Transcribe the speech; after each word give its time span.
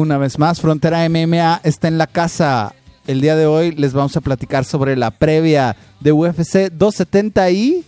Una 0.00 0.16
vez 0.16 0.38
más, 0.38 0.62
Frontera 0.62 1.06
MMA 1.10 1.60
está 1.62 1.86
en 1.86 1.98
la 1.98 2.06
casa. 2.06 2.74
El 3.06 3.20
día 3.20 3.36
de 3.36 3.44
hoy 3.44 3.72
les 3.72 3.92
vamos 3.92 4.16
a 4.16 4.22
platicar 4.22 4.64
sobre 4.64 4.96
la 4.96 5.10
previa 5.10 5.76
de 6.00 6.10
UFC 6.10 6.70
270 6.72 7.50
y 7.50 7.84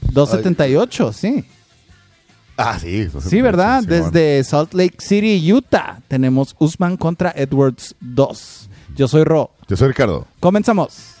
278, 0.00 1.12
sí. 1.12 1.44
Ah, 2.56 2.78
sí. 2.78 3.06
Sí, 3.20 3.42
¿verdad? 3.42 3.82
Sí. 3.82 3.86
Desde 3.88 4.42
Salt 4.44 4.72
Lake 4.72 4.96
City, 4.98 5.52
Utah, 5.52 6.00
tenemos 6.08 6.56
Usman 6.58 6.96
contra 6.96 7.34
Edwards 7.36 7.94
2. 8.00 8.70
Yo 8.96 9.08
soy 9.08 9.24
Ro. 9.24 9.50
Yo 9.68 9.76
soy 9.76 9.88
Ricardo. 9.88 10.26
Comenzamos. 10.40 11.15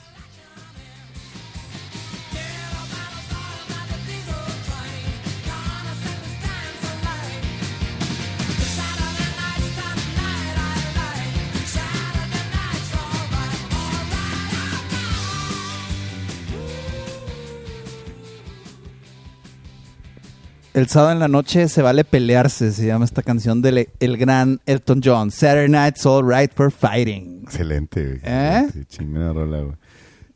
El 20.76 20.88
sábado 20.88 21.12
en 21.12 21.20
la 21.20 21.28
noche 21.28 21.70
se 21.70 21.80
vale 21.80 22.04
pelearse, 22.04 22.70
se 22.70 22.86
llama 22.86 23.06
esta 23.06 23.22
canción 23.22 23.62
del 23.62 23.88
el 23.98 24.18
gran 24.18 24.60
Elton 24.66 25.00
John. 25.02 25.30
Saturday 25.30 25.70
Night's 25.70 26.04
All 26.04 26.22
Right 26.22 26.52
for 26.52 26.70
Fighting. 26.70 27.44
Excelente, 27.44 28.04
güey. 28.04 28.20
¿Eh? 28.22 28.66
Chingona 28.86 29.32
rola, 29.32 29.62
güey. 29.62 29.76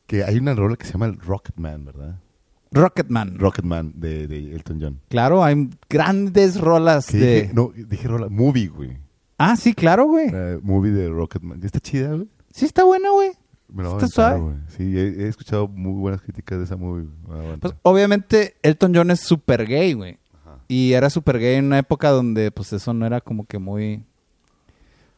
Que 0.07 0.25
hay 0.25 0.39
una 0.39 0.55
rola 0.55 0.77
que 0.77 0.87
se 0.87 0.95
llama 0.95 1.05
el 1.05 1.19
Rocketman, 1.19 1.85
¿verdad? 1.85 2.21
Rocketman. 2.73 3.39
Rocketman 3.39 3.93
de, 3.97 4.27
de 4.29 4.55
Elton 4.55 4.79
John. 4.81 5.01
Claro, 5.11 5.45
hay 5.45 5.69
grandes 5.91 6.59
rolas 6.59 7.09
de... 7.09 7.43
dije, 7.43 7.51
no, 7.53 7.73
dije 7.77 8.09
rola, 8.09 8.31
movie, 8.31 8.69
güey. 8.69 8.97
Ah, 9.37 9.57
sí, 9.57 9.75
claro, 9.75 10.07
güey. 10.07 10.31
La 10.31 10.59
movie 10.63 10.91
de 10.91 11.11
Rocketman. 11.11 11.63
Está 11.63 11.81
chida, 11.81 12.15
güey. 12.15 12.29
Sí 12.51 12.65
está 12.65 12.85
buena, 12.85 13.11
güey. 13.11 13.33
Me 13.69 13.83
Está 13.83 14.31
aventar. 14.31 14.65
Sí, 14.69 14.99
he, 14.99 15.25
he 15.25 15.29
escuchado 15.29 15.69
muy 15.69 16.01
buenas 16.01 16.23
críticas 16.23 16.57
de 16.57 16.65
esa 16.65 16.77
movie. 16.79 17.07
Pues 17.61 17.75
obviamente 17.83 18.57
Elton 18.63 18.95
John 18.95 19.11
es 19.11 19.21
súper 19.21 19.67
gay, 19.67 19.93
güey. 19.93 20.19
Y 20.71 20.93
era 20.93 21.11
súper 21.11 21.41
gay 21.41 21.57
en 21.57 21.65
una 21.65 21.79
época 21.81 22.11
donde 22.11 22.53
pues 22.53 22.73
eso 22.73 22.95
no 22.95 23.05
era 23.05 23.21
como 23.21 23.45
que 23.45 23.59
muy 23.59 24.05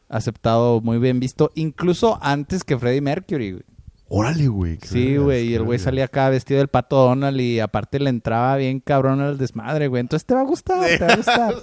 aceptado, 0.09 0.81
muy 0.81 0.97
bien 0.97 1.19
visto. 1.19 1.51
Incluso 1.53 2.17
antes 2.23 2.63
que 2.63 2.75
Freddie 2.75 3.01
Mercury, 3.01 3.51
güey. 3.51 3.63
Órale, 4.09 4.47
güey. 4.47 4.79
Sí, 4.81 5.17
güey. 5.17 5.49
Y 5.49 5.53
el 5.53 5.61
güey 5.61 5.77
salía 5.77 6.05
acá 6.05 6.29
vestido 6.29 6.57
del 6.57 6.69
pato 6.69 6.95
Donald 6.95 7.39
y 7.39 7.59
aparte 7.59 7.99
le 7.99 8.09
entraba 8.09 8.57
bien 8.57 8.79
cabrón 8.79 9.21
al 9.21 9.37
desmadre, 9.37 9.87
güey. 9.87 10.01
Entonces 10.01 10.25
te 10.25 10.33
va 10.33 10.41
a 10.41 10.45
gustar, 10.45 10.87
te 10.87 11.05
va 11.05 11.13
a 11.13 11.15
gustar. 11.17 11.55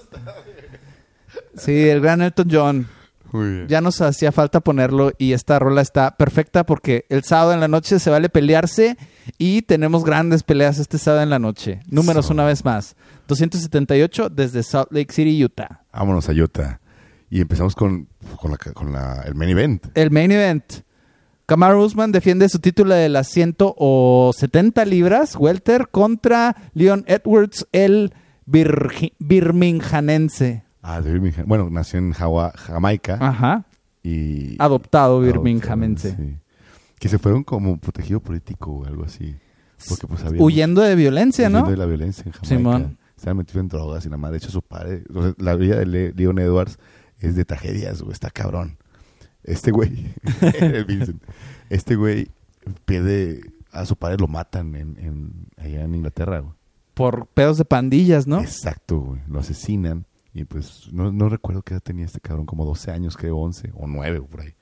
Sí, 1.57 1.89
el 1.89 2.01
gran 2.01 2.23
Elton 2.23 2.49
John. 2.49 2.87
Muy 3.33 3.49
bien. 3.51 3.69
Ya 3.69 3.81
nos 3.81 4.01
hacía 4.01 4.31
falta 4.31 4.61
ponerlo 4.61 5.13
y 5.19 5.33
esta 5.33 5.59
rola 5.59 5.81
está 5.83 6.17
perfecta 6.17 6.65
porque 6.65 7.07
el 7.09 7.25
sábado 7.25 7.53
en 7.55 7.61
la 7.61 7.69
noche 7.69 7.99
se 7.99 8.11
vale 8.11 8.29
pelearse 8.29 8.97
y 9.39 9.63
tenemos 9.63 10.05
grandes 10.05 10.45
peleas 10.45 10.79
este 10.79 10.99
sábado 10.99 11.23
en 11.23 11.31
la 11.31 11.39
noche. 11.41 11.81
Números 11.89 12.27
So. 12.27 12.33
una 12.33 12.45
vez 12.45 12.65
más. 12.65 12.97
278 13.31 14.29
desde 14.29 14.63
Salt 14.63 14.91
Lake 14.93 15.13
City, 15.13 15.43
Utah. 15.45 15.83
Vámonos 15.93 16.29
a 16.29 16.33
Utah. 16.33 16.81
Y 17.31 17.41
empezamos 17.41 17.75
con, 17.77 18.09
con, 18.41 18.51
la, 18.51 18.57
con 18.59 18.93
la, 18.93 19.23
el 19.25 19.35
main 19.37 19.51
event. 19.51 19.87
El 19.95 20.11
main 20.11 20.33
event. 20.33 20.65
Kamaru 21.47 21.85
Usman 21.85 22.11
defiende 22.13 22.49
su 22.49 22.59
título 22.59 22.95
de 22.95 23.09
las 23.09 23.29
170 23.29 24.85
libras, 24.85 25.37
welter, 25.37 25.89
contra 25.91 26.57
Leon 26.75 27.05
Edwards, 27.07 27.67
el 27.73 28.13
birgi- 28.47 29.13
birminghanense. 29.19 30.65
Ah, 30.83 31.01
de 31.01 31.13
Birmingham. 31.13 31.47
Bueno, 31.47 31.69
nació 31.71 31.99
en 31.99 32.13
Jawa- 32.13 32.53
Jamaica. 32.57 33.19
Ajá. 33.21 33.65
Y... 34.03 34.57
Adoptado 34.59 35.21
birminghamense. 35.21 36.17
sí. 36.17 36.37
Que 36.99 37.09
se 37.09 37.19
fueron 37.19 37.45
como 37.45 37.79
protegido 37.79 38.21
político 38.21 38.71
o 38.73 38.85
algo 38.87 39.05
así. 39.05 39.35
Porque 39.89 40.07
pues 40.07 40.23
había... 40.25 40.43
Huyendo 40.43 40.83
de 40.83 40.95
violencia, 40.95 41.49
¿no? 41.49 41.59
huyendo 41.59 41.71
de 41.71 41.77
la 41.79 41.87
violencia 41.87 42.25
en 42.27 42.33
Jamaica. 42.33 42.49
Simón. 42.49 42.99
Estaban 43.21 43.37
metidos 43.37 43.61
en 43.61 43.69
drogas 43.69 44.07
y 44.07 44.09
más. 44.09 44.31
De 44.31 44.39
hecho, 44.39 44.51
su 44.51 44.63
padre... 44.63 45.05
o 45.15 45.23
sea, 45.23 45.35
la 45.37 45.55
vida 45.55 45.77
de 45.77 45.85
Le- 45.85 46.13
Leon 46.15 46.39
Edwards 46.39 46.79
es 47.19 47.37
de 47.37 47.45
tragedias, 47.45 48.01
güey. 48.01 48.15
Está 48.15 48.31
cabrón. 48.31 48.79
Este 49.43 49.71
güey... 49.73 50.15
Vincent. 50.89 51.23
Este 51.69 51.97
güey 51.97 52.31
pierde... 52.87 53.43
A 53.73 53.85
su 53.85 53.95
padre 53.97 54.17
lo 54.19 54.27
matan 54.27 54.75
en, 54.75 54.97
en, 54.99 55.33
allá 55.59 55.83
en 55.85 55.95
Inglaterra, 55.95 56.39
güey. 56.41 56.55
Por 56.95 57.27
pedos 57.27 57.59
de 57.59 57.67
pandillas, 57.67 58.27
¿no? 58.27 58.41
Exacto, 58.41 58.99
güey. 59.01 59.21
Lo 59.29 59.41
asesinan. 59.41 60.07
Y 60.33 60.45
pues 60.45 60.89
no, 60.91 61.13
no 61.13 61.29
recuerdo 61.29 61.61
qué 61.61 61.75
edad 61.75 61.83
tenía 61.83 62.07
este 62.07 62.21
cabrón, 62.21 62.47
como 62.47 62.65
12 62.65 62.91
años, 62.91 63.19
creo, 63.19 63.37
11 63.37 63.73
o 63.75 63.87
9 63.87 64.19
o 64.21 64.27
por 64.27 64.41
ahí. 64.41 64.55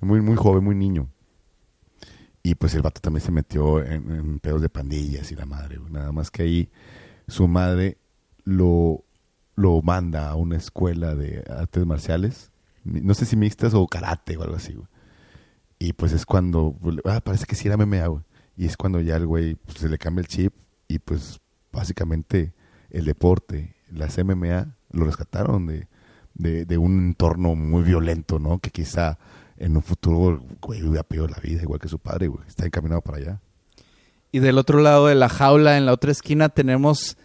Muy, 0.00 0.22
muy 0.22 0.36
joven, 0.36 0.64
muy 0.64 0.74
niño. 0.74 1.08
Y 2.42 2.54
pues 2.54 2.74
el 2.74 2.80
vato 2.80 3.02
también 3.02 3.22
se 3.22 3.30
metió 3.32 3.84
en, 3.84 4.10
en 4.10 4.38
pedos 4.40 4.62
de 4.62 4.70
pandillas 4.70 5.30
y 5.30 5.36
la 5.36 5.44
madre, 5.44 5.76
güey. 5.76 5.92
Nada 5.92 6.10
más 6.10 6.30
que 6.30 6.42
ahí 6.42 6.68
su 7.28 7.48
madre 7.48 7.98
lo, 8.44 9.04
lo 9.54 9.82
manda 9.82 10.30
a 10.30 10.36
una 10.36 10.56
escuela 10.56 11.14
de 11.14 11.44
artes 11.48 11.86
marciales. 11.86 12.52
No 12.84 13.14
sé 13.14 13.26
si 13.26 13.36
mixtas 13.36 13.74
o 13.74 13.86
karate 13.86 14.36
o 14.36 14.42
algo 14.42 14.56
así. 14.56 14.76
Y 15.78 15.92
pues 15.94 16.12
es 16.12 16.26
cuando, 16.26 16.76
ah, 17.04 17.20
parece 17.22 17.46
que 17.46 17.54
sí 17.54 17.68
era 17.68 17.76
MMA. 17.76 18.22
Y 18.56 18.66
es 18.66 18.76
cuando 18.76 19.00
ya 19.00 19.16
el 19.16 19.26
güey 19.26 19.54
pues, 19.54 19.78
se 19.78 19.88
le 19.88 19.98
cambia 19.98 20.20
el 20.20 20.28
chip 20.28 20.54
y 20.88 20.98
pues 20.98 21.40
básicamente 21.72 22.54
el 22.90 23.04
deporte, 23.04 23.74
las 23.90 24.18
MMA, 24.22 24.76
lo 24.90 25.04
rescataron 25.04 25.66
de, 25.66 25.88
de, 26.34 26.78
un 26.78 26.98
entorno 27.00 27.54
muy 27.54 27.82
violento, 27.82 28.38
¿no? 28.38 28.58
Que 28.58 28.70
quizá 28.70 29.18
en 29.56 29.76
un 29.76 29.82
futuro, 29.82 30.44
güey, 30.60 30.82
hubiera 30.82 31.02
peor 31.02 31.30
la 31.30 31.38
vida, 31.38 31.62
igual 31.62 31.80
que 31.80 31.88
su 31.88 31.98
padre. 31.98 32.30
Está 32.46 32.66
encaminado 32.66 33.00
para 33.00 33.18
allá. 33.18 33.40
Y 34.32 34.38
del 34.40 34.58
otro 34.58 34.80
lado 34.80 35.06
de 35.06 35.14
la 35.14 35.28
jaula, 35.28 35.76
en 35.76 35.86
la 35.86 35.92
otra 35.92 36.10
esquina, 36.10 36.48
tenemos 36.48 37.16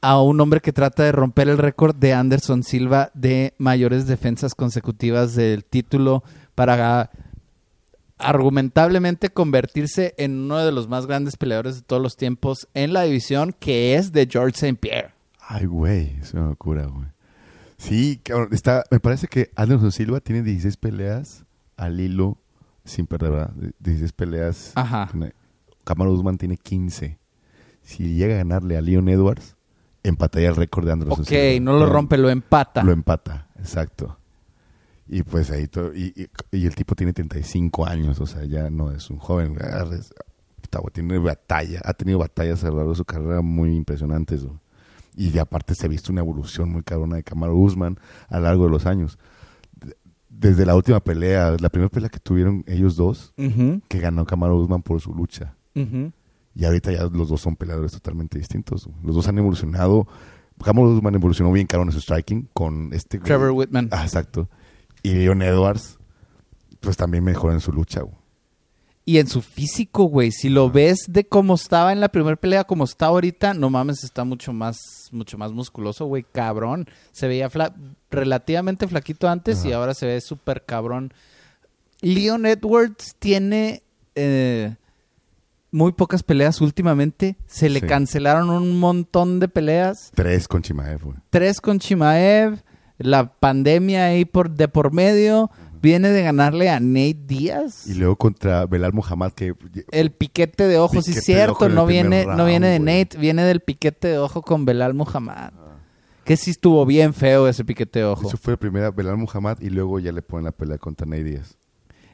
a 0.00 0.20
un 0.22 0.40
hombre 0.40 0.60
que 0.60 0.72
trata 0.72 1.02
de 1.02 1.12
romper 1.12 1.48
el 1.48 1.58
récord 1.58 1.94
de 1.94 2.14
Anderson 2.14 2.62
Silva 2.62 3.10
de 3.14 3.52
mayores 3.58 4.06
defensas 4.06 4.54
consecutivas 4.54 5.34
del 5.34 5.64
título 5.64 6.22
para 6.54 7.10
argumentablemente 8.16 9.30
convertirse 9.30 10.14
en 10.18 10.38
uno 10.38 10.58
de 10.58 10.72
los 10.72 10.88
más 10.88 11.06
grandes 11.06 11.36
peleadores 11.36 11.76
de 11.76 11.82
todos 11.82 12.02
los 12.02 12.16
tiempos 12.16 12.68
en 12.74 12.92
la 12.92 13.02
división 13.02 13.54
que 13.58 13.96
es 13.96 14.12
de 14.12 14.28
George 14.30 14.54
St. 14.54 14.74
Pierre. 14.76 15.12
Ay, 15.40 15.66
güey, 15.66 16.16
es 16.20 16.32
una 16.32 16.46
locura, 16.46 16.86
güey. 16.86 17.06
Sí, 17.76 18.20
está, 18.52 18.84
me 18.90 19.00
parece 19.00 19.26
que 19.26 19.50
Anderson 19.56 19.90
Silva 19.90 20.20
tiene 20.20 20.42
16 20.42 20.76
peleas 20.76 21.44
al 21.76 21.98
hilo 21.98 22.36
sin 22.84 23.06
perder, 23.06 23.30
¿verdad? 23.32 23.52
16 23.78 24.12
peleas. 24.12 24.72
Ajá. 24.74 25.10
Kamaru 25.84 26.12
Usman 26.12 26.38
tiene 26.38 26.56
15. 26.56 27.18
Si 27.82 28.14
llega 28.14 28.34
a 28.34 28.38
ganarle 28.38 28.76
a 28.76 28.80
Leon 28.80 29.08
Edwards, 29.08 29.56
empataría 30.02 30.48
el 30.50 30.56
récord 30.56 30.86
de 30.86 30.92
Anderson 30.92 31.20
Ok, 31.22 31.26
Silva. 31.28 31.60
no 31.64 31.78
lo 31.78 31.86
rompe, 31.86 32.16
lo 32.18 32.30
empata. 32.30 32.82
Lo 32.82 32.92
empata, 32.92 33.48
exacto. 33.58 34.16
Y 35.08 35.22
pues 35.24 35.50
ahí 35.50 35.66
todo, 35.66 35.92
y, 35.94 36.12
y- 36.52 36.56
y 36.56 36.66
el 36.66 36.74
tipo 36.76 36.94
tiene 36.94 37.12
35 37.12 37.84
años, 37.86 38.20
o 38.20 38.26
sea, 38.26 38.44
ya 38.44 38.70
no 38.70 38.92
es 38.92 39.10
un 39.10 39.18
joven. 39.18 39.56
Ah, 39.60 39.84
tiene 40.92 41.18
batalla, 41.18 41.80
ha 41.84 41.94
tenido 41.94 42.18
batallas 42.20 42.62
a 42.62 42.68
lo 42.68 42.76
largo 42.76 42.90
de 42.92 42.96
su 42.96 43.04
carrera 43.04 43.40
muy 43.42 43.74
impresionantes. 43.74 44.46
Y 45.16 45.30
de 45.30 45.40
aparte 45.40 45.74
se 45.74 45.86
ha 45.86 45.88
visto 45.88 46.12
una 46.12 46.20
evolución 46.20 46.70
muy 46.70 46.82
cabrona 46.84 47.16
de 47.16 47.24
Kamaru 47.24 47.58
Usman 47.60 47.98
a 48.28 48.36
lo 48.36 48.42
largo 48.44 48.64
de 48.66 48.70
los 48.70 48.86
años. 48.86 49.18
De- 49.74 49.96
Desde 50.28 50.64
la 50.64 50.76
última 50.76 51.00
pelea, 51.00 51.56
la 51.58 51.68
primera 51.70 51.88
pelea 51.90 52.08
que 52.08 52.20
tuvieron 52.20 52.62
ellos 52.68 52.94
dos, 52.94 53.34
que 53.88 53.98
ganó 53.98 54.24
Kamaru 54.26 54.58
Usman 54.60 54.82
por 54.82 55.00
su 55.00 55.12
lucha. 55.12 55.56
Y 55.74 56.64
ahorita 56.64 56.92
ya 56.92 57.04
los 57.04 57.28
dos 57.28 57.40
son 57.40 57.56
peleadores 57.56 57.92
totalmente 57.92 58.38
distintos. 58.38 58.86
güey. 58.86 58.96
Los 59.04 59.14
dos 59.16 59.28
han 59.28 59.38
evolucionado. 59.38 60.06
Kamaru 60.62 60.96
Usman 60.96 61.14
evolucionó 61.14 61.52
bien 61.52 61.66
cabrón 61.66 61.88
en 61.88 61.92
su 61.92 62.00
striking 62.00 62.48
con 62.52 62.92
este... 62.92 63.18
güey. 63.18 63.26
Trevor 63.26 63.50
Whitman. 63.52 63.88
Ah, 63.92 64.02
exacto. 64.04 64.48
Y 65.02 65.14
Leon 65.14 65.40
Edwards, 65.42 65.98
pues 66.80 66.96
también 66.96 67.24
mejoró 67.24 67.52
en 67.54 67.60
su 67.60 67.72
lucha, 67.72 68.00
güey. 68.02 68.14
Y 69.06 69.18
en 69.18 69.26
su 69.26 69.40
físico, 69.40 70.04
güey, 70.04 70.30
si 70.30 70.50
lo 70.50 70.70
ves 70.70 70.98
de 71.08 71.24
cómo 71.24 71.54
estaba 71.54 71.92
en 71.92 72.00
la 72.00 72.10
primera 72.10 72.36
pelea, 72.36 72.64
como 72.64 72.84
está 72.84 73.06
ahorita, 73.06 73.54
no 73.54 73.70
mames, 73.70 74.04
está 74.04 74.24
mucho 74.24 74.52
más, 74.52 74.78
mucho 75.10 75.38
más 75.38 75.52
musculoso, 75.52 76.04
güey, 76.04 76.24
cabrón. 76.30 76.86
Se 77.10 77.26
veía 77.26 77.48
fla- 77.48 77.74
relativamente 78.10 78.86
flaquito 78.86 79.28
antes 79.28 79.64
y 79.64 79.72
ahora 79.72 79.94
se 79.94 80.06
ve 80.06 80.20
súper 80.20 80.64
cabrón. 80.64 81.12
Leon 82.02 82.44
Edwards 82.46 83.16
tiene 83.18 83.82
eh, 84.14 84.76
muy 85.72 85.92
pocas 85.92 86.22
peleas 86.22 86.60
últimamente. 86.60 87.36
Se 87.46 87.68
le 87.68 87.80
Sí. 87.80 87.86
cancelaron 87.86 88.50
un 88.50 88.78
montón 88.78 89.40
de 89.40 89.48
peleas. 89.48 90.10
Tres 90.14 90.48
con 90.48 90.62
Chimaev, 90.62 91.02
güey. 91.02 91.16
Tres 91.30 91.60
con 91.60 91.78
Chimaev, 91.78 92.62
la 92.98 93.32
pandemia 93.34 94.06
ahí 94.06 94.24
por, 94.24 94.50
de 94.50 94.68
por 94.68 94.92
medio. 94.92 95.50
Viene 95.82 96.10
de 96.10 96.22
ganarle 96.22 96.68
a 96.68 96.78
Nate 96.78 97.16
Díaz. 97.26 97.86
Y 97.86 97.94
luego 97.94 98.16
contra 98.16 98.66
Belal 98.66 98.92
Muhammad, 98.92 99.32
que 99.32 99.54
El 99.90 100.10
piquete 100.12 100.68
de 100.68 100.76
ojo, 100.76 101.00
sí 101.00 101.12
Piquete 101.12 101.14
de 101.14 101.22
cierto, 101.22 101.68
no 101.70 101.86
viene, 101.86 102.26
no 102.26 102.44
viene 102.44 102.68
de. 102.68 102.78
Nate, 102.80 103.16
viene 103.16 103.44
del 103.44 103.60
piquete 103.60 104.08
de 104.08 104.18
ojo 104.18 104.42
con 104.42 104.66
Belal 104.66 104.92
Muhammad. 104.92 105.52
Que 106.24 106.36
sí 106.36 106.50
estuvo 106.50 106.84
bien 106.84 107.14
feo 107.14 107.48
ese 107.48 107.64
piqueteo, 107.64 108.12
ojo. 108.12 108.28
Eso 108.28 108.36
fue 108.36 108.52
la 108.52 108.56
primera, 108.58 108.90
Belal 108.90 109.16
Muhammad, 109.16 109.58
y 109.62 109.70
luego 109.70 109.98
ya 109.98 110.12
le 110.12 110.20
ponen 110.20 110.44
la 110.44 110.52
pelea 110.52 110.76
contra 110.76 111.06
Nate 111.06 111.24
Diaz. 111.24 111.56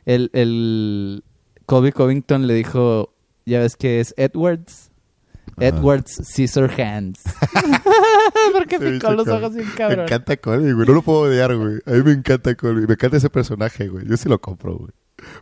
El, 0.04 0.30
el 0.32 1.24
Colby 1.66 1.90
Covington 1.90 2.46
le 2.46 2.54
dijo, 2.54 3.15
ya 3.46 3.60
ves 3.60 3.76
que 3.76 4.00
es 4.00 4.12
Edwards. 4.16 4.90
Edwards 5.58 6.20
Scissor 6.22 6.70
Hands. 6.78 7.18
Porque 8.52 8.78
picó 8.78 9.10
me 9.10 9.16
los 9.16 9.28
ojos 9.28 9.54
bien 9.54 9.66
Me 9.68 9.74
cabrón. 9.74 10.00
encanta 10.06 10.36
Colby, 10.36 10.72
güey. 10.72 10.86
No 10.86 10.92
lo 10.94 11.02
puedo 11.02 11.20
odiar, 11.20 11.56
güey. 11.56 11.78
A 11.86 11.92
mí 11.92 12.02
me 12.02 12.12
encanta 12.12 12.54
Colby. 12.54 12.86
Me 12.86 12.92
encanta 12.94 13.16
ese 13.16 13.30
personaje, 13.30 13.88
güey. 13.88 14.06
Yo 14.06 14.16
sí 14.18 14.28
lo 14.28 14.38
compro, 14.40 14.76
güey. 14.76 14.90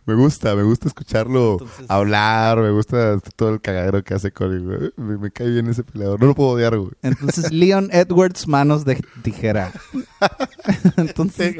Me 0.05 0.13
gusta, 0.13 0.55
me 0.55 0.63
gusta 0.63 0.87
escucharlo 0.87 1.53
Entonces- 1.59 1.85
hablar, 1.89 2.59
me 2.59 2.71
gusta 2.71 3.19
todo 3.35 3.49
el 3.49 3.59
cagadero 3.61 4.01
que 4.05 4.13
hace 4.13 4.31
Colby, 4.31 4.63
güey. 4.63 4.91
Me, 4.95 5.17
me 5.17 5.31
cae 5.31 5.49
bien 5.49 5.67
ese 5.67 5.83
peleador. 5.83 6.17
No 6.21 6.27
lo 6.27 6.35
puedo 6.35 6.51
odiar, 6.51 6.77
güey. 6.77 6.91
Entonces, 7.01 7.51
Leon 7.51 7.89
Edwards, 7.91 8.47
manos 8.47 8.85
de 8.85 9.03
tijera. 9.21 9.73
Entonces, 10.97 11.55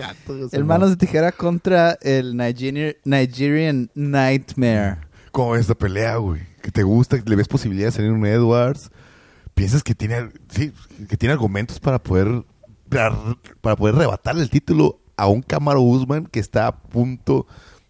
el 0.53 0.63
manos 0.63 0.91
de 0.91 0.95
tijera 0.95 1.31
contra 1.33 1.97
el 2.01 2.37
Nigerian, 2.37 2.95
Nigerian 3.03 3.91
Nightmare. 3.95 4.99
¿Cómo 5.35 5.51
ves 5.51 5.63
esta 5.63 5.75
pelea, 5.75 6.15
güey? 6.15 6.43
¿Que 6.61 6.71
te 6.71 6.83
gusta? 6.83 7.17
¿Le 7.25 7.35
ves 7.35 7.49
posibilidades 7.49 7.99
en 7.99 8.09
un 8.09 8.25
Edwards? 8.25 8.89
¿Piensas 9.53 9.83
que 9.83 9.93
tiene, 9.93 10.29
sí, 10.47 10.71
que 11.09 11.17
tiene 11.17 11.33
argumentos 11.33 11.77
para 11.81 12.01
poder, 12.01 12.45
para, 12.87 13.35
para 13.59 13.75
poder 13.75 13.95
rebatarle 13.95 14.43
el 14.43 14.49
título 14.49 15.01
a 15.17 15.27
un 15.27 15.41
Camaro 15.41 15.81
Usman 15.81 16.27
que 16.27 16.39
está 16.39 16.67
a 16.67 16.77
punto, 16.77 17.47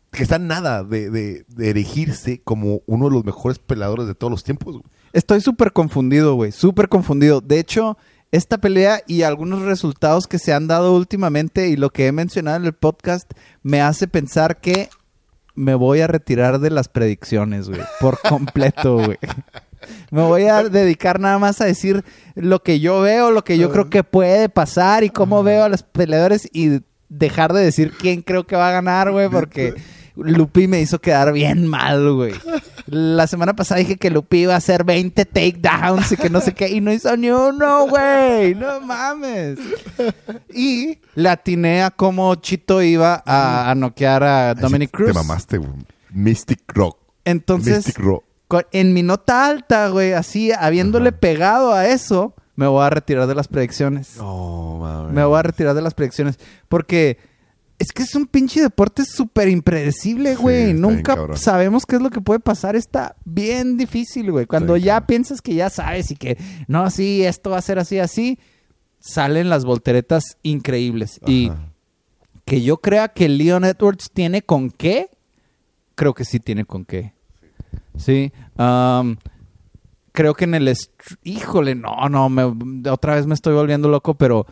que 0.09 0.24
está 0.24 0.39
nada 0.39 0.83
de, 0.83 1.12
de, 1.12 1.45
de 1.47 1.69
erigirse 1.69 2.42
como 2.44 2.81
uno 2.88 3.09
de 3.09 3.12
los 3.12 3.24
mejores 3.24 3.59
peleadores 3.59 4.07
de 4.07 4.15
todos 4.15 4.31
los 4.31 4.44
tiempos? 4.44 4.81
Estoy 5.13 5.39
súper 5.39 5.71
confundido, 5.71 6.33
güey. 6.33 6.51
Súper 6.51 6.89
confundido. 6.89 7.42
De 7.42 7.59
hecho, 7.59 7.95
esta 8.31 8.57
pelea 8.57 9.01
y 9.06 9.21
algunos 9.21 9.62
resultados 9.62 10.25
que 10.25 10.39
se 10.39 10.51
han 10.51 10.65
dado 10.65 10.95
últimamente 10.95 11.68
y 11.68 11.75
lo 11.75 11.92
que 11.92 12.07
he 12.07 12.12
mencionado 12.12 12.57
en 12.57 12.65
el 12.65 12.74
podcast 12.74 13.31
me 13.62 13.81
hace 13.81 14.07
pensar 14.07 14.59
que 14.59 14.89
me 15.56 15.74
voy 15.75 16.02
a 16.02 16.07
retirar 16.07 16.60
de 16.60 16.69
las 16.69 16.88
predicciones, 16.88 17.69
güey. 17.69 17.81
Por 18.00 18.19
completo, 18.30 18.98
güey. 18.98 19.18
Me 20.12 20.24
voy 20.24 20.44
a 20.44 20.63
dedicar 20.63 21.19
nada 21.19 21.38
más 21.40 21.62
a 21.62 21.66
decir 21.66 22.04
lo 22.36 22.63
que 22.63 22.80
yo 22.80 23.02
veo, 23.02 23.31
lo 23.31 23.44
que 23.44 23.57
yo 23.57 23.72
creo 23.72 23.90
que 23.90 24.04
puede 24.04 24.50
pasar 24.50 25.04
y 25.04 25.10
cómo 25.10 25.44
veo 25.44 25.63
a 25.63 25.69
los 25.69 25.84
peleadores 25.84 26.50
y 26.52 26.80
dejar 27.10 27.54
de 27.54 27.63
decir 27.63 27.92
quién 27.98 28.22
creo 28.22 28.48
que 28.48 28.56
va 28.56 28.69
a 28.69 28.74
ganar, 28.74 29.12
güey, 29.12 29.30
porque 29.30 29.75
Lupi 30.15 30.67
me 30.67 30.79
hizo 30.81 31.00
quedar 31.00 31.33
bien 31.33 31.67
mal, 31.67 32.13
güey. 32.13 32.33
La 32.88 33.27
semana 33.27 33.56
pasada 33.56 33.79
dije 33.79 33.97
que 33.97 34.09
Lupi 34.09 34.39
iba 34.44 34.53
a 34.53 34.57
hacer 34.57 34.83
20 34.83 35.25
takedowns 35.25 36.12
y 36.12 36.17
que 36.17 36.29
no 36.29 36.39
sé 36.41 36.53
qué, 36.53 36.69
y 36.69 36.81
no 36.81 36.94
hizo 36.94 37.15
ni 37.17 37.29
uno, 37.31 37.88
güey. 37.88 38.56
No 38.56 38.79
mames. 38.81 39.59
Y 40.53 41.00
la 41.15 41.33
atiné 41.33 41.83
a 41.83 41.91
cómo 41.91 42.33
Chito 42.35 42.81
iba 42.81 43.21
a, 43.25 43.69
a 43.71 43.75
noquear 43.75 44.23
a 44.23 44.53
Dominic 44.53 44.91
Te 44.91 44.97
Cruz. 44.97 45.13
mamaste, 45.15 45.57
güey. 45.57 45.71
Mystic 46.12 46.61
Rock. 46.73 46.97
Entonces, 47.25 47.77
Mystic 47.85 47.97
Rock. 48.00 48.23
en 48.71 48.94
mi 48.94 49.03
nota 49.03 49.47
alta, 49.47 49.89
güey, 49.89 50.13
así, 50.13 50.51
habiéndole 50.51 51.09
Ajá. 51.09 51.18
pegado 51.19 51.73
a 51.73 51.88
eso, 51.88 52.35
me 52.56 52.68
voy 52.68 52.85
a 52.85 52.89
retirar 52.89 53.27
de 53.27 53.35
las 53.35 53.47
predicciones. 53.47 54.15
No, 54.18 54.77
mames. 54.79 55.13
Me 55.13 55.25
voy 55.25 55.39
a 55.39 55.41
retirar 55.44 55.73
de 55.73 55.81
las 55.81 55.94
predicciones. 55.94 56.39
Porque 56.69 57.18
es 57.77 57.92
que 57.92 58.04
es 58.04 58.16
un 58.16 58.25
pinche 58.25 58.62
deporte 58.62 59.04
súper 59.06 59.50
impredecible, 59.50 60.36
güey. 60.36 60.74
Nunca 60.74 61.18
sabemos 61.36 61.86
qué 61.86 61.98
es 61.98 62.01
lo 62.01 62.10
que 62.10 62.22
puede 62.22 62.39
pasar. 62.39 62.75
Está 62.75 63.16
bien 63.25 63.75
difícil, 63.77 64.31
güey. 64.31 64.45
Cuando 64.45 64.74
bien 64.74 64.86
ya 64.86 64.94
cabrón. 64.94 65.07
piensas 65.07 65.42
que 65.42 65.56
ya 65.56 65.69
sabes 65.69 66.12
y 66.12 66.16
que, 66.16 66.38
no, 66.68 66.89
sí, 66.89 67.24
esto 67.24 67.50
va 67.50 67.57
a 67.57 67.62
ser 67.62 67.77
así, 67.80 68.00
así, 68.00 68.39
salen 69.00 69.50
las 69.50 69.66
volteretas 69.66 70.38
increíbles. 70.42 71.19
Y 71.27 71.51
que 72.45 72.62
yo 72.62 72.77
crea 72.77 73.10
que 73.10 73.27
Leon 73.27 73.66
Edwards 73.66 74.10
tiene 74.13 74.42
con 74.42 74.69
qué, 74.71 75.10
creo 75.95 76.13
que 76.13 76.24
sí 76.25 76.39
tiene 76.39 76.63
con 76.66 76.86
qué. 76.86 77.13
Sí. 77.98 78.31
creo 80.12 80.33
que 80.33 80.45
en 80.45 80.56
el... 80.56 80.74
Híjole, 81.24 81.75
no, 81.75 82.07
no, 82.10 82.30
me- 82.30 82.89
otra 82.89 83.16
vez 83.16 83.25
me 83.28 83.33
estoy 83.33 83.54
volviendo 83.54 83.89
loco, 83.89 84.13
pero 84.16 84.45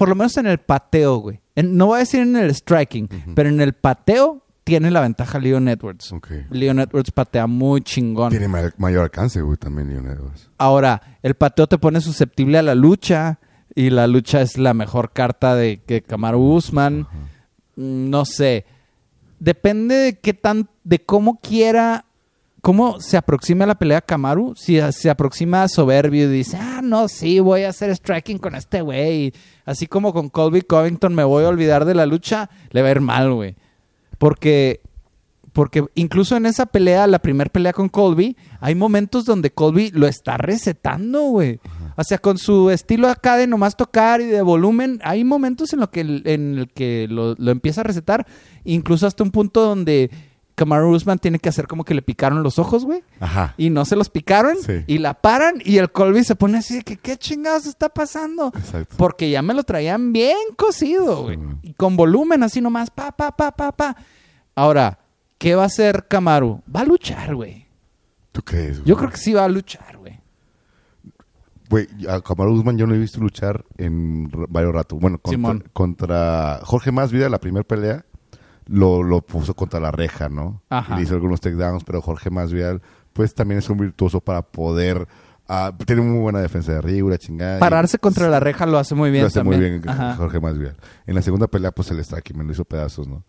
por 0.00 0.08
lo 0.08 0.14
menos 0.14 0.34
en 0.38 0.46
el 0.46 0.58
pateo, 0.58 1.18
güey. 1.18 1.40
En- 1.54 1.76
no 1.76 1.86
voy 1.86 1.96
a 1.96 1.98
decir 2.00 2.20
en 2.22 2.34
el 2.36 2.52
striking, 2.54 3.06
pero 3.36 3.50
en 3.50 3.60
el 3.60 3.74
pateo 3.74 4.42
tiene 4.64 4.90
la 4.90 5.00
ventaja 5.02 5.38
Leon 5.38 5.68
Edwards. 5.68 6.10
Ok. 6.12 6.28
Leon 6.50 6.80
Edwards 6.80 7.10
patea 7.10 7.46
muy 7.46 7.82
chingón. 7.82 8.30
Tiene 8.30 8.48
ma- 8.48 8.72
mayor 8.78 9.02
alcance, 9.02 9.42
güey, 9.42 9.58
también 9.58 9.88
Leon 9.90 10.06
Edwards. 10.06 10.48
Ahora, 10.56 11.18
el 11.22 11.34
pateo 11.34 11.66
te 11.66 11.76
pone 11.76 12.00
susceptible 12.00 12.56
a 12.58 12.62
la 12.62 12.74
lucha 12.74 13.38
y 13.74 13.90
la 13.90 14.06
lucha 14.06 14.40
es 14.40 14.56
la 14.56 14.72
mejor 14.72 15.12
carta 15.12 15.54
de 15.54 15.82
que 15.86 16.00
Kamaru 16.02 16.54
Usman. 16.54 17.06
Mm, 17.76 18.10
No 18.10 18.24
sé. 18.24 18.64
Depende 19.38 19.94
de 19.94 20.18
qué 20.18 20.34
tan, 20.34 20.68
de 20.84 20.98
cómo 21.04 21.40
quiera, 21.40 22.04
cómo 22.60 23.00
se 23.00 23.16
aproxime 23.16 23.64
a 23.64 23.68
la 23.68 23.74
pelea 23.74 24.00
Kamaru. 24.00 24.54
Si 24.56 24.78
se 24.92 25.10
aproxima 25.10 25.68
soberbio 25.68 26.24
y 26.24 26.32
dice, 26.32 26.56
ah, 26.60 26.80
no, 26.82 27.08
sí, 27.08 27.40
voy 27.40 27.62
a 27.62 27.70
hacer 27.70 27.94
striking 27.94 28.38
con 28.38 28.54
este 28.54 28.82
güey. 28.82 29.32
Así 29.64 29.86
como 29.86 30.12
con 30.12 30.28
Colby 30.28 30.62
Covington 30.62 31.14
me 31.14 31.24
voy 31.24 31.44
a 31.44 31.48
olvidar 31.48 31.84
de 31.84 31.94
la 31.94 32.06
lucha, 32.06 32.50
le 32.70 32.82
va 32.82 32.88
a 32.88 32.92
ir 32.92 33.00
mal, 33.00 33.32
güey. 33.32 33.56
Porque, 34.18 34.80
porque 35.52 35.84
incluso 35.94 36.36
en 36.36 36.46
esa 36.46 36.66
pelea, 36.66 37.06
la 37.06 37.20
primera 37.20 37.50
pelea 37.50 37.72
con 37.72 37.88
Colby, 37.88 38.36
hay 38.60 38.74
momentos 38.74 39.24
donde 39.24 39.50
Colby 39.50 39.90
lo 39.92 40.06
está 40.06 40.36
recetando, 40.36 41.22
güey. 41.22 41.58
O 41.96 42.04
sea, 42.04 42.18
con 42.18 42.38
su 42.38 42.70
estilo 42.70 43.08
acá 43.08 43.36
de 43.36 43.46
nomás 43.46 43.76
tocar 43.76 44.20
y 44.20 44.26
de 44.26 44.42
volumen, 44.42 45.00
hay 45.04 45.24
momentos 45.24 45.72
en, 45.72 45.80
lo 45.80 45.90
que, 45.90 46.00
en 46.00 46.58
el 46.58 46.68
que 46.70 47.06
lo, 47.10 47.34
lo 47.34 47.50
empieza 47.50 47.82
a 47.82 47.84
recetar, 47.84 48.26
incluso 48.64 49.06
hasta 49.06 49.22
un 49.22 49.30
punto 49.30 49.62
donde 49.62 50.10
Kamaru 50.60 50.90
Usman 50.94 51.18
tiene 51.18 51.38
que 51.38 51.48
hacer 51.48 51.66
como 51.66 51.84
que 51.84 51.94
le 51.94 52.02
picaron 52.02 52.42
los 52.42 52.58
ojos, 52.58 52.84
güey. 52.84 53.02
Ajá. 53.18 53.54
Y 53.56 53.70
no 53.70 53.86
se 53.86 53.96
los 53.96 54.10
picaron 54.10 54.58
Sí. 54.60 54.84
y 54.86 54.98
la 54.98 55.14
paran 55.14 55.54
y 55.64 55.78
el 55.78 55.90
Colby 55.90 56.22
se 56.22 56.36
pone 56.36 56.58
así 56.58 56.74
de 56.74 56.82
que 56.82 56.98
qué 56.98 57.16
chingados 57.16 57.64
está 57.64 57.88
pasando. 57.88 58.52
Exacto. 58.54 58.94
Porque 58.98 59.30
ya 59.30 59.40
me 59.40 59.54
lo 59.54 59.62
traían 59.62 60.12
bien 60.12 60.36
cocido, 60.56 61.22
güey. 61.22 61.36
Sí. 61.38 61.42
Y 61.62 61.72
con 61.72 61.96
volumen 61.96 62.42
así 62.42 62.60
nomás, 62.60 62.90
pa, 62.90 63.10
pa, 63.12 63.34
pa, 63.34 63.52
pa, 63.52 63.72
pa. 63.72 63.96
Ahora, 64.54 64.98
¿qué 65.38 65.54
va 65.54 65.62
a 65.62 65.66
hacer 65.66 66.06
Kamaru? 66.08 66.60
Va 66.76 66.80
a 66.80 66.84
luchar, 66.84 67.34
güey. 67.34 67.66
¿Tú 68.32 68.42
crees? 68.42 68.80
güey? 68.80 68.88
Yo 68.88 68.96
creo 68.98 69.08
que 69.08 69.16
sí 69.16 69.32
va 69.32 69.44
a 69.46 69.48
luchar, 69.48 69.96
güey. 69.96 70.20
Güey, 71.70 71.86
a 72.06 72.20
Kamaru 72.20 72.52
Usman 72.52 72.76
yo 72.76 72.86
no 72.86 72.94
he 72.94 72.98
visto 72.98 73.18
luchar 73.20 73.64
en 73.78 74.28
varios 74.50 74.74
ratos. 74.74 74.98
Bueno, 75.00 75.16
contra, 75.18 75.30
Simón. 75.38 75.64
contra 75.72 76.60
Jorge 76.64 76.92
Masvidal, 76.92 77.30
la 77.30 77.38
primera 77.40 77.64
pelea, 77.64 78.04
lo, 78.70 79.02
lo 79.02 79.20
puso 79.22 79.54
contra 79.54 79.80
la 79.80 79.90
reja, 79.90 80.28
¿no? 80.28 80.62
Ajá. 80.70 80.94
Y 80.94 80.98
le 80.98 81.02
hizo 81.02 81.14
algunos 81.14 81.40
takedowns, 81.40 81.82
pero 81.84 82.00
Jorge 82.00 82.30
Masvidal, 82.30 82.80
pues 83.12 83.34
también 83.34 83.58
es 83.58 83.68
un 83.68 83.78
virtuoso 83.78 84.20
para 84.20 84.42
poder... 84.42 85.08
ah, 85.48 85.72
tiene 85.86 86.02
muy 86.02 86.20
buena 86.20 86.38
defensa 86.40 86.70
de 86.72 86.78
arriba, 86.78 87.18
chingada. 87.18 87.56
y- 87.56 87.60
Pararse 87.60 87.98
contra 87.98 88.28
la 88.28 88.38
reja 88.38 88.66
lo 88.66 88.78
hace 88.78 88.94
muy 88.94 89.10
bien 89.10 89.22
lo 89.22 89.26
hace 89.28 89.40
también. 89.40 89.60
muy 89.60 89.70
bien 89.70 89.88
Ajá. 89.88 90.14
Jorge 90.16 90.38
Masvidal. 90.38 90.76
En 91.06 91.14
la 91.16 91.22
segunda 91.22 91.48
pelea, 91.48 91.72
pues 91.72 91.90
el 91.90 91.98
striking 92.04 92.38
me 92.38 92.44
lo 92.44 92.52
hizo 92.52 92.64
pedazos, 92.64 93.08
¿no? 93.08 93.24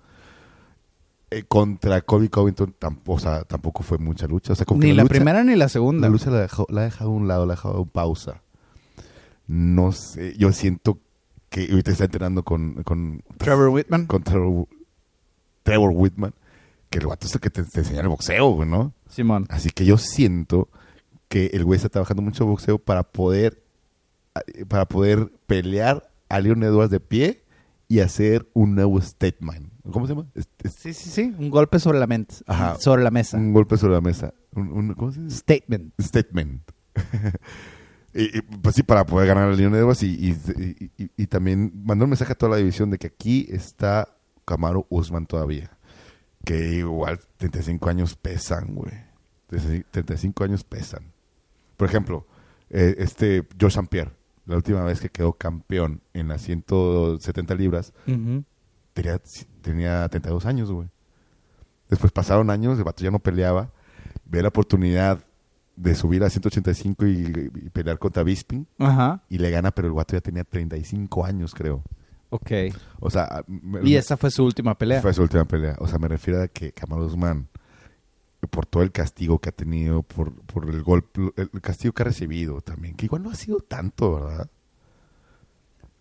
Eh, 1.31 1.43
contra 1.47 2.01
Colby 2.01 2.27
Covington 2.29 2.75
tampoco, 2.77 3.13
o 3.15 3.19
sea, 3.19 3.43
tampoco 3.43 3.81
fue 3.83 3.97
mucha 3.97 4.27
lucha. 4.27 4.53
O 4.53 4.55
sea, 4.55 4.65
como 4.65 4.81
que 4.81 4.87
Ni 4.87 4.93
la 4.93 5.03
lucha- 5.03 5.09
primera 5.15 5.43
ni 5.43 5.55
la 5.55 5.69
segunda. 5.69 6.01
la 6.07 6.11
lucha 6.11 6.29
la, 6.29 6.41
dejó, 6.41 6.67
la 6.69 6.81
ha 6.81 6.83
dejado 6.83 7.09
a 7.09 7.13
un 7.13 7.27
lado, 7.27 7.45
la 7.45 7.53
ha 7.53 7.55
dejado 7.55 7.81
en 7.81 7.87
pausa. 7.89 8.41
No 9.47 9.91
sé, 9.91 10.35
yo 10.37 10.51
siento 10.51 10.99
que 11.49 11.67
ahorita 11.69 11.91
está 11.91 12.05
entrenando 12.05 12.43
con, 12.43 12.83
con, 12.83 13.23
Trevor 13.37 13.69
Whitman. 13.69 14.05
con 14.07 14.23
Trevor, 14.23 14.67
Trevor 15.63 15.91
Whitman, 15.93 16.33
que 16.89 16.99
el 16.99 17.07
vato 17.07 17.27
es 17.27 17.33
el 17.35 17.41
que 17.41 17.49
te, 17.49 17.63
te 17.63 17.79
enseña 17.79 18.01
el 18.01 18.07
boxeo, 18.09 18.65
¿no? 18.65 18.93
Simón. 19.09 19.45
Así 19.49 19.69
que 19.69 19.85
yo 19.85 19.97
siento 19.97 20.69
que 21.27 21.47
el 21.53 21.63
güey 21.63 21.77
está 21.77 21.89
trabajando 21.89 22.21
mucho 22.21 22.45
boxeo 22.45 22.77
para 22.77 23.03
poder, 23.03 23.63
para 24.67 24.85
poder 24.87 25.31
pelear 25.47 26.09
a 26.29 26.39
Leon 26.39 26.63
Edwards 26.63 26.91
de 26.91 26.99
pie 26.99 27.43
y 27.87 27.99
hacer 27.99 28.49
un 28.53 28.75
nuevo 28.75 28.99
statement. 29.01 29.69
¿Cómo 29.91 30.07
se 30.07 30.13
llama? 30.13 30.27
Sí, 30.77 30.93
sí, 30.93 31.09
sí. 31.09 31.35
Un 31.37 31.49
golpe 31.49 31.79
sobre 31.79 31.99
la 31.99 32.07
mente. 32.07 32.35
Ajá. 32.47 32.75
Sobre 32.79 33.03
la 33.03 33.11
mesa. 33.11 33.37
un 33.37 33.51
golpe 33.53 33.77
sobre 33.77 33.93
la 33.93 34.01
mesa. 34.01 34.33
Un, 34.53 34.71
un- 34.71 34.93
¿Cómo 34.93 35.11
se 35.11 35.21
dice? 35.21 35.37
Statement. 35.37 35.93
statement. 35.99 36.61
y, 38.13 38.37
y, 38.37 38.41
pues 38.61 38.75
sí, 38.75 38.83
para 38.83 39.05
poder 39.05 39.27
ganar 39.27 39.49
a 39.49 39.53
Leon 39.53 39.75
Edwards 39.75 40.03
y- 40.03 40.35
y 41.17 41.27
también 41.27 41.71
mandó 41.83 42.05
un 42.05 42.09
mensaje 42.11 42.33
a 42.33 42.35
toda 42.35 42.51
la 42.51 42.57
división 42.57 42.89
de 42.91 42.97
que 42.97 43.07
aquí 43.07 43.47
está 43.49 44.15
Camaro 44.45 44.85
Usman 44.89 45.25
todavía. 45.25 45.71
Que 46.45 46.75
igual 46.75 47.19
35 47.37 47.89
años 47.89 48.15
pesan, 48.15 48.73
güey. 48.75 48.93
35 49.91 50.43
años 50.43 50.63
pesan. 50.63 51.11
Por 51.77 51.87
ejemplo, 51.89 52.25
eh, 52.69 52.95
este 52.99 53.47
George 53.59 53.77
St. 53.79 53.87
Pierre, 53.89 54.11
la 54.45 54.55
última 54.55 54.83
vez 54.83 54.99
que 55.01 55.09
quedó 55.09 55.33
campeón 55.33 56.01
en 56.13 56.27
las 56.29 56.41
170 56.41 57.53
libras, 57.55 57.93
Ujú. 58.07 58.43
tenía, 58.93 59.19
tenía 59.61 60.07
32 60.09 60.45
años, 60.45 60.71
güey. 60.71 60.89
Después 61.89 62.11
pasaron 62.11 62.49
años, 62.49 62.77
el 62.77 62.83
vato 62.85 63.03
ya 63.03 63.11
no 63.11 63.19
peleaba. 63.19 63.71
Ve 64.25 64.41
la 64.41 64.47
oportunidad 64.47 65.23
de 65.75 65.95
subir 65.95 66.23
a 66.23 66.29
185 66.29 67.05
y, 67.05 67.51
y 67.65 67.69
pelear 67.69 67.99
contra 67.99 68.23
Bisping. 68.23 68.65
Ajá. 68.79 69.21
Y 69.29 69.37
le 69.39 69.51
gana, 69.51 69.71
pero 69.71 69.87
el 69.87 69.93
guato 69.93 70.15
ya 70.15 70.21
tenía 70.21 70.43
35 70.45 71.25
años, 71.25 71.53
creo. 71.53 71.83
Ok. 72.31 72.51
O 72.99 73.09
sea, 73.09 73.43
me- 73.47 73.87
Y 73.87 73.95
esa 73.95 74.17
fue 74.17 74.31
su 74.31 74.43
última 74.43 74.75
pelea. 74.77 75.01
fue 75.01 75.13
su 75.13 75.21
última 75.21 75.45
pelea. 75.45 75.75
O 75.79 75.87
sea, 75.87 75.99
me 75.99 76.07
refiero 76.07 76.41
a 76.41 76.47
que 76.47 76.71
Kamaru 76.71 77.05
Usman, 77.05 77.47
por 78.49 78.65
todo 78.65 78.81
el 78.83 78.91
castigo 78.91 79.37
que 79.39 79.49
ha 79.49 79.51
tenido, 79.51 80.01
por, 80.01 80.33
por 80.45 80.67
el 80.69 80.81
golpe, 80.81 81.21
el 81.37 81.61
castigo 81.61 81.93
que 81.93 82.01
ha 82.03 82.05
recibido 82.05 82.61
también, 82.61 82.95
que 82.95 83.05
igual 83.05 83.21
no 83.23 83.29
ha 83.31 83.35
sido 83.35 83.59
tanto, 83.59 84.15
¿verdad? 84.15 84.49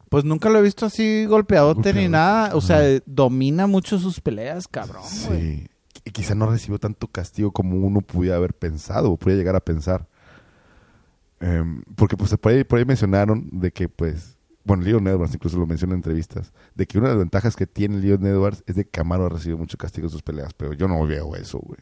Pues 0.09 0.25
nunca 0.25 0.49
lo 0.51 0.59
he 0.59 0.63
visto 0.63 0.87
así 0.87 1.25
golpeadote 1.27 1.93
ni 1.95 2.09
nada. 2.09 2.55
O 2.57 2.61
sea, 2.61 2.79
Ajá. 2.79 3.03
domina 3.07 3.67
mucho 3.69 3.99
sus 3.99 4.21
peleas, 4.21 4.67
cabrón. 4.67 5.05
Sí. 5.05 5.69
Y 6.05 6.11
quizá 6.13 6.35
no 6.35 6.47
recibió 6.51 6.79
tanto 6.79 7.07
castigo 7.09 7.53
como 7.53 7.77
uno 7.77 8.01
pudiera 8.01 8.37
haber 8.37 8.55
pensado, 8.55 9.13
o 9.13 9.17
pudiera 9.17 9.39
llegar 9.39 9.55
a 9.57 9.61
pensar. 9.61 10.09
Em, 11.41 11.83
porque 11.95 12.17
pues 12.17 12.37
por 12.37 12.53
ahí, 12.53 12.65
por 12.65 12.79
ahí 12.79 12.85
mencionaron 12.85 13.49
de 13.53 13.71
que 13.73 13.89
pues, 13.89 14.37
bueno, 14.65 14.83
Leon 14.83 15.07
Edwards 15.07 15.35
incluso 15.35 15.59
lo 15.59 15.67
menciona 15.67 15.95
en 15.95 15.99
entrevistas, 15.99 16.53
de 16.75 16.87
que 16.87 16.99
una 16.99 17.09
de 17.09 17.15
las 17.15 17.21
ventajas 17.21 17.57
que 17.57 17.67
tiene 17.67 17.99
Leon 17.99 18.25
Edwards 18.27 18.63
es 18.67 18.77
de 18.77 18.85
que 18.85 18.91
Camaro 18.91 19.27
ha 19.27 19.29
recibido 19.31 19.59
mucho 19.59 19.79
castigo 19.79 20.07
en 20.07 20.11
sus 20.11 20.23
peleas, 20.23 20.53
pero 20.55 20.73
yo 20.73 20.89
no 20.89 21.05
veo 21.07 21.35
eso, 21.35 21.59
güey. 21.59 21.81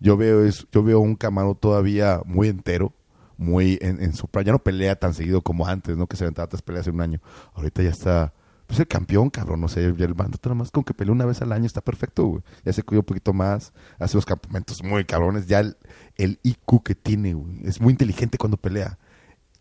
Yo 0.00 0.16
veo 0.16 0.44
eso, 0.44 0.66
yo 0.72 0.82
veo 0.82 1.00
un 1.00 1.16
Camaro 1.16 1.54
todavía 1.54 2.20
muy 2.24 2.48
entero, 2.48 2.92
muy 3.36 3.78
en, 3.80 4.02
en 4.02 4.14
su 4.14 4.28
ya 4.44 4.52
no 4.52 4.58
pelea 4.58 4.96
tan 4.96 5.14
seguido 5.14 5.42
como 5.42 5.66
antes, 5.66 5.96
¿no? 5.96 6.06
Que 6.06 6.16
se 6.16 6.24
aventaba 6.24 6.48
tres 6.48 6.62
peleas 6.62 6.86
en 6.86 6.94
un 6.94 7.00
año. 7.00 7.20
Ahorita 7.54 7.82
ya 7.82 7.90
está 7.90 8.32
pues 8.66 8.80
el 8.80 8.86
campeón, 8.86 9.30
cabrón, 9.30 9.60
no 9.60 9.68
sé, 9.68 9.92
ya 9.96 10.06
el 10.06 10.14
bando 10.14 10.38
nada 10.42 10.54
más 10.54 10.70
con 10.70 10.84
que 10.84 10.94
pelea 10.94 11.12
una 11.12 11.26
vez 11.26 11.42
al 11.42 11.52
año 11.52 11.66
está 11.66 11.80
perfecto, 11.80 12.24
güey. 12.24 12.42
Ya 12.64 12.72
se 12.72 12.82
cuida 12.82 13.00
un 13.00 13.06
poquito 13.06 13.32
más, 13.32 13.72
hace 13.98 14.16
los 14.16 14.24
campamentos 14.24 14.82
muy 14.82 15.04
cabrones, 15.04 15.46
ya 15.46 15.60
el, 15.60 15.76
el 16.16 16.38
IQ 16.42 16.82
que 16.82 16.94
tiene, 16.94 17.34
güey, 17.34 17.60
es 17.64 17.80
muy 17.80 17.92
inteligente 17.92 18.38
cuando 18.38 18.56
pelea. 18.56 18.98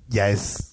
Ya 0.08 0.30
es 0.30 0.73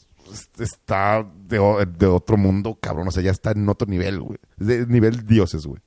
está 0.59 1.27
de, 1.47 1.59
otro 1.59 2.37
mundo, 2.37 2.79
cabrón, 2.81 3.09
o 3.09 3.11
sea, 3.11 3.23
ya 3.23 3.31
está 3.31 3.53
en 3.53 3.69
otro 3.69 3.89
nivel, 3.89 4.21
güey. 4.21 4.39
De 4.57 4.87
nivel 4.87 5.27
dioses, 5.27 5.67
güey. 5.67 5.81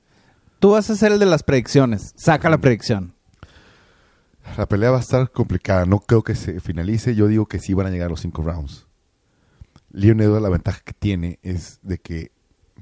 Tú 0.58 0.70
vas 0.70 0.88
a 0.90 0.96
ser 0.96 1.12
el 1.12 1.18
de 1.18 1.26
las 1.26 1.42
predicciones. 1.42 2.14
Saca 2.16 2.48
la 2.48 2.58
predicción. 2.58 3.14
La 4.56 4.66
pelea 4.66 4.90
va 4.90 4.98
a 4.98 5.00
estar 5.00 5.30
complicada. 5.30 5.84
No 5.86 6.00
creo 6.00 6.22
que 6.22 6.34
se 6.34 6.60
finalice. 6.60 7.14
Yo 7.14 7.26
digo 7.28 7.46
que 7.46 7.58
sí 7.58 7.74
van 7.74 7.86
a 7.86 7.90
llegar 7.90 8.10
los 8.10 8.20
cinco 8.20 8.42
rounds. 8.42 8.86
Leon 9.90 10.20
Edwards, 10.20 10.42
la 10.42 10.48
ventaja 10.48 10.80
que 10.84 10.92
tiene 10.92 11.38
es 11.42 11.78
de 11.82 11.98
que 11.98 12.32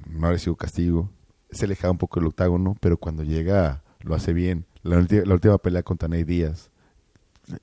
no 0.07 0.27
ha 0.27 0.31
recibido 0.31 0.57
castigo. 0.57 1.11
Se 1.51 1.67
aleja 1.67 1.91
un 1.91 1.99
poco 1.99 2.21
del 2.21 2.29
octágono, 2.29 2.77
pero 2.81 2.97
cuando 2.97 3.23
llega 3.23 3.83
lo 4.01 4.15
hace 4.15 4.33
bien. 4.33 4.67
La, 4.83 4.99
última 4.99 5.59
pelea 5.59 5.83
contra 5.83 6.09
Nate 6.09 6.25
Díaz 6.25 6.71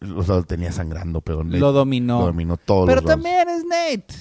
lo, 0.01 0.21
lo 0.23 0.43
tenía 0.43 0.71
sangrando, 0.71 1.21
pero 1.21 1.43
Nate 1.43 1.59
Lo 1.59 1.71
dominó. 1.71 2.19
lo 2.19 2.25
dominó 2.27 2.57
todos 2.57 2.87
Pero 2.87 3.01
rounds. 3.01 3.11
también 3.13 3.49
es 3.49 3.63
Nate. 3.65 4.15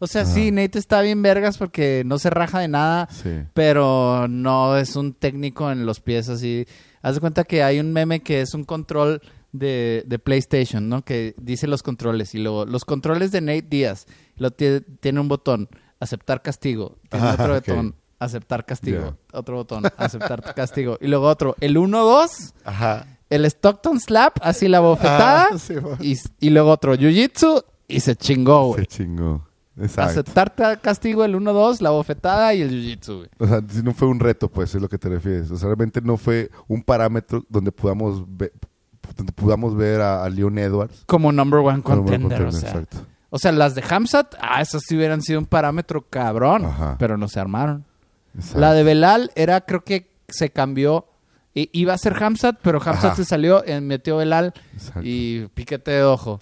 O 0.00 0.06
sea, 0.06 0.22
Ajá. 0.22 0.30
sí, 0.32 0.50
Nate 0.52 0.78
está 0.78 1.00
bien 1.02 1.22
vergas 1.22 1.58
porque 1.58 2.02
no 2.06 2.18
se 2.18 2.30
raja 2.30 2.60
de 2.60 2.68
nada, 2.68 3.08
Sí. 3.10 3.30
pero 3.52 4.26
no 4.28 4.76
es 4.76 4.94
un 4.96 5.12
técnico 5.12 5.70
en 5.72 5.86
los 5.86 6.00
pies 6.00 6.28
así. 6.28 6.66
Haz 7.02 7.14
de 7.16 7.20
cuenta 7.20 7.44
que 7.44 7.62
hay 7.62 7.80
un 7.80 7.92
meme 7.92 8.20
que 8.20 8.40
es 8.40 8.54
un 8.54 8.64
control 8.64 9.20
de, 9.52 10.04
de 10.06 10.18
PlayStation, 10.18 10.88
¿no? 10.88 11.02
Que 11.04 11.34
dice 11.38 11.66
los 11.66 11.82
controles 11.82 12.34
y 12.34 12.38
luego 12.38 12.64
los 12.64 12.84
controles 12.84 13.32
de 13.32 13.40
Nate 13.40 13.62
Díaz. 13.68 14.06
Lo 14.36 14.50
tie- 14.52 14.84
tiene 15.00 15.18
un 15.20 15.26
botón, 15.28 15.68
aceptar 16.00 16.42
castigo. 16.42 16.96
Tiene 17.08 17.26
Ah, 17.26 17.32
otro 17.38 17.54
botón, 17.54 17.94
aceptar 18.20 18.64
castigo. 18.66 19.16
Otro 19.32 19.56
botón, 19.56 19.82
aceptar 19.96 20.54
castigo. 20.54 20.96
Y 21.00 21.08
luego 21.08 21.26
otro, 21.26 21.56
el 21.60 21.76
1-2, 21.76 22.52
Ajá. 22.64 23.17
El 23.30 23.44
Stockton 23.44 24.00
Slap, 24.00 24.38
así 24.42 24.68
la 24.68 24.80
bofetada. 24.80 25.48
Ah, 25.52 25.58
sí, 25.58 25.74
y, 26.00 26.16
y 26.40 26.50
luego 26.50 26.70
otro, 26.70 26.94
Jiu-Jitsu 26.94 27.64
y 27.88 28.00
se 28.00 28.16
chingó, 28.16 28.66
güey. 28.68 28.80
Se 28.80 28.86
chingó. 28.86 29.44
Exacto. 29.80 30.10
Aceptar 30.10 30.50
ta- 30.50 30.76
castigo 30.76 31.24
el 31.24 31.36
1-2, 31.36 31.80
la 31.80 31.90
bofetada 31.90 32.52
y 32.52 32.62
el 32.62 32.70
jiu-jitsu, 32.70 33.16
güey. 33.18 33.28
O 33.38 33.46
sea, 33.46 33.62
si 33.68 33.82
no 33.82 33.94
fue 33.94 34.08
un 34.08 34.18
reto, 34.18 34.48
pues, 34.48 34.74
es 34.74 34.82
lo 34.82 34.88
que 34.88 34.98
te 34.98 35.08
refieres. 35.08 35.50
O 35.52 35.56
sea, 35.56 35.66
realmente 35.68 36.00
no 36.00 36.16
fue 36.16 36.50
un 36.66 36.82
parámetro 36.82 37.44
donde 37.48 37.70
podamos 37.70 38.24
ver, 38.26 38.52
donde 39.16 39.32
podamos 39.32 39.76
ver 39.76 40.00
a, 40.00 40.24
a 40.24 40.28
Leon 40.30 40.58
Edwards. 40.58 41.04
Como 41.06 41.30
number 41.30 41.60
one 41.60 41.82
contender, 41.82 42.20
contender, 42.20 42.48
o 42.48 42.52
sea. 42.52 42.68
Exacto. 42.70 42.96
O 43.30 43.38
sea, 43.38 43.52
las 43.52 43.74
de 43.76 43.84
Hamzat, 43.88 44.34
ah, 44.40 44.60
esas 44.62 44.82
sí 44.86 44.96
hubieran 44.96 45.22
sido 45.22 45.38
un 45.38 45.46
parámetro 45.46 46.02
cabrón, 46.08 46.64
Ajá. 46.64 46.96
pero 46.98 47.16
no 47.16 47.28
se 47.28 47.38
armaron. 47.38 47.84
exacto. 48.34 48.58
La 48.58 48.72
de 48.72 48.82
Belal 48.82 49.30
era, 49.36 49.60
creo 49.60 49.84
que 49.84 50.10
se 50.28 50.50
cambió. 50.50 51.06
I- 51.54 51.70
iba 51.72 51.94
a 51.94 51.98
ser 51.98 52.22
Hamzat, 52.22 52.58
pero 52.62 52.78
Hamzat 52.78 53.04
Ajá. 53.12 53.14
se 53.16 53.24
salió, 53.24 53.64
eh, 53.64 53.80
metió 53.80 54.16
Belal 54.18 54.52
Exacto. 54.74 55.00
y 55.04 55.48
piquete 55.54 55.90
de 55.92 56.02
ojo. 56.04 56.40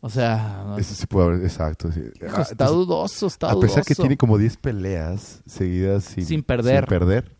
O 0.00 0.10
sea, 0.10 0.64
no- 0.66 0.76
Eso 0.78 0.94
sí 0.94 1.06
puede 1.06 1.26
haber, 1.28 1.44
exacto. 1.44 1.90
sí. 1.90 2.00
hijo, 2.00 2.10
Ah, 2.36 2.42
está 2.42 2.52
entonces, 2.52 2.76
dudoso, 2.76 3.26
está 3.26 3.50
a 3.50 3.58
pesar 3.60 3.84
que 3.84 3.94
dudoso. 3.94 4.02
tiene 4.02 4.16
como 4.18 4.36
10 4.36 4.56
peleas 4.58 5.42
seguidas 5.46 6.04
sin, 6.04 6.26
Sin 6.26 6.42
perder. 6.42 6.80
sin 6.80 6.88
perder, 6.88 7.36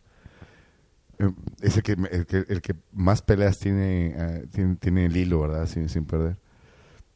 eh, 1.19 1.31
es 1.61 1.77
el 1.77 1.83
que, 1.83 1.93
el, 1.93 2.27
que, 2.27 2.45
el 2.49 2.63
que 2.63 2.75
más 2.93 3.21
peleas 3.23 3.59
tiene, 3.59 4.15
eh, 4.17 4.47
tiene, 4.51 4.77
tiene 4.77 5.07
el 5.07 5.17
hilo, 5.17 5.41
¿verdad? 5.41 5.67
Sin, 5.67 5.89
sin 5.91 6.07
perder. 6.07 6.39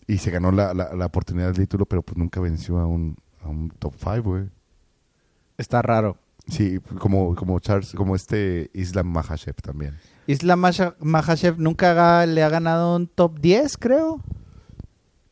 Y 0.07 0.19
se 0.19 0.31
ganó 0.31 0.53
la, 0.53 0.75
la, 0.75 0.95
la 0.95 1.07
oportunidad 1.07 1.47
del 1.47 1.57
título, 1.57 1.87
pero 1.87 2.03
pues 2.03 2.17
nunca 2.19 2.41
venció 2.41 2.79
a 2.79 2.87
un, 2.87 3.17
a 3.43 3.49
un 3.49 3.71
top 3.71 3.95
5, 3.99 4.23
güey. 4.23 4.45
Está 5.57 5.81
raro. 5.83 6.19
Sí, 6.49 6.79
como, 6.99 7.35
como 7.35 7.59
Charles, 7.61 7.93
como 7.95 8.17
este 8.17 8.71
Islam 8.75 9.07
Mahashev 9.09 9.55
también. 9.63 9.97
Islam 10.27 10.63
Makhachev 11.01 11.59
nunca 11.59 12.25
le 12.27 12.43
ha 12.43 12.49
ganado 12.49 12.97
un 12.97 13.07
top 13.07 13.39
10, 13.39 13.77
creo. 13.79 14.23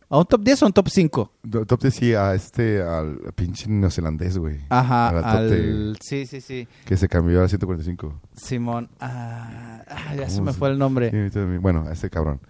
¿A 0.09 0.19
un 0.19 0.25
top 0.25 0.41
10 0.43 0.63
o 0.63 0.67
un 0.67 0.73
top 0.73 0.89
5? 0.89 1.33
Do- 1.43 1.67
Top 1.67 1.81
decía 1.83 2.29
a 2.31 2.35
este, 2.35 2.81
al 2.81 3.19
pinche 3.35 3.69
neozelandés, 3.69 4.39
güey. 4.39 4.61
Ajá, 4.69 5.09
al... 5.09 5.51
de- 5.51 5.95
Sí, 6.01 6.27
sí, 6.27 6.41
sí. 6.41 6.69
Que 6.85 6.97
se 6.97 7.09
cambió 7.09 7.43
a 7.43 7.49
145. 7.49 8.21
Simón. 8.37 8.89
Ah, 9.01 9.83
ah, 9.89 10.15
ya 10.15 10.29
se 10.31 10.37
¿Cómo 10.37 10.47
me 10.47 10.53
fue 10.53 10.71
el 10.71 10.79
nombre. 10.79 11.11
Sí. 11.31 11.41
Bueno, 11.61 11.85
a 11.89 11.93
ese 11.93 12.09
cabrón. 12.09 12.41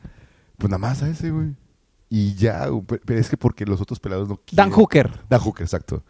Pues 0.58 0.70
nada 0.70 0.78
más 0.78 1.02
a 1.02 1.08
ese, 1.08 1.30
güey. 1.30 1.54
Y 2.10 2.34
ya, 2.34 2.68
pero 3.06 3.18
es 3.18 3.28
que 3.30 3.36
porque 3.36 3.64
los 3.64 3.80
otros 3.80 3.98
pelados 4.00 4.28
no 4.28 4.36
quieren. 4.36 4.56
Dan 4.56 4.70
Hooker. 4.70 5.10
Dan 5.28 5.40
Hooker, 5.40 5.62
exacto. 5.64 6.04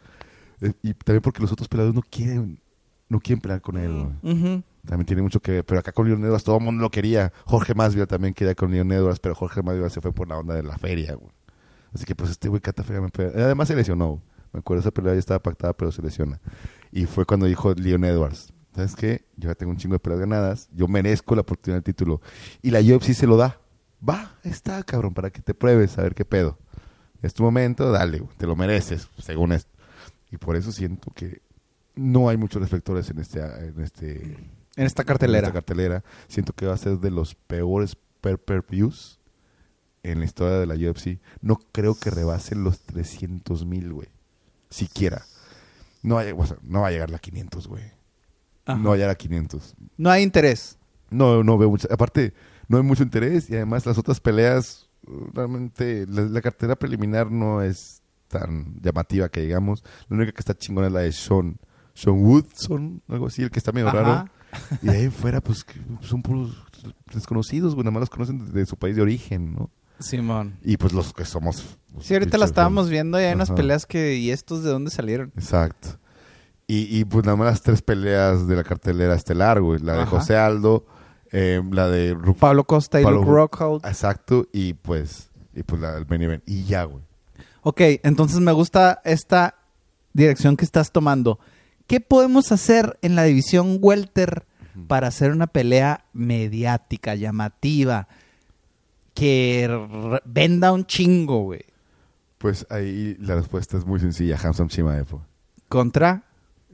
Eh, 0.60 0.72
Y 0.82 0.94
también 0.94 1.22
porque 1.22 1.40
los 1.42 1.52
otros 1.52 1.68
pelados 1.68 1.94
no 1.94 2.02
quieren, 2.02 2.60
no 3.08 3.20
quieren 3.20 3.40
pelear 3.40 3.60
con 3.60 3.76
él. 3.76 3.92
Ujú. 4.22 4.62
También 4.86 5.06
tiene 5.06 5.22
mucho 5.22 5.40
que 5.40 5.52
ver. 5.52 5.64
Pero 5.64 5.80
acá 5.80 5.92
con 5.92 6.06
Leon 6.06 6.24
Edwards 6.24 6.44
todo 6.44 6.58
el 6.58 6.64
mundo 6.64 6.82
lo 6.82 6.90
quería. 6.90 7.32
Jorge 7.44 7.74
Masvidal 7.74 8.06
también 8.06 8.34
quería 8.34 8.54
con 8.54 8.70
Leon 8.70 8.90
Edwards, 8.92 9.18
pero 9.20 9.34
Jorge 9.34 9.62
Masvidal 9.62 9.90
se 9.90 10.00
fue 10.00 10.12
por 10.12 10.28
la 10.28 10.38
onda 10.38 10.54
de 10.54 10.62
la 10.62 10.78
feria, 10.78 11.14
güey. 11.14 11.30
Así 11.92 12.04
que 12.04 12.14
pues 12.14 12.30
este 12.30 12.48
güey 12.48 12.60
cata 12.60 12.82
fea 12.84 13.00
me 13.00 13.08
pega. 13.08 13.30
Además 13.44 13.68
se 13.68 13.76
lesionó. 13.76 14.22
Me 14.52 14.60
acuerdo 14.60 14.80
esa 14.80 14.90
pelea 14.90 15.12
ya 15.12 15.18
estaba 15.18 15.42
pactada, 15.42 15.72
pero 15.76 15.90
se 15.92 16.00
lesiona. 16.02 16.40
Y 16.92 17.06
fue 17.06 17.24
cuando 17.26 17.46
dijo 17.46 17.74
Leon 17.74 18.04
Edwards, 18.04 18.52
¿sabes 18.74 18.94
qué? 18.96 19.26
Yo 19.36 19.48
ya 19.50 19.54
tengo 19.54 19.72
un 19.72 19.76
chingo 19.78 19.94
de 19.94 19.98
peleas 19.98 20.20
ganadas, 20.20 20.68
yo 20.72 20.88
merezco 20.88 21.34
la 21.34 21.42
oportunidad 21.42 21.76
del 21.76 21.84
título. 21.84 22.20
Y 22.62 22.70
la 22.70 22.80
UFC 22.80 23.12
se 23.12 23.26
lo 23.26 23.36
da. 23.36 23.60
Va, 24.08 24.36
está, 24.44 24.82
cabrón, 24.84 25.14
para 25.14 25.30
que 25.30 25.42
te 25.42 25.52
pruebes 25.52 25.98
a 25.98 26.02
ver 26.02 26.14
qué 26.14 26.24
pedo. 26.24 26.58
Es 27.22 27.34
tu 27.34 27.42
momento, 27.42 27.90
dale, 27.90 28.22
te 28.36 28.46
lo 28.46 28.56
mereces, 28.56 29.08
según 29.18 29.52
esto. 29.52 29.70
Y 30.36 30.38
por 30.38 30.54
eso 30.54 30.70
siento 30.70 31.10
que 31.14 31.40
no 31.94 32.28
hay 32.28 32.36
muchos 32.36 32.60
reflectores 32.60 33.08
en 33.08 33.18
este, 33.20 33.40
en 33.40 33.80
este 33.80 34.22
En 34.76 34.84
esta 34.84 35.02
cartelera. 35.02 35.38
en 35.38 35.44
esta 35.46 35.54
cartelera. 35.54 36.04
Siento 36.28 36.52
que 36.52 36.66
va 36.66 36.74
a 36.74 36.76
ser 36.76 36.98
de 36.98 37.10
los 37.10 37.34
peores 37.34 37.96
per-per-views 38.20 39.18
en 40.02 40.18
la 40.18 40.26
historia 40.26 40.58
de 40.58 40.66
la 40.66 40.74
UFC. 40.74 41.20
No 41.40 41.58
creo 41.72 41.94
que 41.94 42.10
rebasen 42.10 42.64
los 42.64 42.80
300 42.80 43.64
mil, 43.64 43.94
güey. 43.94 44.08
Siquiera. 44.68 45.24
No 46.02 46.16
va, 46.16 46.22
a, 46.28 46.34
o 46.34 46.46
sea, 46.46 46.58
no 46.62 46.82
va 46.82 46.88
a 46.88 46.90
llegar 46.90 47.14
a 47.14 47.18
500, 47.18 47.66
güey. 47.66 47.84
Ajá. 48.66 48.78
No 48.78 48.90
va 48.90 48.94
a 48.94 48.98
llegar 48.98 49.10
a 49.10 49.14
500. 49.14 49.74
No 49.96 50.10
hay 50.10 50.22
interés. 50.22 50.78
No, 51.08 51.42
no 51.42 51.56
veo 51.56 51.70
mucho. 51.70 51.88
Aparte, 51.90 52.34
no 52.68 52.76
hay 52.76 52.82
mucho 52.82 53.02
interés 53.02 53.48
y 53.48 53.54
además 53.54 53.86
las 53.86 53.96
otras 53.96 54.20
peleas, 54.20 54.90
uh, 55.06 55.30
realmente, 55.32 56.04
la, 56.06 56.22
la 56.22 56.42
cartera 56.42 56.76
preliminar 56.76 57.30
no 57.30 57.62
es 57.62 58.02
tan 58.38 58.80
llamativa 58.80 59.28
que 59.28 59.40
digamos. 59.42 59.82
La 60.08 60.16
única 60.16 60.32
que 60.32 60.40
está 60.40 60.54
chingona 60.54 60.86
es 60.88 60.92
la 60.92 61.00
de 61.00 61.12
Sean, 61.12 61.58
Sean 61.94 62.16
Woodson, 62.24 63.02
algo 63.08 63.26
así, 63.26 63.42
el 63.42 63.50
que 63.50 63.58
está 63.58 63.72
medio 63.72 63.88
Ajá. 63.88 64.02
raro. 64.02 64.30
Y 64.82 64.86
de 64.86 64.96
ahí 64.96 65.10
fuera, 65.10 65.40
pues, 65.40 65.66
son 66.00 66.22
puros 66.22 66.56
desconocidos, 67.12 67.74
güey, 67.74 67.84
nada 67.84 67.92
más 67.92 68.00
los 68.00 68.10
conocen 68.10 68.52
de, 68.52 68.64
su 68.66 68.76
país 68.76 68.96
de 68.96 69.02
origen, 69.02 69.54
¿no? 69.54 69.70
Simón. 69.98 70.58
Y 70.62 70.76
pues 70.76 70.92
los 70.92 71.12
que 71.12 71.24
somos... 71.24 71.78
Sí, 72.00 72.14
ahorita 72.14 72.36
la 72.38 72.44
estábamos 72.44 72.90
viendo 72.90 73.18
y 73.20 73.24
hay 73.24 73.34
unas 73.34 73.50
peleas 73.50 73.86
que... 73.86 74.16
¿Y 74.16 74.30
estos 74.30 74.62
de 74.62 74.70
dónde 74.70 74.90
salieron? 74.90 75.32
Exacto. 75.36 75.98
Y, 76.66 76.98
y 76.98 77.04
pues 77.04 77.24
nada 77.24 77.36
más 77.36 77.46
las 77.46 77.62
tres 77.62 77.80
peleas 77.80 78.46
de 78.46 78.56
la 78.56 78.64
cartelera 78.64 79.14
estelar, 79.14 79.60
güey. 79.62 79.80
La 79.80 79.94
de 79.94 80.02
Ajá. 80.02 80.10
José 80.10 80.36
Aldo, 80.36 80.84
eh, 81.32 81.62
la 81.70 81.88
de 81.88 82.14
Ru- 82.14 82.36
Pablo 82.36 82.64
Costa 82.64 83.00
y 83.00 83.04
Pablo- 83.04 83.20
Luke 83.20 83.30
Rockhold. 83.30 83.86
Exacto, 83.86 84.46
y 84.52 84.74
pues, 84.74 85.30
y 85.54 85.62
pues 85.62 85.80
la, 85.80 85.96
el 85.96 86.06
main 86.06 86.22
event. 86.22 86.42
Y 86.46 86.64
ya, 86.64 86.84
güey. 86.84 87.02
Ok, 87.68 87.80
entonces 88.04 88.38
me 88.38 88.52
gusta 88.52 89.00
esta 89.04 89.56
dirección 90.12 90.56
que 90.56 90.64
estás 90.64 90.92
tomando. 90.92 91.40
¿Qué 91.88 92.00
podemos 92.00 92.52
hacer 92.52 92.96
en 93.02 93.16
la 93.16 93.24
división 93.24 93.78
welter 93.80 94.46
para 94.86 95.08
hacer 95.08 95.32
una 95.32 95.48
pelea 95.48 96.04
mediática, 96.12 97.16
llamativa? 97.16 98.06
que 99.16 100.20
venda 100.24 100.70
un 100.72 100.84
chingo, 100.84 101.42
güey. 101.42 101.64
Pues 102.38 102.66
ahí 102.70 103.16
la 103.18 103.34
respuesta 103.34 103.76
es 103.76 103.84
muy 103.84 103.98
sencilla. 103.98 104.38
Hamzat 104.40 104.68
Chimaev. 104.68 105.10
güey. 105.10 105.22
Contra. 105.68 106.22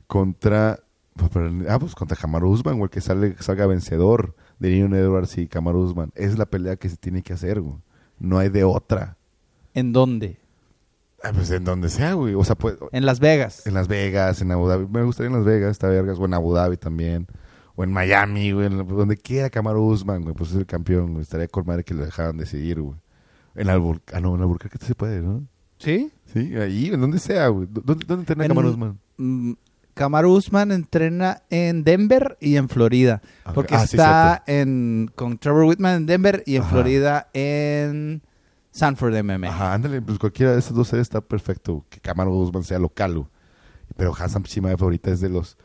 Contra... 0.08 0.78
pues, 1.14 1.30
ah, 1.70 1.78
pues 1.78 1.94
contra 1.94 2.16
Kamaru 2.18 2.50
Usman, 2.50 2.78
güey. 2.78 2.90
Que 2.90 3.00
sale, 3.00 3.36
salga 3.38 3.66
vencedor 3.66 4.34
de 4.58 4.70
Leon 4.70 4.92
Edwards 4.92 5.38
y 5.38 5.46
Kamaru 5.46 5.84
Usman. 5.84 6.12
Es 6.16 6.36
la 6.36 6.44
pelea 6.44 6.76
que 6.76 6.90
se 6.90 6.96
tiene 6.98 7.22
que 7.22 7.32
hacer, 7.32 7.60
güey. 7.60 7.78
No 8.18 8.38
hay 8.38 8.50
de 8.50 8.64
otra. 8.64 9.16
¿En 9.72 9.92
dónde? 9.92 10.41
Ah, 11.24 11.30
pues 11.34 11.50
en 11.50 11.64
donde 11.64 11.88
sea, 11.88 12.14
güey. 12.14 12.34
O 12.34 12.44
sea, 12.44 12.56
pues... 12.56 12.76
En 12.92 13.06
Las 13.06 13.20
Vegas. 13.20 13.66
En 13.66 13.74
Las 13.74 13.88
Vegas, 13.88 14.40
en 14.42 14.50
Abu 14.52 14.66
Dhabi. 14.68 14.86
Me 14.88 15.02
gustaría 15.04 15.28
en 15.28 15.36
Las 15.36 15.44
Vegas, 15.44 15.70
está 15.72 15.88
vergas. 15.88 16.18
O 16.18 16.24
en 16.24 16.34
Abu 16.34 16.52
Dhabi 16.54 16.76
también. 16.76 17.26
O 17.76 17.84
en 17.84 17.92
Miami, 17.92 18.52
güey. 18.52 18.66
en 18.66 18.86
donde 18.86 19.16
quiera 19.16 19.48
Kamaru 19.50 19.84
Usman, 19.86 20.22
güey. 20.22 20.34
Pues 20.34 20.50
es 20.50 20.56
el 20.56 20.66
campeón, 20.66 21.12
güey. 21.12 21.22
Estaría 21.22 21.48
con 21.48 21.64
madre 21.66 21.84
que 21.84 21.94
lo 21.94 22.04
dejaran 22.04 22.36
decidir, 22.36 22.80
güey. 22.80 22.96
En 23.54 23.68
Albuquerque. 23.70 24.14
Ah, 24.16 24.20
no, 24.20 24.34
en 24.34 24.40
Albuquerque 24.42 24.78
se 24.84 24.94
puede, 24.94 25.20
¿no? 25.20 25.46
¿Sí? 25.78 26.10
Sí, 26.32 26.54
ahí, 26.56 26.88
en 26.92 27.00
donde 27.00 27.18
sea, 27.18 27.48
güey. 27.48 27.68
¿Dónde, 27.70 28.04
dónde 28.06 28.22
entrena 28.22 28.44
En- 28.44 28.48
Kamaru 28.50 28.68
Usman? 28.70 28.98
Mm, 29.16 29.52
Kamaru 29.94 30.32
Usman 30.32 30.72
entrena 30.72 31.42
en 31.50 31.84
Denver 31.84 32.38
y 32.40 32.56
en 32.56 32.68
Florida. 32.68 33.20
Ok. 33.44 33.54
Porque 33.54 33.74
Ah, 33.74 33.86
sí, 33.86 33.96
está 33.96 34.42
en, 34.46 35.10
con 35.14 35.36
Trevor 35.38 35.64
Whitman 35.64 35.96
en 35.96 36.06
Denver 36.06 36.42
y 36.46 36.56
en 36.56 36.62
Ajá. 36.62 36.70
Florida 36.70 37.28
en 37.34 38.22
Sanford 38.72 39.14
MMA. 39.22 39.48
Ajá, 39.48 39.74
ándale, 39.74 40.02
pues 40.02 40.18
cualquiera 40.18 40.52
de 40.52 40.58
esos 40.58 40.74
dos 40.74 40.88
sedes 40.88 41.02
está 41.02 41.20
perfecto. 41.20 41.84
Que 41.88 42.00
Kamaru 42.00 42.32
Usman 42.34 42.64
sea 42.64 42.78
local. 42.80 43.26
Pero 43.96 44.12
Hassan 44.18 44.42
Chimaev 44.42 44.82
ahorita 44.82 45.10
es 45.10 45.20
de 45.20 45.28
los... 45.28 45.56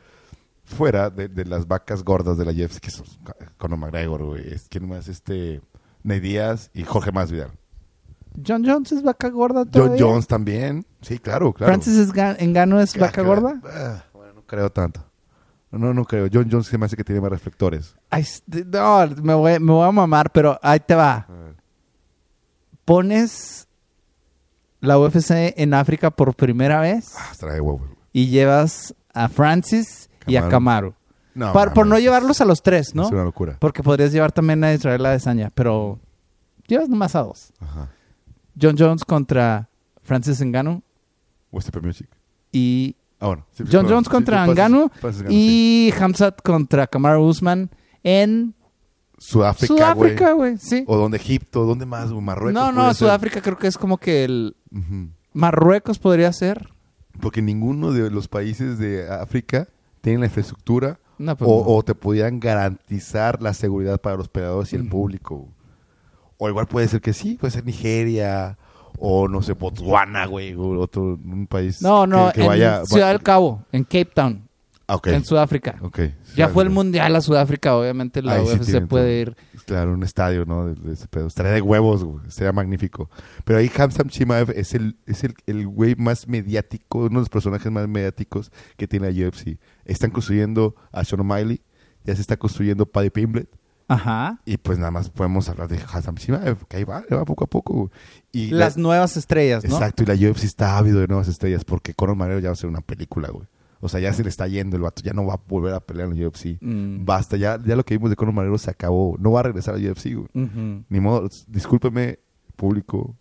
Fuera 0.65 1.09
de, 1.09 1.29
de 1.29 1.45
las 1.45 1.65
vacas 1.65 2.03
gordas 2.03 2.37
de 2.37 2.43
la 2.43 2.51
UFC, 2.51 2.79
que 2.81 2.91
son 2.91 3.05
Conor 3.57 3.79
McGregor, 3.79 4.23
güey. 4.25 4.53
Es, 4.53 4.67
¿Quién 4.69 4.87
más? 4.87 5.07
Este... 5.07 5.61
Ney 6.03 6.19
Díaz 6.19 6.69
y 6.73 6.83
Jorge 6.83 7.11
Masvidal. 7.11 7.51
John 8.45 8.63
Jones 8.65 8.91
es 8.91 9.01
vaca 9.01 9.29
gorda 9.29 9.61
John 9.61 9.71
todavía. 9.71 10.05
Jones 10.05 10.27
también. 10.27 10.85
Sí, 11.01 11.17
claro, 11.19 11.53
claro. 11.53 11.71
Francis 11.73 12.11
Engano 12.39 12.79
es 12.79 12.95
Ah, 12.95 12.99
vaca 12.99 13.21
gorda. 13.23 13.59
ah, 13.65 14.03
bueno, 14.13 14.33
no 14.35 14.41
creo 14.45 14.69
tanto. 14.69 15.03
No, 15.71 15.93
no 15.93 16.05
creo. 16.05 16.27
John 16.31 16.47
Jones 16.49 16.67
se 16.67 16.77
me 16.77 16.85
hace 16.85 16.95
que 16.95 17.03
tiene 17.03 17.19
más 17.19 17.31
reflectores. 17.31 17.95
Ay, 18.09 18.25
no, 18.71 19.07
me 19.21 19.33
voy, 19.33 19.59
me 19.59 19.71
voy 19.71 19.87
a 19.87 19.91
mamar, 19.91 20.31
pero 20.31 20.57
ahí 20.61 20.79
te 20.79 20.95
va. 20.95 21.27
Pones 22.87 23.67
la 24.79 24.97
UFC 24.97 25.53
en 25.57 25.73
África 25.73 26.09
por 26.09 26.33
primera 26.35 26.79
vez 26.79 27.13
Ah, 27.17 27.33
trae 27.37 27.59
y 28.13 28.27
llevas 28.27 28.95
a 29.13 29.27
Francis 29.27 30.09
y 30.25 30.37
a. 30.37 30.47
No, 31.35 31.51
Par- 31.51 31.73
por 31.73 31.85
no 31.85 31.99
llevarlos 31.99 32.39
a 32.39 32.45
los 32.45 32.63
tres, 32.63 32.95
¿no? 32.95 33.03
Es 33.07 33.11
una 33.11 33.25
locura. 33.25 33.57
Porque 33.59 33.83
podrías 33.83 34.13
llevar 34.13 34.31
también 34.31 34.63
a 34.63 34.73
Israel 34.73 35.05
Adesanya, 35.05 35.51
pero 35.53 35.99
llevas 36.65 36.87
nomás 36.87 37.13
a 37.15 37.23
dos. 37.23 37.51
Ajá. 37.59 37.89
John 38.59 38.75
Jones 38.79 39.03
contra 39.03 39.67
Francis 40.01 40.41
Ngannou 40.41 40.81
O 41.51 41.59
este 41.59 41.77
Music. 41.81 42.07
y 42.53 42.95
Ah, 43.19 43.27
bueno. 43.27 43.45
Sí, 43.51 43.65
John. 43.69 43.85
Jones 43.85 44.05
Sí, 44.05 44.11
contra 44.11 44.37
pasas- 44.45 44.55
Ngannou 44.55 44.89
Ngannou, 45.01 45.13
sí. 45.13 45.25
y 45.29 45.93
Hamzat 45.99 46.41
contra 46.41 46.87
Kamaru 46.87 47.23
Usman 47.25 47.69
en 48.03 48.53
Sudáfrica, 49.17 49.73
Sudáfrica, 49.73 50.31
güey. 50.33 50.57
sí. 50.57 50.83
O 50.87 50.95
donde 50.97 51.17
Egipto, 51.17 51.65
¿dónde 51.65 51.85
más? 51.85 52.11
Marruecos. 52.11 52.53
No, 52.53 52.71
no, 52.71 52.87
ser. 52.89 52.95
Sudáfrica 52.95 53.41
creo 53.41 53.57
que 53.57 53.67
es 53.67 53.77
como 53.77 53.97
que 53.97 54.23
el. 54.23 54.55
Marruecos 55.33 55.99
podría 55.99 56.31
ser. 56.33 56.69
Porque 57.19 57.41
ninguno 57.41 57.91
de 57.91 58.11
los 58.11 58.27
países 58.27 58.77
de 58.77 59.09
África 59.09 59.67
tiene 60.01 60.19
la 60.19 60.25
infraestructura 60.27 60.99
No, 61.17 61.35
pues 61.35 61.49
o, 61.51 61.63
no. 61.63 61.75
o 61.75 61.83
te 61.83 61.95
pudieran 61.95 62.39
garantizar 62.39 63.41
la 63.41 63.53
seguridad 63.53 63.99
para 63.99 64.17
los 64.17 64.29
peleadores 64.29 64.71
y 64.73 64.75
el 64.75 64.87
público. 64.87 65.47
O 66.37 66.47
igual 66.47 66.67
puede 66.67 66.87
ser 66.87 67.01
que 67.01 67.13
sí, 67.13 67.35
puede 67.39 67.51
ser 67.51 67.65
Nigeria 67.65 68.57
o 68.99 69.27
no 69.27 69.41
sé, 69.41 69.53
Botswana, 69.53 70.25
güey, 70.27 70.53
o 70.55 70.79
otro 70.79 71.01
un 71.23 71.45
país 71.47 71.81
No, 71.81 72.05
no, 72.07 72.27
que, 72.27 72.33
que 72.35 72.41
en 72.41 72.47
vaya 72.47 72.85
Ciudad 72.85 73.07
va- 73.07 73.09
del 73.13 73.21
Cabo, 73.23 73.63
en 73.71 73.83
Cape 73.83 74.05
Town, 74.05 74.46
En 74.87 75.25
Sudáfrica. 75.25 75.79
Ya 76.35 76.47
fue 76.49 76.63
el 76.63 76.69
mundial 76.69 77.15
a 77.15 77.21
Sudáfrica, 77.21 77.75
obviamente 77.75 78.21
la 78.21 78.35
Ahí 78.35 78.43
UFC 78.45 78.85
puede 78.87 79.19
ir. 79.21 79.35
Claro, 79.65 79.93
un 79.93 80.03
estadio, 80.03 80.45
¿no? 80.45 80.67
De, 80.67 80.75
de 80.75 80.93
ese 80.93 81.07
pedo. 81.09 81.27
Estaría 81.27 81.51
de 81.51 81.61
huevos, 81.61 82.03
güey. 82.05 82.19
Sería 82.31 82.53
magnífico. 82.53 83.09
Pero 83.43 83.59
ahí 83.59 83.69
Hamzat 83.77 84.07
Chimaev 84.07 84.51
es 84.51 84.73
el 84.73 84.95
es 85.05 85.25
el, 85.25 85.33
el 85.45 85.67
güey 85.67 85.95
más 85.95 86.27
mediático, 86.29 86.99
uno 86.99 87.09
de 87.09 87.15
los 87.23 87.29
personajes 87.29 87.69
más 87.71 87.87
mediáticos 87.89 88.51
que 88.77 88.87
tiene 88.87 89.11
la 89.11 89.27
UFC. 89.27 89.59
Están 89.83 90.11
construyendo 90.11 90.75
a 90.93 91.03
Sean 91.03 91.19
O'Malley, 91.19 91.61
ya 92.05 92.15
se 92.15 92.21
está 92.21 92.37
construyendo 92.37 92.85
Paddy 92.85 93.09
Pimblett, 93.09 93.49
Ajá. 93.89 94.39
y 94.45 94.55
pues 94.57 94.77
nada 94.77 94.91
más 94.91 95.09
podemos 95.09 95.49
hablar 95.49 95.67
de 95.67 95.79
Hamzat 95.79 96.15
Chimaev, 96.17 96.65
que 96.67 96.77
ahí 96.77 96.83
va, 96.85 96.99
ahí 96.99 97.05
va 97.15 97.25
poco 97.25 97.43
a 97.43 97.47
poco. 97.47 97.73
güey. 97.73 97.89
Y 98.31 98.51
la- 98.51 98.59
Las 98.65 98.77
nuevas 98.77 99.17
estrellas, 99.17 99.65
¿no? 99.65 99.75
Exacto, 99.75 100.03
y 100.03 100.05
la 100.05 100.13
UFC 100.13 100.45
está 100.45 100.77
ávido 100.77 101.01
de 101.01 101.07
nuevas 101.07 101.27
estrellas 101.27 101.65
porque 101.65 101.93
Conor 101.93 102.15
McGregor 102.15 102.41
ya 102.43 102.49
va 102.49 102.53
a 102.53 102.55
ser 102.55 102.69
una 102.69 102.81
película, 102.81 103.29
güey. 103.29 103.47
O 103.79 103.89
sea, 103.89 103.99
ya 103.99 104.11
se 104.13 104.23
le 104.23 104.29
está 104.29 104.47
yendo 104.47 104.75
el 104.75 104.81
vato, 104.83 105.01
ya 105.03 105.13
no 105.13 105.25
va 105.25 105.35
a 105.35 105.39
volver 105.47 105.73
a 105.73 105.79
pelear 105.79 106.09
en 106.09 106.19
la 106.19 106.27
UFC. 106.27 106.57
Mm. 106.61 107.05
Basta, 107.05 107.37
ya, 107.37 107.59
ya 107.63 107.75
lo 107.75 107.83
que 107.85 107.95
vimos 107.95 108.09
de 108.09 108.15
Conor 108.15 108.33
McGregor 108.33 108.59
se 108.59 108.71
acabó. 108.71 109.15
No 109.19 109.31
va 109.31 109.41
a 109.41 109.43
regresar 109.43 109.75
a 109.75 109.77
la 109.77 109.91
UFC, 109.91 110.13
güey. 110.15 110.27
Ujú. 110.33 110.83
Ni 110.89 110.99
modo, 110.99 111.29
discúlpeme, 111.47 112.19
público. 112.55 113.15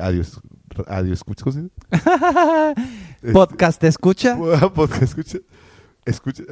Adiós. 0.00 0.40
Adiós, 0.86 1.18
escucha. 1.18 1.44
¿cómo 1.44 1.52
se 1.52 1.62
dice? 1.62 1.72
Este- 3.22 3.32
Podcast, 3.32 3.80
¿te 3.80 3.88
escucha? 3.88 4.36
Podcast, 4.74 5.02
escucha. 5.02 5.38
Escucha. 6.04 6.42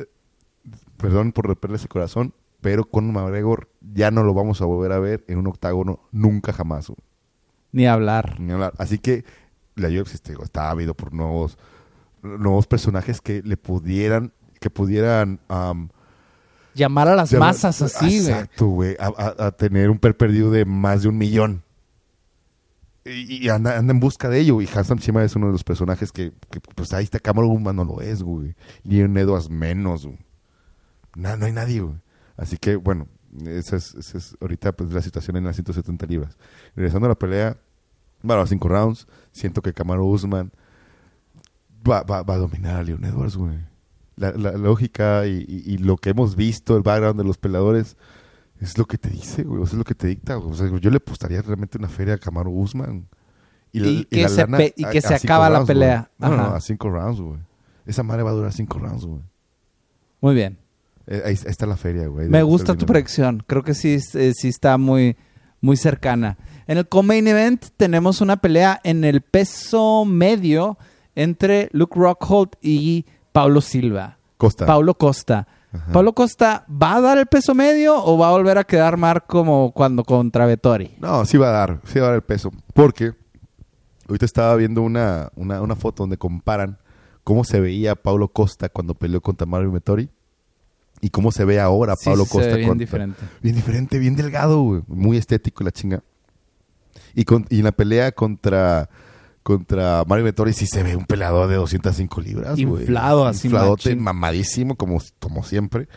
Perdón 0.96 1.32
por 1.32 1.46
romperle 1.46 1.76
ese 1.76 1.88
corazón, 1.88 2.34
pero 2.60 2.84
Conor 2.84 3.12
McGregor 3.14 3.68
ya 3.80 4.10
no 4.10 4.22
lo 4.22 4.34
vamos 4.34 4.60
a 4.60 4.66
volver 4.66 4.92
a 4.92 4.98
ver 5.00 5.24
en 5.28 5.38
un 5.38 5.46
octágono 5.46 6.00
nunca 6.12 6.52
jamás. 6.52 6.88
güey. 6.88 6.98
Ni 7.72 7.86
hablar. 7.86 8.38
Ni 8.38 8.52
hablar. 8.52 8.74
Así 8.78 8.98
que 8.98 9.24
la 9.76 9.88
UFC 9.88 10.30
está 10.42 10.70
ávido 10.70 10.94
por 10.94 11.14
nuevos, 11.14 11.56
nuevos 12.22 12.66
personajes 12.66 13.20
que 13.20 13.42
le 13.42 13.56
pudieran, 13.56 14.32
que 14.60 14.70
pudieran 14.70 15.40
am, 15.48 15.88
Llamar 16.74 17.08
a 17.08 17.16
las 17.16 17.30
llamar- 17.32 17.48
masas 17.48 17.82
así, 17.82 18.20
güey. 18.20 18.30
Exacto, 18.32 18.66
güey. 18.66 18.96
A, 19.00 19.06
a- 19.06 19.46
a 19.46 19.50
tener 19.52 19.90
un 19.90 19.98
per 19.98 20.16
perdido 20.16 20.50
de 20.50 20.64
más 20.64 21.02
de 21.02 21.08
un 21.08 21.18
millón. 21.18 21.62
Y, 23.04 23.44
y 23.44 23.48
anda, 23.48 23.76
anda 23.78 23.92
en 23.92 24.00
busca 24.00 24.28
de 24.28 24.38
ello. 24.40 24.60
Y 24.60 24.66
Hassan 24.72 24.98
Chima 24.98 25.24
es 25.24 25.34
uno 25.34 25.46
de 25.46 25.52
los 25.52 25.64
personajes 25.64 26.12
que, 26.12 26.32
que, 26.50 26.60
pues 26.60 26.92
ahí 26.92 27.04
está 27.04 27.18
Cameron 27.18 27.50
Guzmán 27.50 27.76
no 27.76 27.84
lo 27.84 28.00
es, 28.00 28.22
güey. 28.22 28.54
Leon 28.84 29.16
Edwards 29.16 29.48
menos, 29.50 30.06
güey. 30.06 30.18
No 31.16 31.28
hay 31.44 31.52
nadie, 31.52 31.80
güey. 31.80 31.96
Así 32.36 32.56
que, 32.56 32.76
bueno, 32.76 33.08
esa 33.46 33.76
es, 33.76 33.94
esa 33.94 34.18
es 34.18 34.36
ahorita 34.40 34.72
pues 34.72 34.92
la 34.92 35.02
situación 35.02 35.36
en 35.38 35.44
las 35.44 35.56
170 35.56 36.06
libras. 36.06 36.36
Regresando 36.76 37.06
a 37.06 37.10
la 37.10 37.18
pelea, 37.18 37.56
bueno, 38.22 38.42
a 38.42 38.46
cinco 38.46 38.68
rounds, 38.68 39.08
siento 39.32 39.60
que 39.62 39.72
Camaro 39.72 40.04
Usman 40.06 40.52
va, 41.88 42.02
va, 42.02 42.22
va 42.22 42.34
a 42.34 42.38
dominar 42.38 42.76
a 42.76 42.82
Leon 42.82 43.04
Edwards, 43.04 43.36
güey. 43.36 43.58
La, 44.16 44.32
la 44.32 44.52
lógica 44.52 45.26
y, 45.26 45.44
y- 45.48 45.74
y 45.74 45.78
lo 45.78 45.96
que 45.96 46.10
hemos 46.10 46.36
visto, 46.36 46.76
el 46.76 46.82
background 46.82 47.18
de 47.18 47.24
los 47.24 47.38
peleadores, 47.38 47.96
es 48.60 48.76
lo 48.76 48.84
que 48.86 48.98
te 48.98 49.08
dice, 49.08 49.42
güey. 49.44 49.62
O 49.62 49.66
sea, 49.66 49.72
es 49.74 49.78
lo 49.78 49.84
que 49.84 49.94
te 49.94 50.06
dicta, 50.08 50.34
güey. 50.34 50.50
O 50.50 50.54
sea, 50.54 50.68
yo 50.78 50.90
le 50.90 50.96
apostaría 50.98 51.40
realmente 51.42 51.78
una 51.78 51.88
feria 51.88 52.14
a 52.14 52.18
Camaro 52.18 52.50
Usman. 52.50 53.06
Y 53.72 54.04
que 54.04 54.28
se 54.28 54.46
pe- 54.46 54.74
y 54.76 54.84
que 54.84 55.00
se 55.00 55.08
cinco 55.18 55.32
acaba 55.32 55.48
la 55.48 55.56
rounds, 55.58 55.66
güey. 55.68 55.74
pelea. 55.78 56.10
No, 56.18 56.36
no, 56.36 56.42
a 56.54 56.60
cinco 56.60 56.90
rounds, 56.90 57.20
güey. 57.20 57.38
Esa 57.86 58.02
madre 58.02 58.22
va 58.24 58.30
a 58.30 58.34
durar 58.34 58.52
cinco 58.52 58.78
rounds, 58.78 59.04
güey. 59.06 59.20
Muy 60.20 60.34
bien. 60.34 60.58
Eh, 61.06 61.22
Ahí, 61.24 61.30
ahí 61.32 61.50
está 61.50 61.66
la 61.66 61.76
feria, 61.76 62.06
güey. 62.08 62.28
Me 62.28 62.42
gusta 62.42 62.74
tu 62.74 62.84
predicción. 62.86 63.42
Creo 63.46 63.62
que 63.62 63.74
sí, 63.74 63.96
eh, 64.14 64.32
sí 64.36 64.48
está 64.48 64.76
muy, 64.76 65.16
muy 65.60 65.76
cercana. 65.76 66.36
En 66.66 66.78
el 66.78 66.86
co-main 66.88 67.26
event 67.26 67.64
tenemos 67.76 68.20
una 68.20 68.36
pelea 68.36 68.80
en 68.84 69.04
el 69.04 69.22
peso 69.22 70.04
medio 70.04 70.76
entre 71.22 71.68
Luke 71.72 71.98
Rockhold 71.98 72.50
y 72.60 73.06
Paulo 73.32 73.60
Silva. 73.60 74.18
Costa. 74.36 74.66
Paulo 74.66 74.94
Costa. 74.94 75.46
Ajá. 75.72 75.92
Paulo 75.92 76.12
Costa, 76.14 76.64
¿va 76.68 76.96
a 76.96 77.00
dar 77.00 77.18
el 77.18 77.26
peso 77.26 77.54
medio 77.54 78.02
o 78.02 78.18
va 78.18 78.28
a 78.28 78.32
volver 78.32 78.58
a 78.58 78.64
quedar 78.64 78.96
mar 78.96 79.24
como 79.26 79.70
cuando 79.72 80.02
contra 80.02 80.46
Vettori? 80.46 80.96
No, 80.98 81.24
sí 81.24 81.36
va 81.36 81.48
a 81.50 81.52
dar, 81.52 81.80
sí 81.84 81.98
va 82.00 82.06
a 82.06 82.08
dar 82.08 82.16
el 82.16 82.22
peso. 82.22 82.50
Porque 82.74 83.12
ahorita 84.08 84.24
estaba 84.24 84.56
viendo 84.56 84.82
una, 84.82 85.30
una, 85.36 85.60
una 85.62 85.76
foto 85.76 86.02
donde 86.02 86.16
comparan 86.16 86.78
cómo 87.22 87.44
se 87.44 87.60
veía 87.60 87.94
Paulo 87.94 88.28
Costa 88.28 88.68
cuando 88.68 88.94
peleó 88.94 89.20
contra 89.20 89.46
Mario 89.46 89.70
Metori 89.70 90.10
y 91.00 91.10
cómo 91.10 91.30
se 91.30 91.44
ve 91.44 91.60
ahora 91.60 91.94
Sí, 91.96 92.10
se 92.10 92.16
Costa 92.16 92.38
ve 92.40 92.56
bien 92.56 92.68
contra- 92.68 92.84
diferente. 92.84 93.20
Bien 93.40 93.54
diferente, 93.54 93.98
bien 94.00 94.16
delgado, 94.16 94.62
güey. 94.62 94.82
Muy 94.88 95.18
estético 95.18 95.62
la 95.62 95.70
chinga. 95.70 96.02
Y, 97.14 97.24
con, 97.24 97.46
y 97.48 97.58
en 97.58 97.64
la 97.64 97.72
pelea 97.72 98.10
contra, 98.12 98.88
contra 99.42 100.04
Mario 100.06 100.24
Vettori 100.26 100.52
sí 100.52 100.66
se 100.66 100.82
ve 100.82 100.96
un 100.96 101.04
peleador 101.06 101.48
de 101.48 101.56
205 101.56 102.20
libras. 102.20 102.58
Inflado 102.58 103.26
así, 103.26 103.48
Infladote, 103.48 103.90
machín. 103.90 104.02
mamadísimo, 104.04 104.76
como, 104.76 104.98
como 105.18 105.42
siempre. 105.42 105.88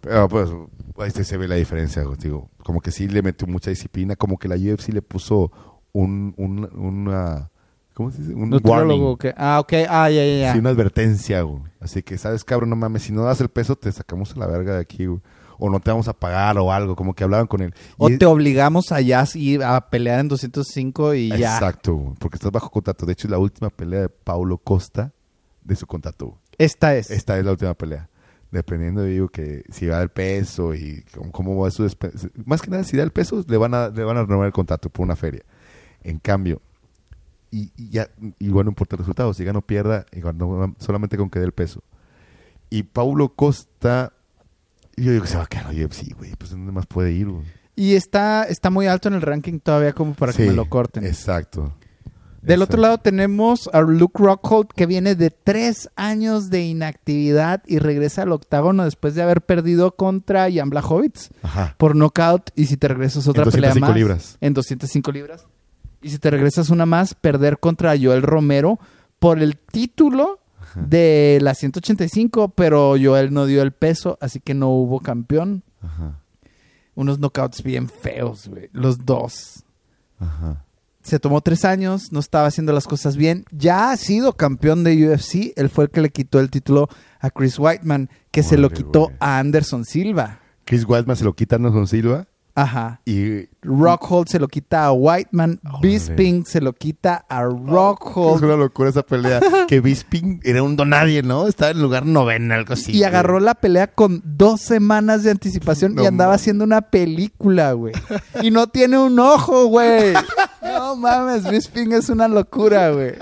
Pero 0.00 0.28
pues 0.28 0.50
ahí 0.98 1.10
se- 1.10 1.24
se 1.24 1.36
ve 1.36 1.48
la 1.48 1.56
diferencia, 1.56 2.04
digo. 2.20 2.48
Como 2.62 2.80
que 2.80 2.90
sí 2.90 3.08
le 3.08 3.22
metió 3.22 3.46
mucha 3.48 3.70
disciplina, 3.70 4.14
como 4.16 4.38
que 4.38 4.48
la 4.48 4.54
UFC 4.56 4.88
le 4.92 5.02
puso 5.02 5.50
un, 5.92 6.34
un, 6.36 6.68
una... 6.74 7.50
¿Cómo 7.94 8.10
se 8.10 8.18
dice? 8.20 8.34
Un 8.34 8.60
warning. 8.62 9.16
que... 9.16 9.34
Ah, 9.36 9.58
ok. 9.58 9.72
Ah, 9.88 10.10
ya, 10.10 10.24
ya, 10.24 10.38
ya. 10.40 10.52
Sí, 10.52 10.58
una 10.58 10.68
advertencia, 10.70 11.40
güey. 11.42 11.62
Así 11.80 12.02
que, 12.02 12.18
¿sabes, 12.18 12.44
cabrón? 12.44 12.68
No 12.70 12.76
mames, 12.76 13.02
si 13.02 13.12
no 13.12 13.22
das 13.24 13.40
el 13.40 13.48
peso, 13.48 13.74
te 13.74 13.90
sacamos 13.90 14.36
a 14.36 14.38
la 14.38 14.46
verga 14.46 14.74
de 14.74 14.80
aquí, 14.80 15.06
güey. 15.06 15.20
O 15.58 15.70
no 15.70 15.80
te 15.80 15.90
vamos 15.90 16.08
a 16.08 16.12
pagar 16.12 16.58
o 16.58 16.72
algo, 16.72 16.96
como 16.96 17.14
que 17.14 17.24
hablaban 17.24 17.46
con 17.46 17.62
él. 17.62 17.74
O 17.98 18.08
Y 18.08 18.18
te 18.18 18.26
obligamos 18.26 18.92
a 18.92 19.00
ya 19.00 19.24
ir 19.34 19.62
a 19.62 19.88
pelear 19.90 20.20
en 20.20 20.28
205 20.28 21.14
y 21.14 21.28
ya. 21.30 21.54
Exacto, 21.56 22.14
porque 22.18 22.36
estás 22.36 22.52
bajo 22.52 22.70
contrato. 22.70 23.06
De 23.06 23.12
hecho, 23.12 23.26
es 23.26 23.30
la 23.30 23.38
última 23.38 23.70
pelea 23.70 24.00
de 24.02 24.08
Paulo 24.08 24.58
Costa 24.58 25.12
de 25.64 25.76
su 25.76 25.86
contrato. 25.86 26.38
Esta 26.58 26.94
es. 26.96 27.10
Esta 27.10 27.38
es 27.38 27.44
la 27.44 27.50
última 27.52 27.74
pelea. 27.74 28.08
Dependiendo, 28.50 29.02
digo, 29.02 29.28
que 29.28 29.64
si 29.70 29.86
va 29.86 30.00
el 30.00 30.08
peso 30.08 30.72
y 30.74 31.04
cómo, 31.14 31.32
cómo 31.32 31.56
va 31.62 31.70
su 31.70 31.84
Más 32.44 32.62
que 32.62 32.70
nada, 32.70 32.84
si 32.84 32.96
da 32.96 33.02
el 33.02 33.10
peso, 33.10 33.44
le 33.46 33.56
van 33.56 33.74
a, 33.74 33.88
le 33.88 34.04
van 34.04 34.16
a 34.16 34.22
renovar 34.22 34.46
el 34.46 34.52
contrato 34.52 34.88
por 34.88 35.04
una 35.04 35.16
feria. 35.16 35.42
En 36.02 36.18
cambio, 36.20 36.62
y, 37.50 37.72
y 37.76 37.90
ya, 37.90 38.08
igual 38.38 38.66
no 38.66 38.70
importa 38.70 38.94
el 38.94 39.00
resultado, 39.00 39.34
si 39.34 39.44
gana 39.44 39.58
o 39.58 39.62
pierda, 39.62 40.06
igual 40.12 40.38
no- 40.38 40.74
solamente 40.78 41.16
con 41.16 41.28
que 41.28 41.40
dé 41.40 41.44
el 41.46 41.52
peso. 41.52 41.82
Y 42.70 42.84
Paulo 42.84 43.30
Costa, 43.30 44.12
yo 44.96 45.12
digo 45.12 45.22
que 45.24 45.30
se 45.30 45.36
va 45.36 45.44
a 45.44 45.46
quedar 45.46 45.66
UFC, 45.68 46.14
güey, 46.16 46.34
pues 46.36 46.50
¿dónde 46.50 46.72
más 46.72 46.86
puede 46.86 47.12
ir, 47.12 47.28
güey? 47.28 47.44
Y 47.74 47.94
está, 47.94 48.44
está 48.44 48.70
muy 48.70 48.86
alto 48.86 49.08
en 49.08 49.14
el 49.14 49.22
ranking 49.22 49.58
todavía 49.58 49.92
como 49.92 50.14
para 50.14 50.32
que 50.32 50.46
me 50.46 50.52
lo 50.54 50.68
corten. 50.68 51.04
Exacto. 51.04 51.74
Del 52.40 52.62
otro 52.62 52.80
lado 52.80 52.98
tenemos 52.98 53.68
a 53.72 53.80
Luke 53.80 54.22
Rockhold 54.22 54.68
que 54.68 54.86
viene 54.86 55.16
de 55.16 55.30
tres 55.30 55.90
años 55.96 56.48
de 56.48 56.64
inactividad 56.64 57.62
y 57.66 57.80
regresa 57.80 58.22
al 58.22 58.30
octágono 58.30 58.84
después 58.84 59.16
de 59.16 59.22
haber 59.22 59.42
perdido 59.42 59.96
contra 59.96 60.46
Jan 60.50 60.70
Blachowicz 60.70 61.30
por 61.76 61.96
knockout 61.96 62.50
y 62.54 62.66
si 62.66 62.76
te 62.76 62.86
regresas 62.86 63.26
otra 63.26 63.42
En 63.44 63.50
pelea 63.50 63.70
205 63.70 63.86
más 63.88 63.96
libras. 63.96 64.38
en 64.40 64.54
205 64.54 65.12
libras 65.12 65.46
y 66.00 66.10
si 66.10 66.18
te 66.18 66.30
regresas 66.30 66.70
una 66.70 66.86
más 66.86 67.14
perder 67.14 67.58
contra 67.58 67.96
Joel 68.00 68.22
Romero 68.22 68.78
por 69.18 69.40
el 69.42 69.56
título 69.58 70.38
de 70.88 71.38
la 71.42 71.54
185 71.54 72.50
pero 72.50 72.94
Joel 73.02 73.32
no 73.32 73.46
dio 73.46 73.62
el 73.62 73.72
peso 73.72 74.18
así 74.20 74.40
que 74.40 74.54
no 74.54 74.68
hubo 74.70 75.00
campeón 75.00 75.62
Ajá. 75.80 76.20
unos 76.94 77.18
knockouts 77.18 77.62
bien 77.62 77.88
feos 77.88 78.48
güey 78.48 78.68
los 78.72 79.04
dos 79.04 79.64
Ajá. 80.18 80.64
se 81.02 81.18
tomó 81.20 81.40
tres 81.40 81.64
años, 81.64 82.10
no 82.12 82.20
estaba 82.20 82.46
haciendo 82.48 82.72
las 82.72 82.86
cosas 82.86 83.16
bien. 83.16 83.44
Ya 83.52 83.90
ha 83.90 83.96
sido 83.96 84.32
campeón 84.32 84.82
de 84.82 85.08
UFC. 85.08 85.52
Él 85.56 85.68
fue 85.68 85.84
el 85.84 85.90
que 85.90 86.00
le 86.00 86.10
quitó 86.10 86.40
el 86.40 86.50
título 86.50 86.88
a 87.20 87.30
Chris 87.30 87.58
Whiteman, 87.58 88.08
que 88.30 88.42
se 88.42 88.56
lo 88.56 88.70
quitó 88.70 89.12
a 89.20 89.38
Anderson 89.38 89.84
Silva. 89.84 90.40
Chris 90.64 90.84
Weidman 90.84 91.16
se 91.16 91.24
lo 91.24 91.34
quita 91.34 91.54
a 91.54 91.58
Anderson 91.58 91.86
Silva 91.86 92.26
Ajá. 92.58 93.00
y 93.04 93.48
Rockhold 93.62 94.28
se 94.28 94.38
lo 94.40 94.48
quita 94.48 94.86
a 94.86 94.92
Whiteman. 94.92 95.60
Órale. 95.64 95.78
Bisping 95.82 96.46
se 96.46 96.60
lo 96.62 96.72
quita 96.72 97.24
a 97.28 97.42
Es 97.42 97.48
Rockhold. 97.66 98.42
una 98.44 98.56
locura 98.56 98.88
esa 98.88 99.02
pelea. 99.02 99.40
que 99.68 99.80
Bisping 99.80 100.40
era 100.42 100.62
un 100.62 100.74
donadie, 100.74 101.22
¿no? 101.22 101.46
Estaba 101.48 101.70
en 101.72 101.76
el 101.76 101.82
lugar 101.82 102.06
novena, 102.06 102.54
algo 102.54 102.72
así. 102.72 102.92
y 102.92 103.04
agarró 103.04 103.40
la 103.40 103.54
pelea 103.54 103.88
con 103.88 104.22
dos 104.24 104.62
semanas 104.62 105.22
de 105.22 105.30
anticipación 105.32 105.94
No 105.94 106.02
y 106.02 106.06
andaba 106.06 106.34
haciendo 106.34 106.64
una 106.64 106.80
película, 106.80 107.72
güey. 107.72 107.92
Y 108.42 108.50
no 108.50 108.66
tiene 108.68 108.98
un 108.98 109.18
ojo, 109.20 109.66
güey. 109.66 110.14
No 110.62 110.96
mames, 110.96 111.48
Bisping 111.50 111.92
es 111.92 112.08
una 112.08 112.26
locura, 112.26 112.90
güey. 112.90 113.12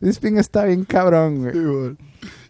Bisping 0.00 0.38
está 0.38 0.64
bien 0.64 0.84
cabrón, 0.84 1.38
güey. 1.42 1.52
Sí. 1.52 1.96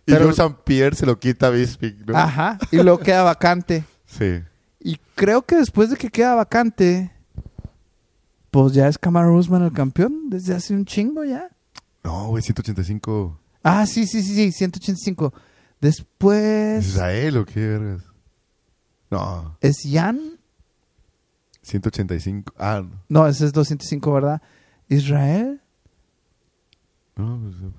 Y 0.04 0.12
Pero- 0.12 0.30
St. 0.30 0.56
Pierre 0.64 0.96
se 0.96 1.06
lo 1.06 1.18
quita 1.18 1.46
a 1.46 1.50
Bisping, 1.50 2.04
¿no? 2.06 2.16
Ajá. 2.18 2.58
Y 2.70 2.76
luego 2.82 2.98
queda 2.98 3.22
vacante. 3.22 3.84
Sí. 4.04 4.40
Y 4.84 4.98
creo 5.14 5.42
que 5.42 5.56
después 5.56 5.90
de 5.90 5.96
que 5.96 6.10
queda 6.10 6.34
vacante, 6.34 7.12
pues 8.50 8.72
ya 8.72 8.88
es 8.88 8.98
Kamaru 8.98 9.36
Usman 9.36 9.62
el 9.62 9.72
campeón 9.72 10.28
desde 10.28 10.54
hace 10.54 10.74
un 10.74 10.84
chingo 10.84 11.24
ya. 11.24 11.48
No, 12.02 12.28
güey, 12.28 12.42
185. 12.42 13.38
Ah, 13.62 13.86
sí, 13.86 14.06
sí, 14.06 14.22
sí, 14.22 14.34
sí, 14.34 14.52
185. 14.52 15.32
Después 15.80 16.86
¿Israel 16.86 17.38
o 17.38 17.44
qué, 17.44 17.60
vergas? 17.60 18.02
No, 19.10 19.56
es 19.60 19.82
Jan. 19.88 20.38
185. 21.62 22.54
Ah, 22.58 22.82
no. 22.82 23.02
No, 23.08 23.28
ese 23.28 23.46
es 23.46 23.52
205, 23.52 24.12
¿verdad? 24.12 24.42
Israel. 24.88 25.60
no 27.16 27.40
pues, 27.40 27.72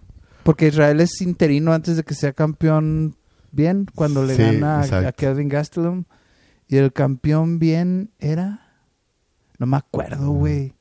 Porque 0.43 0.67
Israel 0.67 1.01
es 1.01 1.21
interino 1.21 1.73
antes 1.73 1.97
de 1.97 2.03
que 2.03 2.13
sea 2.13 2.31
campeón 2.33 3.15
bien, 3.51 3.87
cuando 3.93 4.25
le 4.25 4.35
Sí, 4.35 4.41
gana 4.41 4.81
a-. 4.81 5.11
Kevin 5.11 5.49
Gastelum. 5.49 6.05
Y 6.67 6.77
el 6.77 6.91
campeón 6.93 7.59
bien 7.59 8.11
era... 8.19 8.59
No 9.59 9.65
me 9.67 9.77
acuerdo, 9.77 10.31
güey. 10.31 10.73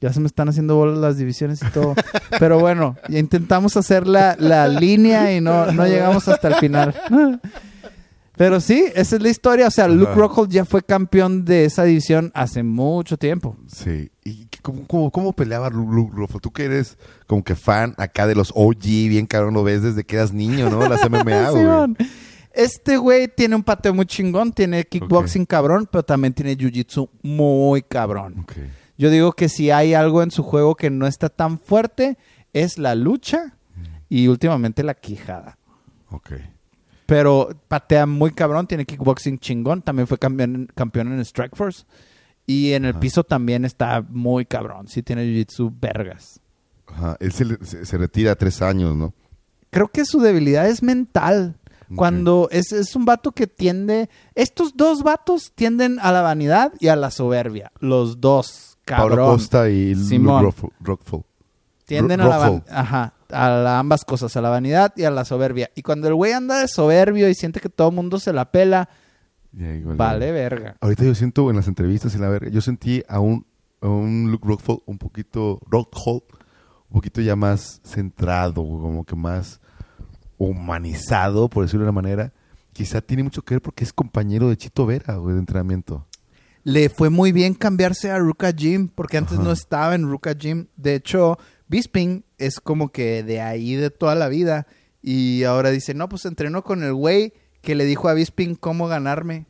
Ya 0.00 0.12
se 0.12 0.20
me 0.20 0.26
están 0.26 0.48
haciendo 0.48 0.76
bolas 0.76 0.98
las 0.98 1.18
divisiones 1.18 1.60
y 1.62 1.70
todo. 1.70 1.94
Pero 2.38 2.58
bueno, 2.58 2.96
ya 3.08 3.18
intentamos 3.18 3.76
hacer 3.76 4.06
la, 4.06 4.34
la 4.38 4.66
línea 4.66 5.34
y 5.36 5.40
no, 5.42 5.70
no 5.72 5.86
llegamos 5.86 6.26
hasta 6.26 6.48
el 6.48 6.54
final. 6.54 6.94
Pero 8.36 8.58
sí, 8.60 8.86
esa 8.94 9.16
es 9.16 9.22
la 9.22 9.28
historia. 9.28 9.66
O 9.66 9.70
sea, 9.70 9.86
Luke. 9.86 10.14
Rockhold 10.14 10.50
ya 10.50 10.64
fue 10.64 10.82
campeón 10.82 11.44
de 11.44 11.66
esa 11.66 11.84
división 11.84 12.30
hace 12.34 12.62
mucho 12.62 13.18
tiempo. 13.18 13.56
Sí. 13.66 14.10
¿Y 14.24 14.46
cómo, 14.62 14.86
cómo, 14.86 15.10
cómo 15.10 15.32
peleaba 15.34 15.68
Lu- 15.68 15.92
Luke 15.92 16.14
Rockhold? 16.16 16.40
Tú 16.42 16.50
que 16.50 16.64
eres 16.64 16.96
como 17.26 17.44
que 17.44 17.54
fan 17.54 17.94
acá 17.98 18.26
de 18.26 18.34
los 18.34 18.50
OG, 18.56 18.78
bien 18.80 19.26
cabrón, 19.26 19.52
lo 19.52 19.62
ves 19.62 19.82
desde 19.82 20.04
que 20.04 20.16
eras 20.16 20.32
niño, 20.32 20.70
¿no? 20.70 20.88
Las 20.88 21.08
MMA, 21.08 21.50
güey. 21.50 21.62
Simón. 21.62 21.96
Este 22.52 22.96
güey 22.96 23.28
tiene 23.28 23.54
un 23.54 23.62
pateo 23.62 23.94
muy 23.94 24.06
chingón, 24.06 24.52
tiene 24.52 24.84
kickboxing 24.84 25.46
cabrón, 25.46 25.88
pero 25.90 26.04
también 26.04 26.34
tiene 26.34 26.56
jiu-jitsu 26.56 27.08
muy 27.22 27.82
cabrón. 27.82 28.46
Yo 28.98 29.10
digo 29.10 29.32
que 29.32 29.48
si 29.48 29.70
hay 29.70 29.94
algo 29.94 30.22
en 30.22 30.30
su 30.30 30.42
juego 30.42 30.74
que 30.74 30.90
no 30.90 31.06
está 31.06 31.28
tan 31.28 31.58
fuerte, 31.58 32.18
es 32.52 32.76
la 32.78 32.94
lucha 32.94 33.56
y 34.08 34.26
últimamente 34.28 34.82
la 34.82 34.94
quijada. 34.94 35.58
Ok. 36.10 36.32
Pero 37.06 37.50
patea 37.68 38.06
muy 38.06 38.32
cabrón, 38.32 38.66
tiene 38.66 38.84
kickboxing 38.84 39.38
chingón, 39.38 39.82
también 39.82 40.06
fue 40.06 40.18
campeón, 40.18 40.68
campeón 40.74 41.12
en 41.12 41.24
Strikeforce. 41.24 41.84
Y 42.46 42.72
en 42.72 42.84
el 42.84 42.92
Ajá. 42.92 43.00
piso 43.00 43.24
también 43.24 43.64
está 43.64 44.04
muy 44.08 44.44
cabrón, 44.44 44.88
sí 44.88 45.02
tiene 45.02 45.24
jiu-jitsu 45.24 45.72
vergas. 45.80 46.40
Ajá. 46.88 47.16
Él 47.20 47.32
se, 47.32 47.96
retira 47.96 48.34
tres 48.34 48.60
años, 48.60 48.96
¿no? 48.96 49.14
creo 49.70 49.88
que 49.88 50.04
su 50.04 50.20
debilidad 50.20 50.68
es 50.68 50.82
mental. 50.82 51.56
Cuando 51.96 52.48
es, 52.52 52.72
es 52.72 52.94
un 52.94 53.04
vato 53.04 53.32
que 53.32 53.46
tiende. 53.46 54.08
Estos 54.34 54.76
dos 54.76 55.02
vatos 55.02 55.52
tienden 55.54 55.98
a 56.00 56.12
la 56.12 56.22
vanidad 56.22 56.72
y 56.78 56.88
a 56.88 56.96
la 56.96 57.10
soberbia. 57.10 57.72
Los 57.80 58.20
dos, 58.20 58.78
cabrón. 58.84 59.10
Pablo 59.18 59.32
Costa 59.32 59.68
y 59.70 59.94
Simón. 59.96 60.52
Rockford. 60.80 61.22
Tienden 61.86 62.20
a 62.20 62.28
la 62.28 62.36
van- 62.38 62.52
Rockford. 62.52 62.72
Ajá. 62.76 63.14
A 63.30 63.48
la- 63.50 63.78
ambas 63.80 64.04
cosas, 64.04 64.36
a 64.36 64.40
la 64.40 64.50
vanidad 64.50 64.92
y 64.96 65.04
a 65.04 65.10
la 65.10 65.24
soberbia. 65.24 65.70
Y 65.74 65.82
cuando 65.82 66.06
el 66.08 66.14
güey 66.14 66.32
anda 66.32 66.58
de 66.60 66.68
soberbio 66.68 67.28
y 67.28 67.34
siente 67.34 67.58
que 67.60 67.68
todo 67.68 67.88
el 67.88 67.94
mundo 67.94 68.18
se 68.20 68.32
la 68.32 68.50
pela, 68.52 68.88
vale 69.52 70.32
verga. 70.32 70.76
Ahorita 70.80 71.04
yo 71.04 71.14
siento 71.14 71.50
en 71.50 71.56
las 71.56 71.68
entrevistas 71.68 72.14
en 72.14 72.20
la 72.20 72.28
verga, 72.28 72.50
yo 72.50 72.60
sentí 72.60 73.02
a 73.08 73.20
un, 73.20 73.46
a 73.80 73.88
un 73.88 74.30
Luke 74.30 74.46
Rockford 74.46 74.80
un 74.86 74.98
poquito, 74.98 75.60
Rockhold, 75.68 76.22
un 76.88 76.94
poquito 76.94 77.20
ya 77.20 77.36
más 77.36 77.80
centrado, 77.84 78.62
como 78.64 79.04
que 79.04 79.16
más 79.16 79.59
humanizado, 80.40 81.50
por 81.50 81.64
decirlo 81.64 81.84
de 81.84 81.90
una 81.90 82.00
manera. 82.00 82.32
Quizá 82.72 83.02
tiene 83.02 83.22
mucho 83.22 83.42
que 83.42 83.54
ver 83.54 83.62
porque 83.62 83.84
es 83.84 83.92
compañero 83.92 84.48
de 84.48 84.56
Chito 84.56 84.86
Vera, 84.86 85.16
güey, 85.16 85.34
de 85.34 85.40
entrenamiento. 85.40 86.06
Le 86.64 86.88
fue 86.88 87.10
muy 87.10 87.30
bien 87.30 87.52
cambiarse 87.54 88.10
a 88.10 88.18
Ruka 88.18 88.50
Gym, 88.52 88.88
porque 88.88 89.18
antes 89.18 89.34
Ajá. 89.34 89.42
no 89.42 89.52
estaba 89.52 89.94
en 89.94 90.08
Ruka 90.08 90.32
Gym. 90.32 90.66
De 90.76 90.94
hecho, 90.94 91.38
Bisping 91.68 92.24
es 92.38 92.58
como 92.58 92.88
que 92.88 93.22
de 93.22 93.40
ahí 93.40 93.74
de 93.74 93.90
toda 93.90 94.14
la 94.14 94.28
vida. 94.28 94.66
Y 95.02 95.44
ahora 95.44 95.70
dice, 95.70 95.92
no, 95.94 96.08
pues 96.08 96.24
entrenó 96.24 96.64
con 96.64 96.82
el 96.82 96.94
güey 96.94 97.34
que 97.60 97.74
le 97.74 97.84
dijo 97.84 98.08
a 98.08 98.14
Bisping 98.14 98.54
cómo 98.54 98.88
ganarme. 98.88 99.46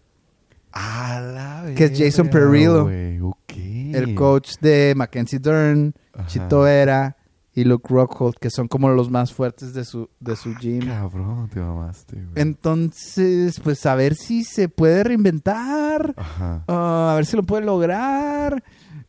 A 0.72 1.20
la 1.20 1.74
Que 1.74 1.84
es 1.84 1.98
Jason 1.98 2.30
Perillo. 2.30 2.88
El 2.90 4.14
coach 4.16 4.54
de 4.60 4.94
Mackenzie 4.96 5.38
Dern, 5.38 5.94
Ajá. 6.14 6.26
Chito 6.26 6.60
Vera 6.62 7.16
y 7.54 7.64
Luke 7.64 7.88
Rockhold, 7.92 8.36
que 8.36 8.48
son 8.50 8.68
como 8.68 8.88
los 8.90 9.10
más 9.10 9.32
fuertes 9.32 9.74
de 9.74 9.84
su, 9.84 10.08
de 10.20 10.36
su 10.36 10.54
gym. 10.56 10.86
Cabrón, 10.86 11.48
te 11.52 11.60
mamaste, 11.60 12.14
güey. 12.16 12.28
Entonces, 12.36 13.58
pues 13.60 13.84
a 13.86 13.94
ver 13.94 14.14
si 14.14 14.44
se 14.44 14.68
puede 14.68 15.02
reinventar. 15.04 16.14
Ajá. 16.16 16.64
Ah, 16.68 17.10
a 17.12 17.16
ver 17.16 17.26
si 17.26 17.36
lo 17.36 17.42
puede 17.42 17.64
lograr. 17.64 18.62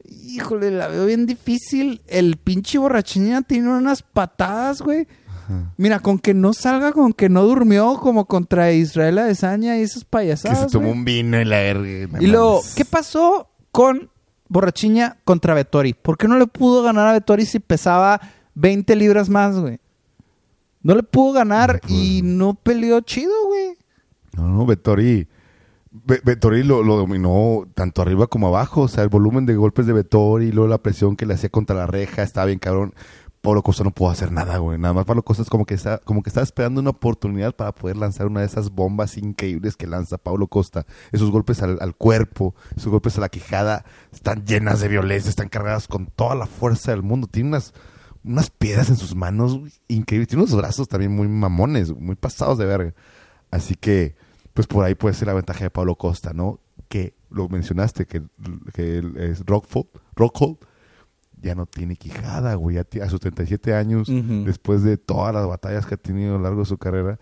Híjole, 0.10 0.72
la 0.72 0.88
veo 0.88 1.06
bien 1.06 1.26
difícil. 1.26 2.02
El 2.08 2.38
pinche 2.38 2.78
borrachiña 2.78 3.44
tiene 3.44 3.70
unas 3.70 4.02
patadas, 4.02 4.82
güey. 4.82 5.08
Ajá. 5.30 5.74
Mira, 5.78 6.00
con 6.00 6.18
que 6.20 6.34
no 6.34 6.54
salga, 6.54 6.92
con 6.92 7.14
que 7.14 7.30
no 7.30 7.44
durmió, 7.44 8.00
como 8.02 8.26
contra 8.26 8.72
Israel 8.72 9.20
Adesanya 9.20 9.78
y 9.78 9.82
esas 9.82 10.04
Que 10.04 10.10
payasadas. 10.10 10.60
se 10.60 10.68
tomó 10.68 10.88
güey. 10.88 10.98
un 11.00 11.06
vino 11.06 11.40
y 11.40 11.46
la 11.46 11.58
verga. 11.58 12.20
Y 12.20 12.28
luego. 12.28 12.62
¿qué 12.76 12.86
pasó 12.86 13.50
con 13.72 14.10
Borrachiña 14.52 15.18
contra 15.24 15.54
Vettori? 15.54 15.94
¿Por 15.94 16.18
qué 16.18 16.28
no 16.28 16.38
le 16.38 16.46
pudo 16.46 16.84
ganar 16.84 17.08
a 17.08 17.14
Vettori 17.14 17.46
si 17.46 17.60
pesaba 17.60 18.20
20 18.56 18.96
libras 18.98 19.30
más, 19.30 19.58
güey? 19.58 19.80
No 20.84 20.94
le 20.96 21.04
pudo 21.04 21.32
ganar 21.34 21.76
No 21.76 21.80
pudo. 21.88 21.96
y 21.98 22.22
no 22.24 22.54
peleó 22.56 23.00
chido, 23.02 23.32
güey. 23.48 23.78
No, 24.36 24.48
no, 24.50 24.66
Vettori. 24.66 25.28
Ve- 25.92 26.22
Vettori 26.24 26.64
lo, 26.64 26.84
lo 26.84 26.96
dominó 26.98 27.66
tanto 27.76 28.02
arriba 28.02 28.28
como 28.28 28.48
abajo. 28.48 28.82
O 28.82 28.88
sea, 28.88 29.04
el 29.04 29.10
volumen 29.10 29.46
de 29.46 29.56
golpes 29.56 29.86
de 29.86 29.94
Vettori, 29.94 30.52
luego 30.52 30.68
la 30.70 30.78
presión 30.80 31.16
que 31.16 31.26
le 31.26 31.34
hacía 31.36 31.50
contra 31.50 31.76
la 31.76 31.88
reja, 31.88 32.22
estaba 32.24 32.46
bien 32.48 32.60
cabrón. 32.60 32.94
Pablo 33.42 33.64
Costa 33.64 33.84
no 33.84 33.92
pudo 33.92 34.12
hacer 34.12 34.32
nada, 34.32 34.60
güey. 34.60 34.78
Nada 34.78 34.94
más 34.94 35.06
Pablo 35.06 35.24
Costa 35.24 35.42
es 35.42 35.50
como 35.50 35.66
que 35.66 35.74
está, 35.74 35.98
como 35.98 36.22
que 36.22 36.30
está 36.30 36.44
esperando 36.44 36.80
una 36.80 36.92
oportunidad 36.92 37.56
para 37.56 37.74
poder 37.74 37.98
lanzar 37.98 38.28
una 38.28 38.42
de 38.42 38.46
esas 38.46 38.70
bombas 38.70 39.18
increíbles 39.18 39.76
que 39.76 39.88
lanza 39.88 40.20
Pablo 40.20 40.48
Costa. 40.48 40.86
Esos 41.12 41.32
golpes 41.32 41.64
al, 41.64 41.96
cuerpo, 41.96 42.54
esos 42.76 42.92
golpes 42.92 43.18
a 43.18 43.22
la 43.22 43.30
quijada, 43.30 43.84
están 44.14 44.46
llenas 44.46 44.80
de 44.80 44.90
violencia, 44.90 45.30
están 45.30 45.50
cargadas 45.50 45.88
con 45.88 46.06
toda 46.06 46.36
la 46.36 46.46
fuerza 46.46 46.92
del 46.92 47.02
mundo. 47.02 47.26
Tiene 47.26 47.50
unas, 47.50 47.74
unas 48.24 48.52
piedras 48.52 48.90
en 48.90 48.98
sus 48.98 49.16
manos 49.16 49.60
increíbles. 49.88 50.28
Tiene 50.28 50.44
unos 50.44 50.56
brazos 50.56 50.88
también 50.88 51.12
muy 51.12 51.28
mamones, 51.28 51.96
muy 51.96 52.16
pasados 52.16 52.60
de 52.60 52.68
verga. 52.68 52.94
Así 53.50 53.74
que, 53.74 54.16
pues 54.54 54.68
por 54.68 54.86
ahí 54.86 54.94
puede 54.94 55.16
ser 55.16 55.30
la 55.30 55.34
ventaja 55.34 55.64
de 55.64 55.72
Pablo 55.72 55.96
Costa, 55.96 56.32
¿no? 56.34 56.60
Que 56.90 57.16
lo 57.32 57.50
mencionaste, 57.50 58.06
que, 58.06 58.22
que 58.74 59.02
es 59.18 59.44
Rockhold, 59.48 59.88
Rockhold 60.16 60.58
ya 61.42 61.56
no 61.56 61.66
tiene 61.66 61.96
quijada, 61.96 62.56
güey. 62.56 62.78
A 62.78 63.10
sus 63.10 63.20
37 63.20 63.74
años, 63.76 64.10
Ujú. 64.10 64.44
después 64.46 64.84
de 64.84 64.98
todas 64.98 65.34
las 65.34 65.48
batallas 65.48 65.86
que 65.86 65.96
ha 65.96 65.98
tenido 65.98 66.36
a 66.36 66.38
lo 66.38 66.44
largo 66.44 66.60
de 66.60 66.66
su 66.66 66.78
carrera, 66.78 67.20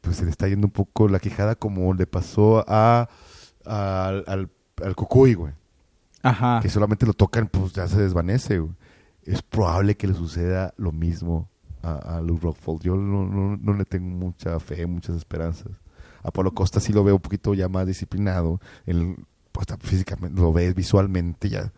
pues 0.00 0.16
se 0.16 0.24
le 0.24 0.30
está 0.30 0.48
yendo 0.48 0.66
un 0.66 0.72
poco 0.72 1.08
la 1.08 1.18
quijada 1.20 1.54
como 1.54 1.92
le 1.94 2.06
pasó 2.06 2.64
a, 2.68 3.08
a- 3.64 4.06
al, 4.08 4.24
al, 4.26 4.50
al 4.82 4.94
Cucuy, 4.96 5.34
güey. 5.34 5.52
Ajá. 6.22 6.60
Que 6.62 6.68
solamente 6.68 7.06
lo 7.06 7.14
tocan, 7.14 7.48
pues 7.48 7.72
ya 7.72 7.86
se 7.88 8.00
desvanece, 8.00 8.58
güey. 8.58 8.72
Es 9.22 9.42
probable 9.42 9.96
que 9.96 10.06
le 10.06 10.14
suceda 10.14 10.74
lo 10.76 10.92
mismo 10.92 11.48
a, 11.82 12.16
a 12.16 12.20
Luke 12.20 12.42
Rockford. 12.44 12.82
Yo 12.82 12.96
no, 12.96 13.24
no, 13.26 13.56
no 13.56 13.72
le 13.74 13.84
tengo 13.84 14.08
mucha 14.08 14.58
fe, 14.60 14.86
muchas 14.86 15.16
esperanzas. 15.16 15.72
A 16.22 16.30
Pablo 16.30 16.52
Costa 16.52 16.80
sí 16.80 16.92
lo 16.92 17.04
veo 17.04 17.14
un 17.16 17.20
poquito 17.22 17.54
ya 17.54 17.68
más 17.68 17.86
disciplinado. 17.86 18.60
El, 18.86 19.16
pues, 19.52 19.66
físicamente, 19.80 20.40
lo 20.40 20.52
ves 20.52 20.74
visualmente 20.74 21.48
ya. 21.48 21.72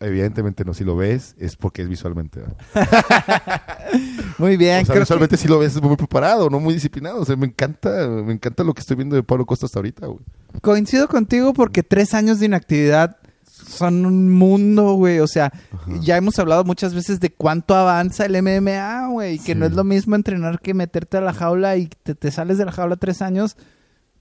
Evidentemente 0.00 0.64
no, 0.64 0.74
si 0.74 0.84
lo 0.84 0.96
ves 0.96 1.34
es 1.38 1.56
porque 1.56 1.82
es 1.82 1.88
visualmente. 1.88 2.42
Muy 4.38 4.56
bien. 4.56 4.82
O 4.82 4.86
sea, 4.86 4.98
visualmente 4.98 5.36
sí 5.36 5.48
lo 5.48 5.58
ves 5.58 5.80
muy 5.80 5.96
preparado, 5.96 6.48
no 6.48 6.60
muy 6.60 6.74
disciplinado. 6.74 7.20
O 7.20 7.24
sea, 7.24 7.36
me 7.36 7.46
encanta, 7.46 8.08
me 8.08 8.32
encanta 8.32 8.64
lo 8.64 8.72
que 8.74 8.80
estoy 8.80 8.96
viendo 8.96 9.16
de 9.16 9.22
Pablo 9.22 9.46
Costa 9.46 9.66
hasta 9.66 9.78
ahorita, 9.78 10.06
güey. 10.06 10.20
coincido 10.62 11.08
contigo 11.08 11.52
porque 11.52 11.82
tres 11.82 12.14
años 12.14 12.38
de 12.38 12.46
inactividad 12.46 13.16
son 13.44 14.06
un 14.06 14.30
mundo, 14.30 14.94
güey. 14.94 15.20
O 15.20 15.26
sea, 15.26 15.52
ya 16.00 16.16
hemos 16.16 16.38
hablado 16.38 16.64
muchas 16.64 16.94
veces 16.94 17.20
de 17.20 17.30
cuánto 17.30 17.74
avanza 17.74 18.26
el 18.26 18.40
MMA, 18.42 19.08
güey. 19.08 19.38
Que 19.38 19.54
no 19.54 19.66
es 19.66 19.72
lo 19.72 19.84
mismo 19.84 20.16
entrenar 20.16 20.60
que 20.60 20.74
meterte 20.74 21.18
a 21.18 21.20
la 21.20 21.32
jaula 21.32 21.76
y 21.76 21.88
te, 22.02 22.14
te 22.14 22.30
sales 22.30 22.58
de 22.58 22.64
la 22.64 22.72
jaula 22.72 22.96
tres 22.96 23.22
años. 23.22 23.56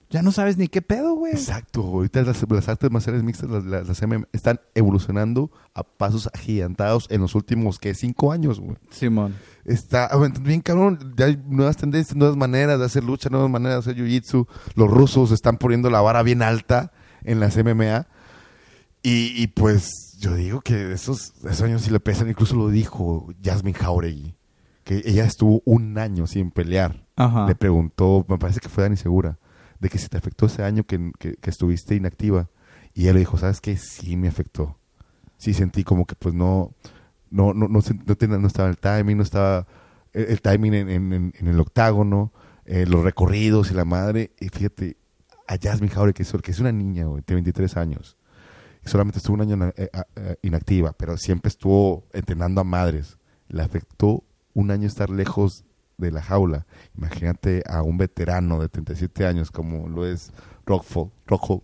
Ya 0.09 0.21
no 0.21 0.31
sabes 0.31 0.57
ni 0.57 0.69
qué 0.69 0.81
pedo, 0.81 1.15
güey. 1.15 1.33
Exacto, 1.33 1.81
ahorita 1.81 2.21
las, 2.21 2.45
las 2.49 2.69
artes 2.69 2.89
marciales 2.89 3.23
mixtas, 3.23 3.49
las, 3.49 3.65
las- 3.65 4.01
están 4.31 4.61
evolucionando 4.73 5.51
a 5.73 5.83
pasos 5.83 6.29
agigantados 6.33 7.07
en 7.09 7.19
los 7.21 7.35
últimos, 7.35 7.77
¿qué? 7.77 7.93
Cinco 7.93 8.31
años, 8.31 8.59
güey. 8.61 8.77
Simón. 8.89 9.35
Está 9.65 10.05
avanzando 10.05 10.47
bien 10.47 10.61
cabrón, 10.61 11.13
ya 11.17 11.25
hay 11.25 11.37
nuevas 11.47 11.75
tendencias, 11.75 12.15
nuevas 12.15 12.37
maneras 12.37 12.79
de 12.79 12.85
hacer 12.85 13.03
lucha, 13.03 13.29
nuevas 13.29 13.49
maneras 13.49 13.83
de 13.85 13.91
hacer 13.91 14.01
jiu-jitsu. 14.03 14.47
Los 14.75 14.89
rusos 14.89 15.31
están 15.31 15.57
poniendo 15.57 15.89
la 15.89 15.99
vara 15.99 16.23
bien 16.23 16.41
alta 16.41 16.93
en 17.25 17.41
las 17.41 17.57
MMA. 17.57 18.07
Y, 19.03 19.41
y 19.41 19.47
pues 19.47 20.17
yo 20.19 20.35
digo 20.35 20.61
que 20.61 20.91
esos, 20.93 21.33
esos 21.43 21.61
años 21.61 21.81
sí 21.81 21.91
le 21.91 21.99
pesan, 21.99 22.29
incluso 22.29 22.55
lo 22.55 22.69
dijo 22.69 23.27
Jasmine 23.43 23.77
Jauregui, 23.77 24.35
que 24.83 25.01
ella 25.05 25.25
estuvo 25.25 25.61
un 25.65 25.97
año 25.97 26.27
sin 26.27 26.51
pelear. 26.51 27.05
Ajá. 27.15 27.45
Le 27.47 27.55
preguntó, 27.55 28.25
me 28.29 28.37
parece 28.37 28.59
que 28.59 28.69
fue 28.69 28.83
Dani 28.83 28.95
Segura, 28.97 29.37
de 29.79 29.89
que 29.89 29.97
si 29.97 30.07
te 30.09 30.17
afectó 30.17 30.45
ese 30.47 30.63
año 30.63 30.83
que, 30.85 31.11
que- 31.19 31.35
que 31.35 31.49
estuviste 31.49 31.95
inactiva. 31.95 32.49
Y 32.93 33.03
ella 33.03 33.13
le 33.13 33.19
dijo, 33.19 33.37
¿sabes 33.37 33.61
qué? 33.61 33.77
Sí 33.77 34.17
me 34.17 34.27
afectó. 34.27 34.77
Sí 35.37 35.53
sentí 35.53 35.83
como 35.83 36.05
que 36.05 36.15
pues 36.15 36.33
no, 36.33 36.73
no, 37.29 37.53
no, 37.53 37.67
no, 37.67 37.79
no 37.79 38.37
no 38.39 38.47
estaba 38.47 38.69
el 38.69 38.77
timing, 38.77 39.17
no 39.17 39.23
estaba 39.23 39.67
el, 40.13 40.25
el 40.25 40.41
timing 40.41 40.73
en, 40.73 40.89
en- 40.89 41.33
en- 41.37 41.47
el 41.47 41.59
octágono, 41.59 42.33
eh, 42.65 42.85
los 42.87 43.03
recorridos 43.03 43.69
y 43.71 43.75
la 43.75 43.85
madre. 43.85 44.31
Y 44.39 44.49
fíjate, 44.49 44.97
a 45.47 45.57
Jasmine 45.61 45.93
Jauregui, 45.93 46.13
que 46.13 46.23
es, 46.23 46.31
que 46.43 46.51
es 46.51 46.59
una 46.59 46.71
niña, 46.71 47.05
tiene 47.25 47.37
23 47.41 47.77
años. 47.77 48.17
Solamente 48.83 49.19
estuvo 49.19 49.35
un 49.35 49.41
año 49.41 49.73
eh, 49.75 49.89
eh, 50.15 50.35
inactiva, 50.41 50.93
pero 50.93 51.17
siempre 51.17 51.49
estuvo 51.49 52.07
entrenando 52.13 52.61
a 52.61 52.63
madres. 52.63 53.17
Le 53.49 53.61
afectó 53.61 54.23
un 54.53 54.71
año 54.71 54.87
estar 54.87 55.09
lejos 55.09 55.65
de 55.97 56.11
la 56.11 56.21
jaula. 56.21 56.65
Imagínate 56.95 57.63
a 57.67 57.81
un 57.81 57.97
veterano 57.97 58.59
de 58.61 58.69
37 58.69 59.25
años 59.25 59.51
como 59.51 59.87
lo 59.89 60.05
es 60.05 60.31
Rockford. 60.65 61.09
Rockhold. 61.25 61.61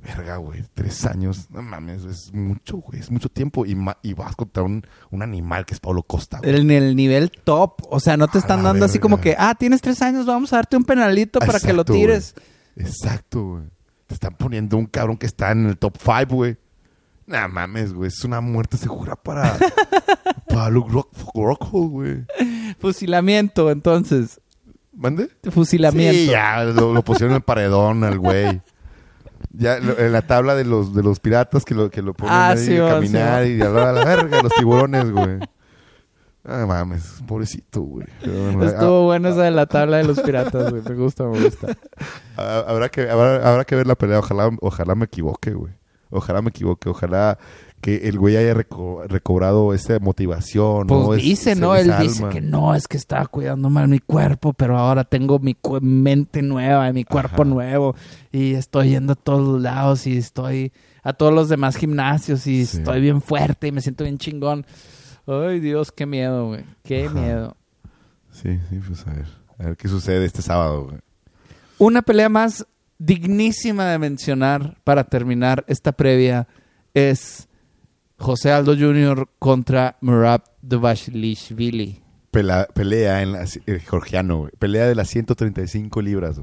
Verga, 0.00 0.36
güey, 0.36 0.62
tres 0.74 1.04
años, 1.06 1.48
no 1.50 1.60
mames, 1.60 2.04
es 2.04 2.32
mucho, 2.32 2.76
güey, 2.76 3.00
es 3.00 3.10
mucho 3.10 3.28
tiempo. 3.28 3.66
Y, 3.66 3.74
ma- 3.74 3.98
y 4.00 4.14
vas 4.14 4.36
contra 4.36 4.62
un, 4.62 4.86
un 5.10 5.22
animal 5.22 5.66
que 5.66 5.74
es 5.74 5.80
Pablo 5.80 6.04
Costa, 6.04 6.38
güey. 6.38 6.54
En 6.54 6.70
el 6.70 6.94
nivel 6.94 7.32
top. 7.32 7.82
O 7.90 7.98
sea, 7.98 8.16
no 8.16 8.28
te 8.28 8.38
están 8.38 8.62
dando 8.62 8.84
así 8.84 9.00
como 9.00 9.20
que, 9.20 9.34
ah, 9.36 9.56
tienes 9.58 9.80
tres 9.80 10.00
años, 10.00 10.24
vamos 10.24 10.52
a 10.52 10.56
darte 10.56 10.76
un 10.76 10.84
penalito 10.84 11.40
para 11.40 11.58
que 11.58 11.72
lo 11.72 11.84
tires. 11.84 12.34
güey. 12.76 12.86
Exacto, 12.88 13.44
güey. 13.44 13.64
Te 14.06 14.14
están 14.14 14.34
poniendo 14.36 14.76
un 14.76 14.86
cabrón 14.86 15.16
que 15.16 15.26
está 15.26 15.50
en 15.50 15.66
el 15.66 15.76
top 15.76 15.96
5, 16.00 16.26
güey. 16.34 16.56
Nah, 17.28 17.46
mames, 17.46 17.92
güey. 17.92 18.08
Es 18.08 18.24
una 18.24 18.40
muerte 18.40 18.76
segura 18.78 19.14
para, 19.14 19.56
para 20.48 20.70
Luke 20.70 20.90
Rock, 20.90 21.08
Rockhold, 21.34 21.90
güey. 21.90 22.26
Fusilamiento, 22.80 23.70
entonces. 23.70 24.40
¿Mande? 24.92 25.28
Fusilamiento. 25.50 26.12
Sí, 26.14 26.26
ya 26.26 26.64
lo, 26.64 26.92
lo 26.92 27.02
pusieron 27.04 27.32
en 27.32 27.36
el 27.36 27.42
paredón 27.42 28.02
al 28.02 28.18
güey. 28.18 28.60
Ya 29.52 29.78
lo- 29.78 29.98
en 29.98 30.12
la 30.12 30.22
tabla 30.22 30.54
de 30.54 30.64
los 30.64 30.94
de 30.94 31.02
los 31.02 31.20
piratas 31.20 31.64
que 31.64 31.74
lo 31.74 31.90
que 31.90 32.02
lo 32.02 32.14
ponen 32.14 32.34
Ah, 32.34 32.50
ahí 32.50 32.58
sí, 32.58 32.76
a 32.76 32.82
va, 32.84 32.90
caminar 32.94 33.44
sí, 33.44 33.52
y 33.56 33.60
a 33.62 33.68
la, 33.68 33.90
a 33.90 33.92
la 33.92 34.04
verga 34.04 34.42
los 34.42 34.52
tiburones, 34.54 35.10
güey. 35.10 35.38
Ah, 36.50 36.64
mames, 36.66 37.22
pobrecito, 37.26 37.82
güey. 37.82 38.06
Bueno, 38.24 38.64
Estuvo 38.64 39.04
bueno 39.04 39.28
esa 39.28 39.42
de 39.42 39.50
la 39.50 39.66
tabla 39.66 39.98
de 39.98 40.04
los 40.04 40.18
piratas, 40.20 40.70
güey. 40.70 40.82
Me 40.82 40.94
gusta, 40.94 41.24
me 41.24 41.40
gusta. 41.42 41.66
ah, 41.68 41.76
ah, 42.38 42.64
habrá 42.68 42.88
que 42.88 43.02
habrá, 43.10 43.46
habrá 43.50 43.64
que 43.66 43.76
ver 43.76 43.86
la 43.86 43.96
pelea, 43.96 44.20
ojalá 44.20 44.48
ojalá 44.62 44.94
me 44.94 45.04
equivoque, 45.04 45.50
güey. 45.52 45.74
Ojalá 46.10 46.40
me 46.42 46.50
equivoque, 46.50 46.88
ojalá 46.88 47.38
que 47.80 48.08
el 48.08 48.18
güey 48.18 48.36
haya 48.36 48.54
reco- 48.54 49.06
recobrado 49.06 49.72
esa 49.74 49.98
motivación, 50.00 50.86
Pues 50.86 51.00
¿no? 51.00 51.12
Dice, 51.14 51.54
¿no? 51.54 51.76
Él 51.76 51.92
dice 52.00 52.28
que 52.28 52.40
no, 52.40 52.74
es 52.74 52.88
que 52.88 52.96
estaba 52.96 53.26
cuidando 53.26 53.70
mal 53.70 53.86
mi 53.88 54.00
cuerpo, 54.00 54.52
pero 54.52 54.76
ahora 54.78 55.04
tengo 55.04 55.38
mi 55.38 55.56
mente 55.80 56.42
nueva, 56.42 56.90
mi 56.92 57.04
cuerpo 57.04 57.42
Ajá. 57.42 57.44
nuevo 57.44 57.94
y 58.32 58.54
estoy 58.54 58.90
yendo 58.90 59.12
a 59.12 59.16
todos 59.16 59.60
lados 59.60 60.06
y 60.06 60.16
estoy 60.16 60.72
a 61.04 61.12
todos 61.12 61.32
los 61.32 61.48
demás 61.48 61.76
gimnasios 61.76 62.46
y 62.46 62.66
Sí. 62.66 62.78
estoy 62.78 63.00
bien 63.00 63.20
fuerte 63.22 63.68
y 63.68 63.72
me 63.72 63.80
siento 63.80 64.02
bien 64.04 64.18
chingón. 64.18 64.66
Ay, 65.26 65.60
Dios, 65.60 65.92
qué 65.92 66.06
miedo, 66.06 66.48
güey. 66.48 66.64
Qué 66.82 67.06
Ajá. 67.06 67.14
miedo. 67.14 67.56
Sí, 68.32 68.58
sí, 68.70 68.80
pues 68.86 69.06
a 69.06 69.12
ver. 69.12 69.26
A 69.58 69.62
ver 69.66 69.76
qué 69.76 69.88
sucede 69.88 70.24
este 70.24 70.42
sábado, 70.42 70.84
güey. 70.86 70.98
Una 71.78 72.02
pelea 72.02 72.28
más 72.28 72.66
dignísima 72.98 73.86
de 73.86 73.98
mencionar 73.98 74.76
para 74.84 75.04
terminar 75.04 75.64
esta 75.68 75.92
previa 75.92 76.48
es 76.94 77.48
José 78.18 78.50
Aldo 78.52 78.74
Jr. 78.76 79.28
contra 79.38 79.96
Murad 80.00 80.40
Dvalishvili. 80.62 82.02
Pela- 82.30 82.66
pelea 82.74 83.22
en 83.22 83.32
la, 83.32 83.46
el 83.66 83.80
georgiano, 83.80 84.38
güey. 84.38 84.52
Pelea 84.58 84.86
de 84.86 84.94
las 84.94 85.08
135 85.08 86.02
libras. 86.02 86.40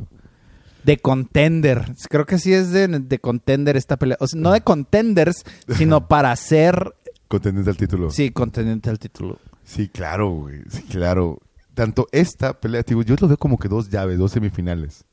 De 0.84 0.98
contender. 0.98 1.86
Creo 2.10 2.26
que 2.26 2.38
sí 2.40 2.54
es 2.54 2.72
de, 2.72 2.88
de 2.88 3.20
contender 3.20 3.76
esta 3.78 3.98
pelea. 3.98 4.18
O 4.20 4.28
sea, 4.28 4.40
no 4.40 4.52
de 4.52 4.62
contenders, 4.62 5.44
sino 5.78 6.08
para 6.08 6.36
ser, 6.36 6.96
Contendiente 7.28 7.70
al 7.72 7.78
título. 7.78 8.10
sí, 8.12 8.32
contendiente 8.32 8.90
al 8.90 9.00
título. 9.00 9.40
Sí, 9.64 9.90
claro, 9.90 10.30
güey. 10.30 10.62
Sí, 10.70 10.84
claro. 10.84 11.40
Tanto 11.74 12.08
esta 12.12 12.54
pelea, 12.60 12.84
digo, 12.88 13.02
yo 13.04 13.16
lo 13.20 13.28
veo 13.28 13.38
como 13.38 13.58
que 13.58 13.68
dos 13.68 13.90
llaves, 13.90 14.18
dos 14.18 14.32
semifinales. 14.32 15.04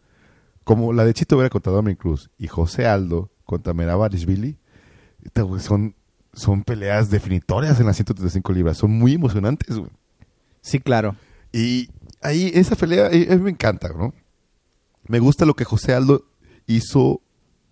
Como 0.64 0.92
la 0.92 1.04
de 1.04 1.14
Chito 1.14 1.36
Vera 1.36 1.50
contra 1.50 1.72
Dominic 1.72 1.98
Cruz 1.98 2.30
y 2.38 2.46
José 2.48 2.86
Aldo 2.86 3.30
contra 3.44 3.74
Merabarishvili. 3.74 4.58
Son, 5.58 5.94
son 6.32 6.62
peleas 6.64 7.10
definitorias 7.10 7.78
en 7.80 7.86
las 7.86 7.96
135 7.96 8.52
libras. 8.52 8.76
Son 8.76 8.90
muy 8.90 9.14
emocionantes, 9.14 9.76
güey. 9.76 9.90
Sí, 10.60 10.78
claro. 10.80 11.16
Y 11.52 11.90
ahí, 12.20 12.50
esa 12.54 12.76
pelea, 12.76 13.08
eh, 13.10 13.28
a 13.30 13.36
mí 13.36 13.42
me 13.42 13.50
encanta, 13.50 13.88
¿no? 13.88 14.14
Me 15.06 15.18
gusta 15.18 15.44
lo 15.44 15.54
que 15.54 15.64
José 15.64 15.94
Aldo 15.94 16.24
hizo 16.66 17.20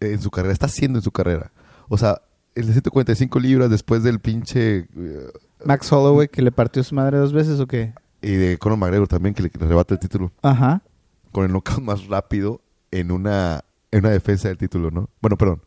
en 0.00 0.20
su 0.20 0.30
carrera, 0.30 0.52
está 0.52 0.66
haciendo 0.66 0.98
en 0.98 1.02
su 1.02 1.12
carrera. 1.12 1.52
O 1.88 1.96
sea, 1.96 2.22
en 2.54 2.66
las 2.66 2.72
145 2.74 3.38
libras 3.38 3.70
después 3.70 4.02
del 4.02 4.18
pinche... 4.20 4.88
eh, 4.96 5.30
Max 5.64 5.92
Holloway 5.92 6.28
que 6.28 6.42
le 6.42 6.52
partió 6.52 6.82
su 6.82 6.94
madre 6.94 7.18
dos 7.18 7.32
veces 7.32 7.60
o 7.60 7.66
qué? 7.66 7.92
y 8.22 8.32
de 8.32 8.58
Conor 8.58 8.78
McGregor 8.78 9.08
también, 9.08 9.34
que 9.34 9.42
le, 9.42 9.50
que 9.50 9.58
le 9.58 9.64
arrebata 9.64 9.94
el 9.94 10.00
título. 10.00 10.32
Ajá. 10.42 10.82
Con 11.32 11.44
el 11.44 11.52
knockout 11.52 11.80
más 11.82 12.06
rápido 12.06 12.60
en 12.90 13.10
una, 13.10 13.64
en 13.90 14.00
una 14.00 14.10
defensa 14.10 14.48
del 14.48 14.58
título, 14.58 14.90
¿no? 14.90 15.10
Bueno, 15.20 15.36
perdón. 15.36 15.62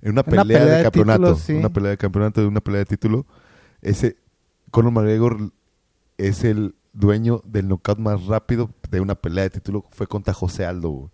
En 0.00 0.12
una 0.12 0.22
En 0.22 0.28
una 0.28 0.44
pelea, 0.44 0.44
pelea 0.44 0.64
de 0.64 0.76
de 0.76 0.82
campeonato. 0.84 1.22
título, 1.22 1.36
sí. 1.36 1.52
Una 1.54 1.68
pelea 1.70 1.90
de 1.90 1.96
campeonato, 1.98 2.40
de 2.40 2.46
una 2.46 2.60
pelea 2.60 2.78
de 2.80 2.86
título. 2.86 3.26
Ese... 3.80 4.16
Conor 4.70 4.92
McGregor 4.92 5.52
es 6.18 6.44
el 6.44 6.74
dueño 6.92 7.40
del 7.46 7.68
knockout 7.68 7.98
más 7.98 8.26
rápido 8.26 8.70
de 8.90 9.00
una 9.00 9.14
pelea 9.14 9.44
de 9.44 9.50
título. 9.50 9.86
Fue 9.92 10.06
contra 10.06 10.34
José 10.34 10.66
Aldo, 10.66 10.90
güey. 10.90 11.10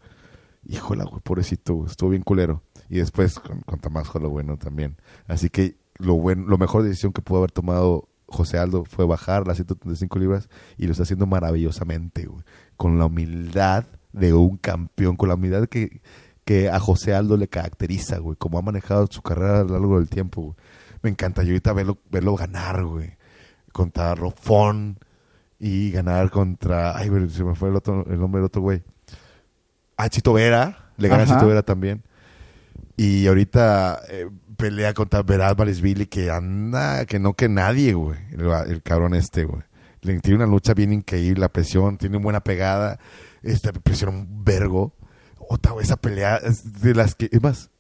Híjole, 0.67 1.05
güey, 1.05 1.21
pobrecito, 1.23 1.85
estuvo 1.87 2.11
bien 2.11 2.23
culero. 2.23 2.63
Y 2.89 2.99
después 2.99 3.39
con, 3.39 3.61
contra 3.61 3.91
más 3.91 4.13
Holloway, 4.13 4.45
¿no? 4.45 4.57
También. 4.57 4.97
Así 5.29 5.51
que 5.51 5.77
lo 5.99 6.15
bueno, 6.15 6.47
lo 6.47 6.59
mejor 6.59 6.83
decisión 6.83 7.13
que 7.13 7.23
pudo 7.23 7.39
haber 7.39 7.53
tomado 7.53 8.09
José 8.27 8.59
Aldo 8.59 8.85
fue 8.85 9.07
bajar 9.07 9.47
las 9.47 9.57
135 9.57 10.19
libras 10.19 10.49
y 10.77 10.87
lo 10.87 10.93
está 10.93 11.05
haciendo 11.05 11.27
maravillosamente, 11.27 12.27
güey. 12.27 12.43
Con 12.77 12.99
la 12.99 13.07
humildad 13.07 13.85
de 14.15 14.33
un 14.33 14.57
campeón, 14.57 15.17
con 15.17 15.29
la 15.29 15.35
humildad 15.35 15.69
que, 15.69 16.01
que 16.45 16.71
a 16.71 16.79
José 16.79 17.15
Aldo 17.15 17.37
le 17.37 17.49
caracteriza, 17.49 18.19
güey. 18.19 18.37
Como 18.37 18.59
ha 18.59 18.63
manejado 18.63 19.07
su 19.11 19.23
carrera 19.23 19.61
a 19.61 19.65
lo 19.65 19.73
largo 19.73 19.99
del 19.99 20.09
tiempo, 20.09 20.43
güey. 20.43 20.55
Me 21.03 21.11
encanta 21.11 21.43
yo 21.43 21.51
ahorita 21.51 21.73
verlo, 21.73 21.99
verlo 22.11 22.35
ganar, 22.37 22.85
güey. 22.85 23.17
Contra 23.73 24.15
Rofón 24.15 24.99
y 25.59 25.91
ganar 25.91 26.31
contra... 26.31 26.97
Ay, 26.97 27.09
güey, 27.09 27.29
se 27.29 27.45
me 27.45 27.55
fue 27.55 27.69
el, 27.69 27.77
otro, 27.77 28.07
el 28.09 28.19
nombre 28.19 28.39
del 28.39 28.47
otro 28.47 28.63
güey. 28.63 28.83
A 29.97 30.09
Chito 30.09 30.33
Vera. 30.33 30.93
Le 30.97 31.09
gana 31.09 31.25
a. 31.25 31.27
Chito 31.27 31.47
Vera 31.47 31.63
también. 31.63 32.03
Y 32.97 33.27
ahorita 33.27 34.01
eh, 34.09 34.31
pelea 34.57 34.95
contra 34.95 35.23
Verad 35.23 35.57
Billy 35.57 36.07
que 36.07 36.31
anda, 36.31 37.05
que 37.07 37.19
no 37.19 37.35
que 37.35 37.49
nadie, 37.49 37.95
güey. 37.95 38.19
El, 38.31 38.47
el 38.71 38.83
cabrón 38.83 39.15
este, 39.15 39.45
güey. 39.45 39.63
Tiene 40.01 40.37
una 40.37 40.47
lucha 40.47 40.75
bien 40.75 40.93
increíble, 40.93 41.41
la 41.41 41.49
presión, 41.49 41.97
tiene 41.97 42.19
buena 42.19 42.41
pegada, 42.41 42.99
este, 43.45 43.73
presiona 43.73 44.13
un 44.17 44.45
vergo. 44.45 44.93
Otra, 45.49 45.73
esa 45.81 45.97
pelea 45.97 46.37
es 46.37 46.81
de 46.81 46.95
las 46.95 47.15
que, 47.15 47.29
es 47.31 47.43
más, 47.43 47.71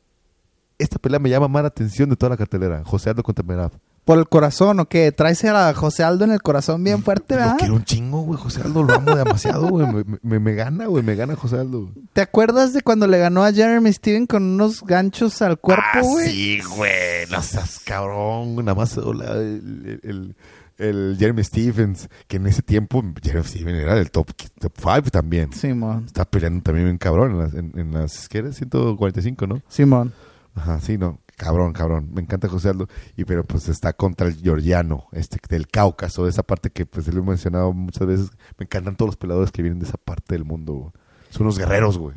esta 0.78 0.98
pelea 0.98 1.18
me 1.18 1.30
llama 1.30 1.48
más 1.48 1.62
la 1.62 1.68
atención 1.68 2.10
de 2.10 2.16
toda 2.16 2.30
la 2.30 2.36
cartelera. 2.36 2.82
José 2.84 3.10
Aldo 3.10 3.22
contra 3.22 3.44
Verad. 3.46 3.72
¿Por 4.04 4.18
el 4.18 4.28
corazón 4.28 4.80
o 4.80 4.84
qué? 4.86 5.12
Traes 5.12 5.42
a 5.46 5.72
José 5.72 6.04
Aldo 6.04 6.26
en 6.26 6.32
el 6.32 6.42
corazón 6.42 6.84
bien 6.84 7.02
fuerte, 7.02 7.36
Lo 7.36 7.40
¿verdad? 7.40 7.56
quiero 7.58 7.74
un 7.76 7.84
chingo, 7.84 8.20
güey. 8.20 8.38
José 8.38 8.60
Aldo 8.62 8.82
lo 8.82 8.92
amo 8.92 9.16
demasiado, 9.16 9.66
güey. 9.70 9.86
Me, 9.86 10.04
me- 10.20 10.38
me 10.40 10.54
gana, 10.54 10.84
güey. 10.84 11.02
Me 11.02 11.14
gana 11.14 11.36
José 11.36 11.56
Aldo. 11.58 11.88
¿Te 12.12 12.20
acuerdas 12.20 12.74
de 12.74 12.82
cuando 12.82 13.06
le 13.06 13.16
ganó 13.16 13.42
a 13.44 13.50
Jeremy 13.50 13.90
Steven 13.90 14.26
con 14.26 14.42
unos 14.42 14.82
ganchos 14.82 15.40
al 15.40 15.58
cuerpo, 15.58 15.82
Ah, 15.94 16.00
güey? 16.02 16.28
sí, 16.28 16.60
güey. 16.76 17.26
No 17.30 17.40
seas 17.40 17.80
cabrón. 17.82 18.56
Nada 18.56 18.74
más 18.74 18.94
el, 18.98 20.36
el 20.78 21.16
Jeremy 21.18 21.44
Stevens, 21.44 22.08
que 22.26 22.36
en 22.36 22.46
ese 22.46 22.62
tiempo 22.62 23.02
Jeremy 23.22 23.44
Stevens 23.44 23.78
era 23.78 23.94
del 23.94 24.10
top 24.10 24.30
5 24.60 25.02
también. 25.10 25.52
Simón, 25.52 26.04
Está 26.06 26.24
peleando 26.24 26.62
también 26.62 26.86
bien 26.86 26.98
cabrón 26.98 27.32
en 27.32 27.38
las, 27.38 27.54
en, 27.54 27.72
en 27.78 27.92
las 27.92 28.28
¿qué 28.28 28.38
era? 28.38 28.52
145, 28.52 29.46
¿no? 29.46 29.62
Simón. 29.68 30.12
Ajá, 30.54 30.80
sí, 30.80 30.98
no. 30.98 31.20
Cabrón, 31.36 31.72
cabrón. 31.72 32.10
Me 32.12 32.20
encanta 32.20 32.48
José 32.48 32.68
Aldo. 32.68 32.86
Y 33.16 33.24
pero 33.24 33.42
pues 33.44 33.68
está 33.68 33.92
contra 33.92 34.28
el 34.28 34.36
georgiano, 34.36 35.08
este 35.12 35.38
del 35.48 35.66
Cáucaso, 35.66 36.24
de 36.24 36.30
esa 36.30 36.44
parte 36.44 36.70
que 36.70 36.86
pues 36.86 37.12
lo 37.12 37.22
he 37.22 37.26
mencionado 37.26 37.72
muchas 37.72 38.06
veces. 38.06 38.30
Me 38.58 38.64
encantan 38.64 38.94
todos 38.96 39.08
los 39.10 39.16
peleadores 39.16 39.50
que 39.50 39.62
vienen 39.62 39.80
de 39.80 39.86
esa 39.86 39.96
parte 39.98 40.34
del 40.34 40.44
mundo. 40.44 40.72
güey. 40.74 40.92
Son 41.30 41.42
unos 41.42 41.58
guerreros, 41.58 41.98
güey. 41.98 42.14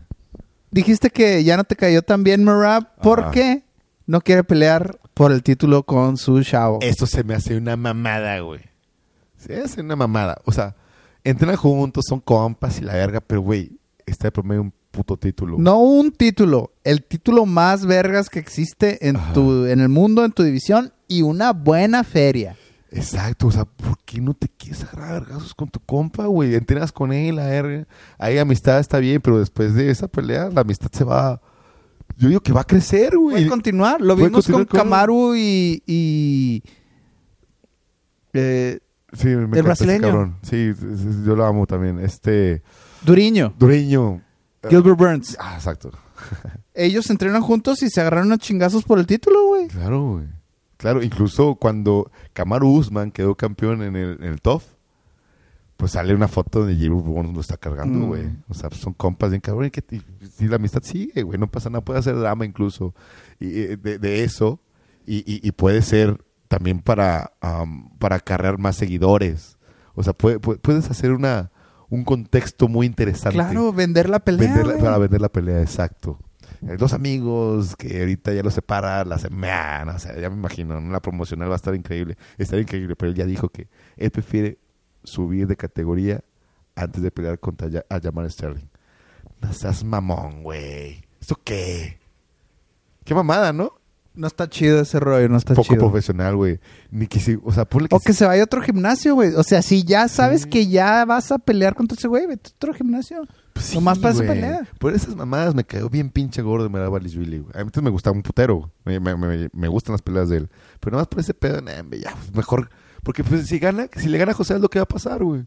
Dijiste 0.69 1.09
que 1.09 1.43
ya 1.43 1.57
no 1.57 1.63
te 1.63 1.75
cayó 1.75 2.01
tan 2.03 2.23
bien 2.23 2.43
Merab 2.43 2.95
¿Por 3.01 3.21
Ajá. 3.21 3.31
qué 3.31 3.63
no 4.05 4.21
quiere 4.21 4.43
pelear 4.43 4.99
por 5.17 5.31
el 5.31 5.41
título 5.41 5.83
con 5.83 6.15
su 6.15 6.41
chavo? 6.43 6.77
Esto 6.81 7.07
se 7.07 7.23
me 7.23 7.33
hace 7.33 7.57
una 7.57 7.75
mamada, 7.75 8.39
güey. 8.39 8.61
Se 9.37 9.59
hace 9.59 9.81
una 9.81 9.95
mamada. 9.95 10.39
O 10.45 10.51
sea, 10.51 10.75
entrenan 11.23 11.55
juntos, 11.55 12.05
son 12.07 12.19
compas 12.19 12.79
y 12.79 12.83
la 12.83 12.93
verga, 12.93 13.19
pero, 13.19 13.41
güey, 13.41 13.71
está 14.05 14.27
de 14.27 14.31
promedio 14.31 14.61
un 14.61 14.73
puto 14.91 15.17
título. 15.17 15.57
No 15.57 15.79
un 15.79 16.11
título, 16.11 16.71
el 16.83 17.03
título 17.03 17.45
más 17.45 17.85
vergas 17.85 18.29
que 18.29 18.39
existe 18.39 19.07
en 19.07 19.15
Ajá. 19.17 19.33
tu 19.33 19.65
en 19.65 19.79
el 19.79 19.89
mundo, 19.89 20.23
en 20.23 20.31
tu 20.31 20.43
división 20.43 20.93
y 21.07 21.23
una 21.23 21.51
buena 21.51 22.03
feria. 22.03 22.55
Exacto, 22.89 23.47
o 23.47 23.51
sea, 23.51 23.65
¿por 23.65 23.97
qué 24.05 24.21
no 24.21 24.33
te 24.33 24.47
quieres 24.47 24.83
agarrar 24.83 25.25
vergazos 25.25 25.53
con 25.53 25.67
tu 25.69 25.79
compa, 25.79 26.25
güey? 26.27 26.55
Entrenas 26.55 26.91
con 26.91 27.11
él, 27.11 27.35
la 27.35 27.47
verga. 27.47 27.85
Ahí 28.17 28.37
amistad 28.37 28.79
está 28.79 28.99
bien, 28.99 29.19
pero 29.21 29.39
después 29.39 29.73
de 29.73 29.89
esa 29.91 30.07
pelea, 30.07 30.49
la 30.49 30.61
amistad 30.61 30.89
se 30.91 31.03
va. 31.03 31.41
Yo 32.17 32.29
digo 32.29 32.41
que 32.41 32.51
va 32.51 32.61
a 32.61 32.63
crecer, 32.65 33.15
güey. 33.17 33.35
Puede 33.35 33.47
continuar, 33.47 34.01
lo 34.01 34.15
vimos 34.15 34.31
con 34.47 34.53
continuar 34.55 34.67
con- 34.67 34.79
Kamaru 34.79 35.35
y, 35.35 35.83
y 35.85 36.63
eh, 38.33 38.79
Sí, 39.13 39.27
me 39.27 39.33
El 39.33 39.39
encanta 39.43 39.57
ese 39.59 39.63
brasileño. 39.63 40.01
cabrón. 40.01 40.35
Sí, 40.41 40.73
yo 41.25 41.35
lo 41.35 41.45
amo 41.45 41.65
también. 41.65 41.99
Este. 41.99 42.61
Duriño, 43.03 43.53
Dureño. 43.57 44.21
Gilbert 44.69 44.97
Burns. 44.97 45.37
Ah, 45.39 45.53
exacto. 45.55 45.91
Ellos 46.73 47.09
entrenan 47.09 47.41
juntos 47.41 47.81
y 47.83 47.89
se 47.89 48.01
agarraron 48.01 48.31
a 48.33 48.37
chingazos 48.37 48.83
por 48.83 48.99
el 48.99 49.07
título, 49.07 49.47
güey. 49.47 49.67
Claro, 49.67 50.11
güey. 50.13 50.25
Claro, 50.75 51.01
incluso 51.01 51.55
cuando 51.55 52.11
Kamaru 52.33 52.69
Usman 52.69 53.11
quedó 53.11 53.33
campeón 53.35 53.81
en 53.81 53.95
el, 53.95 54.17
en 54.21 54.23
el 54.25 54.41
TOF, 54.41 54.63
pues 55.77 55.91
sale 55.91 56.13
una 56.15 56.27
foto 56.27 56.65
de 56.65 56.75
Gilbert 56.75 57.05
Burns 57.05 57.33
lo 57.35 57.41
está 57.41 57.55
cargando, 57.57 57.99
Mm. 57.99 58.07
güey. 58.07 58.23
O 58.49 58.53
sea, 58.53 58.69
son 58.71 58.93
compas 58.93 59.29
bien 59.29 59.41
cabrón. 59.41 59.65
Y 59.65 59.71
que 59.71 59.83
y- 59.95 60.01
y 60.43 60.47
la 60.47 60.55
amistad 60.57 60.81
sigue, 60.83 61.21
güey. 61.23 61.37
No 61.39 61.47
pasa 61.49 61.69
nada. 61.69 61.81
Puede 61.85 61.99
hacer 61.99 62.15
drama 62.17 62.45
incluso 62.45 62.93
y, 63.39 63.47
de, 63.49 63.99
de 63.99 64.23
eso. 64.23 64.59
Y, 65.05 65.17
y- 65.19 65.39
y 65.47 65.51
puede 65.51 65.81
ser 65.83 66.23
también 66.47 66.79
para, 66.79 67.33
para 67.99 68.15
acarrear 68.17 68.57
más 68.57 68.75
seguidores. 68.75 69.57
O 69.93 70.03
sea, 70.03 70.13
puede- 70.13 70.39
puede- 70.39 70.59
puedes 70.59 70.89
hacer 70.89 71.11
una, 71.11 71.51
un 71.89 72.03
contexto 72.03 72.67
muy 72.67 72.85
interesante. 72.87 73.35
Claro, 73.35 73.71
vender 73.71 74.09
la 74.09 74.19
pelea. 74.19 74.47
Vender 74.55 74.75
la- 74.75 74.83
para 74.83 74.97
vender 74.97 75.21
la 75.21 75.29
pelea, 75.29 75.61
exacto. 75.61 76.19
Eh, 76.67 76.75
Dos 76.77 76.93
amigos 76.93 77.75
que 77.75 77.99
ahorita 77.99 78.33
ya 78.33 78.41
los 78.41 78.53
separa, 78.55 79.05
la 79.05 79.19
semana, 79.19 79.93
o 79.95 79.99
sea, 79.99 80.19
ya 80.19 80.29
me 80.29 80.37
imagino, 80.37 80.81
¿no? 80.81 80.91
la 80.91 81.01
promocional 81.01 81.49
va 81.49 81.53
a 81.53 81.57
estar 81.57 81.75
increíble, 81.75 82.17
estará 82.39 82.59
increíble, 82.61 82.95
pero 82.95 83.11
él 83.11 83.15
ya 83.15 83.25
dijo 83.25 83.49
que 83.49 83.67
él 83.95 84.09
prefiere 84.09 84.57
subir 85.07 85.47
de 85.47 85.55
categoría 85.55 86.21
antes 86.75 87.01
de 87.01 87.09
pelear 87.11 87.39
contra 87.39 87.67
Ya- 87.69 87.85
a 87.89 87.99
Jamal 87.99 88.29
Sterling. 88.29 88.69
No 89.41 89.53
seas 89.53 89.83
mamón, 89.83 90.43
güey. 90.43 91.01
¿Esto 91.19 91.39
qué? 91.43 91.99
Qué 93.03 93.15
mamada, 93.15 93.53
¿no? 93.53 93.71
No 94.13 94.25
está 94.25 94.49
chido 94.49 94.79
ese 94.81 94.99
rollo, 94.99 95.29
no 95.29 95.37
está 95.37 95.53
Poco 95.53 95.67
chido. 95.75 95.79
profesional, 95.79 96.35
güey. 96.35 96.59
Ni 96.89 97.05
que 97.05 97.19
si, 97.19 97.37
o 97.43 97.51
sea, 97.51 97.65
ponle 97.65 97.87
que 97.87 97.95
O 97.95 97.99
que 97.99 98.13
se 98.13 98.25
vaya 98.25 98.41
a 98.41 98.45
otro 98.45 98.61
gimnasio, 98.63 99.13
güey. 99.13 99.35
O 99.35 99.43
sea, 99.43 99.61
si 99.61 99.83
ya 99.83 100.07
sabes 100.07 100.47
que 100.47 100.67
ya 100.67 101.05
vas 101.05 101.31
a 101.31 101.37
pelear 101.37 101.75
contra 101.75 101.95
ese 101.95 102.07
güey, 102.07 102.25
vete 102.25 102.49
a 102.49 102.53
otro 102.55 102.73
gimnasio. 102.73 103.27
Pues 103.53 103.73
Nomás 103.75 103.99
para 103.99 104.13
esa 104.15 104.23
pelea. 104.23 104.67
Por 104.79 104.93
esas 104.93 105.15
mamadas 105.15 105.53
me 105.53 105.63
cayó 105.63 105.87
bien 105.89 106.09
pinche 106.09 106.41
gordo 106.41 106.63
de 106.63 106.69
Merab 106.71 106.99
Billy, 106.99 107.39
güey. 107.39 107.51
A 107.59 107.63
mí 107.63 107.69
me 107.81 107.89
gustaba 107.91 108.15
un 108.15 108.23
putero. 108.23 108.71
Me, 108.85 108.99
me- 108.99 109.15
me- 109.15 109.49
me 109.53 109.67
gustan 109.67 109.93
las 109.93 110.01
peleas 110.01 110.29
de 110.29 110.37
él. 110.37 110.49
Pero 110.79 110.93
nada 110.93 111.01
más 111.01 111.07
por 111.09 111.19
ese 111.19 111.35
pedo, 111.35 111.61
nah, 111.61 111.73
ya, 111.95 112.11
pues, 112.15 112.33
mejor. 112.35 112.69
Porque 113.07 113.23
pues, 113.23 113.47
si 113.47 113.57
gana, 113.57 113.87
si 113.95 114.09
le 114.09 114.17
gana 114.17 114.33
a 114.33 114.35
José 114.35 114.53
Aldo, 114.53 114.67
¿qué 114.69 114.79
va 114.79 114.83
a 114.83 114.87
pasar, 114.87 115.23
güey? 115.23 115.45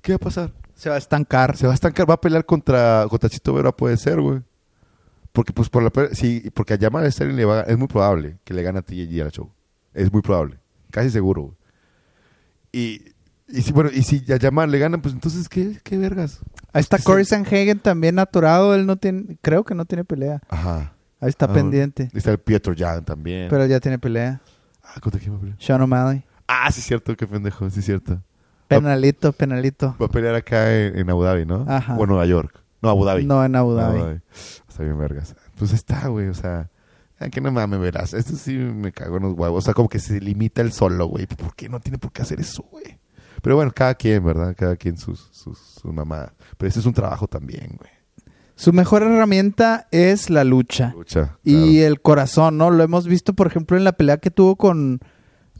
¿Qué 0.00 0.12
va 0.12 0.16
a 0.16 0.18
pasar? 0.18 0.50
Se 0.74 0.88
va 0.88 0.94
a 0.94 0.98
estancar. 0.98 1.54
Se 1.54 1.66
va 1.66 1.72
a 1.72 1.74
estancar, 1.74 2.08
va 2.08 2.14
a 2.14 2.20
pelear 2.22 2.46
contra, 2.46 3.04
contra 3.10 3.28
Chito 3.28 3.52
Vera, 3.52 3.70
puede 3.70 3.98
ser, 3.98 4.18
güey. 4.18 4.40
Porque 5.32 5.52
pues 5.52 5.68
por 5.68 5.82
la 5.82 5.90
sí, 6.14 6.50
porque 6.54 6.72
a 6.72 6.76
Yamal 6.78 7.12
Sterling 7.12 7.36
le 7.36 7.44
va 7.44 7.58
a- 7.60 7.62
es 7.64 7.76
muy 7.76 7.86
probable 7.86 8.38
que 8.44 8.54
le 8.54 8.62
gane 8.62 8.78
a 8.78 8.82
TJG 8.82 9.20
a 9.20 9.24
la 9.24 9.30
show. 9.30 9.52
Es 9.92 10.10
muy 10.10 10.22
probable. 10.22 10.58
Casi 10.90 11.10
seguro, 11.10 11.42
güey. 11.42 11.54
Y, 12.72 13.02
y 13.48 13.60
si, 13.62 13.72
bueno, 13.72 13.90
y 13.92 14.02
si 14.02 14.24
a 14.32 14.36
Yamal 14.36 14.70
le 14.70 14.78
ganan, 14.78 15.02
pues 15.02 15.12
entonces, 15.14 15.50
¿qué, 15.50 15.78
qué 15.82 15.98
vergas? 15.98 16.40
Ahí 16.72 16.80
está 16.80 16.96
Sí. 16.96 17.04
Corey 17.04 17.26
Sanhagen 17.26 17.78
también 17.80 18.18
aturado. 18.18 18.74
Él 18.74 18.86
no 18.86 18.96
tiene, 18.96 19.36
creo 19.42 19.64
que 19.64 19.74
no 19.74 19.84
tiene 19.84 20.04
pelea. 20.04 20.40
Ajá. 20.48 20.94
Ahí 21.20 21.28
está 21.28 21.44
Ah, 21.44 21.52
pendiente. 21.52 22.10
Está 22.14 22.30
el 22.30 22.38
Pietro 22.38 22.74
Jan 22.76 23.04
también. 23.04 23.48
Pero 23.50 23.66
ya 23.66 23.80
tiene 23.80 23.98
pelea. 23.98 24.40
Ah, 24.82 24.98
¿contra 25.00 25.20
quién 25.20 25.32
va 25.34 25.36
a 25.36 25.40
pelear? 25.40 25.58
Sean 25.60 25.82
O'Malley. 25.82 26.24
Ah, 26.46 26.70
sí, 26.70 26.80
cierto, 26.80 27.16
qué 27.16 27.26
pendejo, 27.26 27.68
sí, 27.70 27.82
cierto. 27.82 28.22
Penalito, 28.68 29.32
penalito. 29.32 29.96
Va 30.00 30.06
a 30.06 30.08
pelear 30.08 30.34
acá 30.34 30.74
en, 30.74 30.98
en 30.98 31.10
Abu 31.10 31.22
Dhabi, 31.22 31.46
¿no? 31.46 31.64
Ajá. 31.68 31.96
O 31.96 32.02
en 32.02 32.08
Nueva 32.08 32.26
York. 32.26 32.62
No, 32.82 32.90
Abu 32.90 33.04
Dhabi. 33.04 33.24
No 33.24 33.44
en 33.44 33.54
Abu 33.56 33.74
Dhabi. 33.74 34.20
Está 34.68 34.82
bien, 34.82 34.98
vergas. 34.98 35.34
Pues 35.58 35.72
está, 35.72 36.08
güey, 36.08 36.28
o 36.28 36.34
sea. 36.34 36.68
ah, 37.18 37.28
que 37.28 37.40
no 37.40 37.50
mames, 37.52 37.80
verás. 37.80 38.12
Esto 38.14 38.34
sí 38.36 38.52
me 38.54 38.92
cago 38.92 39.16
en 39.16 39.22
los 39.24 39.32
huevos. 39.34 39.58
O 39.58 39.64
sea, 39.64 39.74
como 39.74 39.88
que 39.88 39.98
se 39.98 40.20
limita 40.20 40.62
el 40.62 40.72
solo, 40.72 41.06
güey. 41.06 41.26
¿Por 41.26 41.54
qué 41.54 41.68
no 41.68 41.80
tiene 41.80 41.98
por 41.98 42.12
qué 42.12 42.22
hacer 42.22 42.40
eso, 42.40 42.64
güey? 42.70 42.98
Pero 43.42 43.56
bueno, 43.56 43.70
cada 43.74 43.94
quien, 43.94 44.24
¿verdad? 44.24 44.54
Cada 44.56 44.76
quien 44.76 44.98
sus, 44.98 45.28
sus, 45.30 45.58
sus 45.58 45.92
mamadas. 45.92 46.32
Pero 46.56 46.68
ese 46.68 46.80
es 46.80 46.86
un 46.86 46.94
trabajo 46.94 47.28
también, 47.28 47.76
güey. 47.78 47.90
Su 48.56 48.72
mejor 48.72 49.02
herramienta 49.02 49.86
es 49.90 50.30
la 50.30 50.42
lucha. 50.42 50.92
Lucha. 50.96 51.38
Y 51.44 51.80
el 51.80 52.00
corazón, 52.00 52.56
¿no? 52.56 52.70
Lo 52.70 52.82
hemos 52.82 53.06
visto, 53.06 53.34
por 53.34 53.46
ejemplo, 53.46 53.76
en 53.76 53.84
la 53.84 53.92
pelea 53.92 54.16
que 54.16 54.30
tuvo 54.30 54.56
con, 54.56 55.00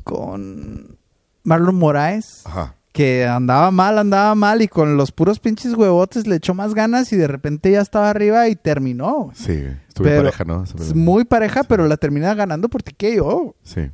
con 0.06 0.98
Marlon 1.42 1.74
Moraes. 1.74 2.42
Ajá. 2.44 2.76
Que 2.92 3.26
andaba 3.26 3.72
mal, 3.72 3.98
andaba 3.98 4.34
mal 4.36 4.62
y 4.62 4.68
con 4.68 4.96
los 4.96 5.10
puros 5.12 5.40
pinches 5.40 5.74
huevotes 5.74 6.26
le 6.26 6.36
echó 6.36 6.54
más 6.54 6.72
ganas 6.72 7.12
y 7.12 7.16
de 7.16 7.26
repente 7.26 7.72
ya 7.72 7.80
estaba 7.82 8.08
arriba 8.08 8.48
y 8.48 8.54
terminó. 8.54 9.32
Sí, 9.34 9.66
estuve 9.88 10.10
Pero 10.10 10.22
pareja, 10.22 10.44
¿no? 10.44 10.62
Es 10.62 10.94
muy 10.94 11.24
pareja, 11.24 11.64
pero 11.64 11.88
la 11.88 11.98
termina 11.98 12.32
ganando 12.34 12.70
por 12.70 12.82
TKO. 12.82 13.56
Sí. 13.64 13.90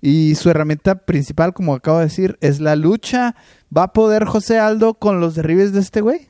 Y 0.00 0.34
su 0.34 0.50
herramienta 0.50 0.96
principal, 1.06 1.54
como 1.54 1.74
acabo 1.74 1.98
de 1.98 2.04
decir, 2.04 2.36
es 2.42 2.60
la 2.60 2.76
lucha. 2.76 3.34
¿Va 3.76 3.84
a 3.84 3.92
poder 3.92 4.26
José 4.26 4.58
Aldo 4.60 4.94
con 4.94 5.18
los 5.18 5.34
derribes 5.34 5.72
de 5.72 5.80
este 5.80 6.02
güey? 6.02 6.28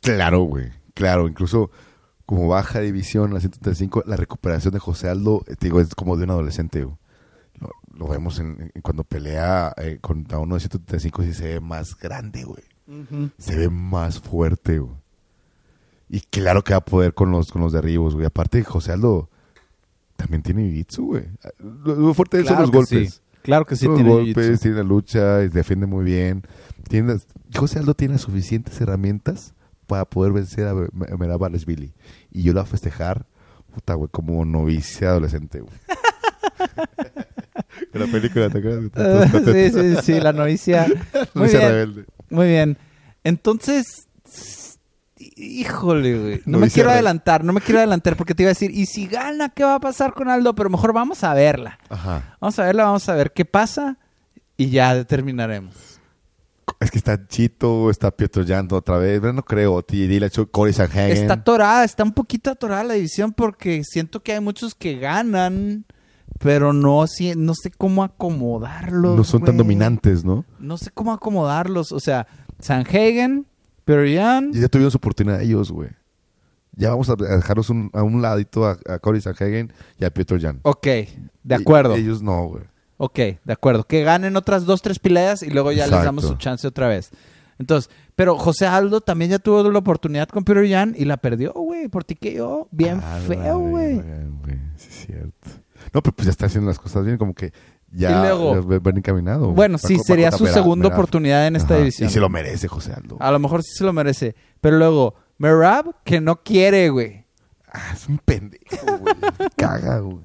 Claro, 0.00 0.44
güey. 0.44 0.70
Claro, 0.94 1.28
incluso 1.28 1.72
como 2.24 2.48
baja 2.48 2.80
división, 2.80 3.34
la 3.34 3.40
135, 3.40 4.04
la 4.06 4.16
recuperación 4.16 4.72
de 4.72 4.80
José 4.80 5.08
Aldo, 5.08 5.44
eh, 5.48 5.56
te 5.56 5.66
digo, 5.66 5.80
es 5.80 5.94
como 5.94 6.16
de 6.16 6.24
un 6.24 6.30
adolescente, 6.30 6.84
güey. 6.84 6.96
Lo, 7.60 7.70
lo 7.96 8.08
vemos 8.08 8.38
en, 8.40 8.70
en 8.74 8.82
cuando 8.82 9.04
pelea 9.04 9.72
eh, 9.76 9.98
contra 10.00 10.38
uno 10.38 10.54
de 10.56 10.60
135 10.60 11.22
y 11.22 11.32
se 11.34 11.44
ve 11.54 11.60
más 11.60 11.96
grande, 11.98 12.44
güey. 12.44 12.62
Se 13.38 13.56
ve 13.56 13.70
más 13.70 14.20
fuerte, 14.20 14.78
güey. 14.80 14.94
Y 16.10 16.20
claro 16.20 16.62
que 16.62 16.74
va 16.74 16.78
a 16.78 16.84
poder 16.84 17.14
con 17.14 17.30
los, 17.30 17.50
con 17.50 17.62
los 17.62 17.72
derribos, 17.72 18.14
güey. 18.14 18.26
Aparte, 18.26 18.62
José 18.62 18.92
Aldo 18.92 19.30
también 20.16 20.42
tiene 20.42 20.62
jiu-jitsu, 20.70 21.04
güey. 21.04 21.24
Lo, 21.58 21.94
lo 21.94 22.14
fuerte 22.14 22.36
de 22.36 22.42
él 22.42 22.46
son 22.48 22.56
Claro 22.56 22.66
los 22.66 22.70
golpes. 22.76 23.14
sí. 23.14 23.20
Claro 23.42 23.66
que 23.66 23.76
sí 23.76 23.84
Los 23.86 23.96
tiene 23.96 24.10
golpes, 24.10 24.60
tiene 24.60 24.76
la 24.78 24.82
lucha, 24.84 25.36
defiende 25.38 25.84
muy 25.86 26.02
bien. 26.04 26.42
Tiene, 26.88 27.16
José 27.54 27.78
Aldo 27.78 27.94
tiene 27.94 28.16
suficientes 28.18 28.80
herramientas 28.80 29.54
para 29.86 30.06
poder 30.06 30.32
vencer 30.32 30.66
a 30.66 30.72
Me- 30.74 30.88
Merab 31.18 31.50
Billy. 31.66 31.92
Y 32.30 32.42
yo 32.42 32.52
lo 32.54 32.60
voy 32.60 32.66
a 32.66 32.70
festejar, 32.70 33.26
puta, 33.74 33.94
güey, 33.94 34.08
como 34.10 34.44
novicia 34.46 35.10
adolescente, 35.10 35.60
güey. 35.60 35.74
La 37.94 38.06
película, 38.06 38.50
¿te 38.50 38.58
acuerdas? 38.58 38.90
Ah, 38.96 39.26
sí, 39.44 39.70
sí, 39.70 39.96
sí, 40.02 40.20
la 40.20 40.32
novicia. 40.32 40.86
Muy 41.12 41.26
Novicia 41.34 41.58
bien, 41.60 41.70
rebelde. 41.70 42.04
muy 42.30 42.46
bien. 42.46 42.78
Entonces, 43.22 44.08
híjole, 45.36 46.18
güey. 46.18 46.40
No 46.44 46.58
me 46.58 46.70
quiero 46.70 46.90
adelantar, 46.90 47.44
no 47.44 47.52
me 47.52 47.60
quiero 47.60 47.78
adelantar 47.78 48.16
porque 48.16 48.34
te 48.34 48.42
iba 48.42 48.48
a 48.48 48.52
decir, 48.54 48.70
¿y 48.70 48.86
si 48.86 49.06
gana, 49.06 49.48
qué 49.50 49.64
va 49.64 49.76
a 49.76 49.80
pasar 49.80 50.12
con 50.12 50.28
Aldo? 50.28 50.54
Pero 50.54 50.70
mejor 50.70 50.92
vamos 50.92 51.24
a 51.24 51.34
verla. 51.34 51.78
Ajá. 51.88 52.36
Vamos 52.40 52.58
a 52.58 52.64
verla, 52.64 52.84
vamos 52.84 53.08
a 53.08 53.14
ver 53.14 53.32
qué 53.32 53.44
pasa 53.44 53.98
y 54.56 54.70
ya 54.70 54.94
determinaremos. 54.94 55.74
Es 56.80 56.90
que 56.90 56.98
está 56.98 57.26
Chito, 57.28 57.90
está 57.90 58.10
Pietro 58.10 58.42
Llanto 58.42 58.76
otra 58.76 58.98
vez. 58.98 59.20
Pero 59.20 59.32
no 59.32 59.44
creo. 59.44 59.82
T.D. 59.82 60.30
Corey 60.50 60.72
Sanhagen. 60.72 61.16
Está 61.16 61.34
atorada, 61.34 61.84
está 61.84 62.02
un 62.04 62.12
poquito 62.12 62.50
atorada 62.50 62.84
la 62.84 62.94
división 62.94 63.32
porque 63.32 63.82
siento 63.84 64.22
que 64.22 64.32
hay 64.32 64.40
muchos 64.40 64.74
que 64.74 64.98
ganan, 64.98 65.84
pero 66.38 66.72
no, 66.72 67.04
no 67.36 67.54
sé 67.54 67.70
cómo 67.70 68.02
acomodarlos. 68.04 69.16
No 69.16 69.24
son 69.24 69.42
tan 69.42 69.56
dominantes, 69.56 70.24
¿no? 70.24 70.44
No 70.58 70.76
sé 70.78 70.90
cómo 70.92 71.12
acomodarlos. 71.12 71.92
O 71.92 72.00
sea, 72.00 72.26
Sanhagen, 72.58 73.46
Perian. 73.84 74.50
Y 74.54 74.60
ya 74.60 74.68
tuvieron 74.68 74.90
su 74.90 74.96
oportunidad 74.98 75.40
ellos, 75.42 75.70
güey. 75.70 75.90
Ya 76.76 76.90
vamos 76.90 77.08
a 77.08 77.14
dejarlos 77.14 77.70
un- 77.70 77.90
a 77.92 78.02
un 78.02 78.20
ladito 78.20 78.66
a, 78.66 78.76
a 78.88 78.98
Corey 78.98 79.20
Sanhagen 79.20 79.72
y 79.98 80.04
a 80.04 80.10
Pietro 80.10 80.38
Jan. 80.40 80.58
Ok, 80.62 80.86
de 81.44 81.54
acuerdo. 81.54 81.96
Y- 81.96 82.00
ellos 82.00 82.20
no, 82.22 82.46
güey. 82.48 82.64
Ok, 82.96 83.16
de 83.44 83.52
acuerdo. 83.52 83.84
Que 83.84 84.02
ganen 84.02 84.36
otras 84.36 84.64
dos, 84.64 84.82
tres 84.82 84.98
peleas 84.98 85.42
y 85.42 85.50
luego 85.50 85.72
ya 85.72 85.86
les 85.86 86.02
damos 86.04 86.24
su 86.24 86.34
chance 86.36 86.66
otra 86.66 86.88
vez. 86.88 87.10
Entonces, 87.58 87.90
pero 88.16 88.36
José 88.36 88.66
Aldo 88.66 89.00
también 89.00 89.30
ya 89.30 89.38
tuvo 89.38 89.68
la 89.70 89.78
oportunidad 89.78 90.28
con 90.28 90.42
Peter 90.44 90.64
Yan 90.66 90.94
y 90.98 91.04
la 91.04 91.16
perdió, 91.16 91.52
güey, 91.52 91.88
por 91.88 92.04
yo 92.06 92.66
Bien 92.72 93.00
Ah, 93.02 93.20
feo, 93.26 93.58
güey. 93.58 94.00
Sí, 94.76 94.88
es 94.88 95.06
cierto. 95.06 95.50
No, 95.92 96.02
pero 96.02 96.14
pues 96.16 96.26
ya 96.26 96.30
está 96.30 96.46
haciendo 96.46 96.68
las 96.68 96.78
cosas 96.78 97.04
bien, 97.04 97.18
como 97.18 97.34
que 97.34 97.52
ya, 97.92 98.20
luego- 98.22 98.62
ven- 98.80 98.96
encaminado. 98.98 99.52
Bueno, 99.52 99.78
sí, 99.78 99.98
sería 100.04 100.32
su 100.32 100.46
segunda 100.46 100.84
Merab. 100.88 100.98
oportunidad 100.98 101.46
en 101.46 101.56
esta 101.56 101.74
Ajá. 101.74 101.78
división. 101.78 102.08
Y 102.08 102.12
se 102.12 102.20
lo 102.20 102.28
merece 102.28 102.66
José 102.68 102.92
Aldo. 102.92 103.16
A 103.20 103.30
lo 103.30 103.38
mejor 103.38 103.62
sí 103.62 103.72
se 103.76 103.84
lo 103.84 103.92
merece. 103.92 104.34
Pero 104.60 104.78
luego, 104.78 105.14
Merab, 105.38 105.94
que 106.04 106.20
no 106.20 106.42
quiere, 106.42 106.88
güey. 106.90 107.24
Ah, 107.72 107.90
es 107.92 108.08
un 108.08 108.18
pendejo, 108.18 108.86
güey. 108.98 109.14
Caga, 109.56 109.98
güey. 109.98 110.24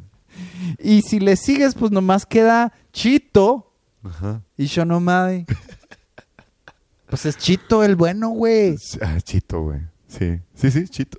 Y 0.79 1.01
si 1.01 1.19
le 1.19 1.35
sigues, 1.35 1.75
pues 1.75 1.91
nomás 1.91 2.25
queda 2.25 2.73
Chito 2.93 3.73
Ajá. 4.03 4.41
y 4.57 4.65
Shonomai. 4.65 5.45
pues 7.09 7.25
es 7.25 7.37
Chito 7.37 7.83
el 7.83 7.95
bueno, 7.95 8.29
güey. 8.29 8.75
Ah, 9.01 9.19
Chito, 9.21 9.61
güey. 9.63 9.81
Sí, 10.07 10.39
sí, 10.53 10.71
sí, 10.71 10.87
Chito. 10.87 11.17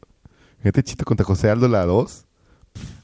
Fíjate, 0.59 0.82
Chito 0.82 1.05
contra 1.05 1.24
José 1.26 1.51
Aldo, 1.51 1.68
la 1.68 1.84
2. 1.84 2.26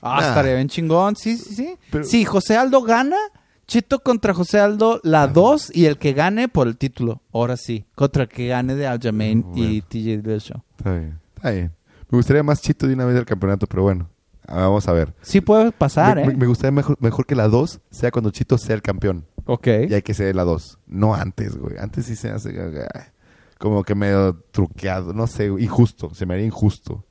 Ah, 0.00 0.20
Nah. 0.20 0.28
estaría 0.28 0.54
bien 0.54 0.68
chingón. 0.68 1.16
Sí, 1.16 1.36
sí, 1.36 1.54
sí. 1.54 1.76
Pero- 1.90 2.04
Sí, 2.04 2.24
José 2.24 2.56
Aldo 2.56 2.82
gana. 2.82 3.16
Chito 3.66 3.98
contra 3.98 4.32
José 4.32 4.60
Aldo, 4.60 5.00
la 5.02 5.26
2 5.26 5.72
y 5.74 5.86
el 5.86 5.98
que 5.98 6.12
gane 6.12 6.46
por 6.48 6.68
el 6.68 6.76
título. 6.76 7.20
Ahora 7.32 7.56
sí, 7.56 7.84
contra 7.96 8.22
el 8.22 8.28
que 8.28 8.46
gane 8.46 8.76
de 8.76 8.86
Aljamain 8.86 9.40
y 9.56 9.80
Bueno. 9.80 9.84
TJ 9.88 10.22
Dillashaw. 10.22 10.62
Está 10.78 10.92
bien, 10.92 11.18
está 11.34 11.50
bien. 11.50 11.72
Me 12.08 12.16
gustaría 12.16 12.42
más 12.44 12.62
Chito 12.62 12.86
de 12.86 12.94
una 12.94 13.04
vez 13.06 13.16
del 13.16 13.24
campeonato, 13.26 13.66
pero 13.66 13.82
bueno. 13.82 14.08
ah, 14.46 14.60
Vamos 14.60 14.86
a 14.86 14.92
ver. 14.92 15.12
Sí 15.22 15.40
puede 15.40 15.72
pasar, 15.72 16.14
me, 16.14 16.22
¿eh? 16.22 16.26
me- 16.28 16.34
me 16.36 16.46
gustaría 16.46 16.70
mejor, 16.70 16.96
mejor 17.00 17.26
que 17.26 17.34
la 17.34 17.48
2 17.48 17.80
sea 17.90 18.12
cuando 18.12 18.30
Chito 18.30 18.56
sea 18.56 18.76
el 18.76 18.82
campeón. 18.82 19.26
Ok. 19.46 19.66
Y 19.88 19.94
hay 19.94 20.02
que 20.02 20.14
ser 20.14 20.36
la 20.36 20.44
2. 20.44 20.78
No 20.86 21.14
antes, 21.16 21.56
güey. 21.56 21.76
Antes 21.78 22.06
sí 22.06 22.14
se 22.14 22.30
hace 22.30 22.54
ah, 22.94 23.06
como 23.58 23.82
que 23.82 23.96
medio 23.96 24.34
truqueado. 24.52 25.12
No 25.12 25.26
sé, 25.26 25.46
injusto. 25.46 26.14
Se 26.14 26.24
me 26.24 26.34
haría 26.34 26.46
injusto. 26.46 27.04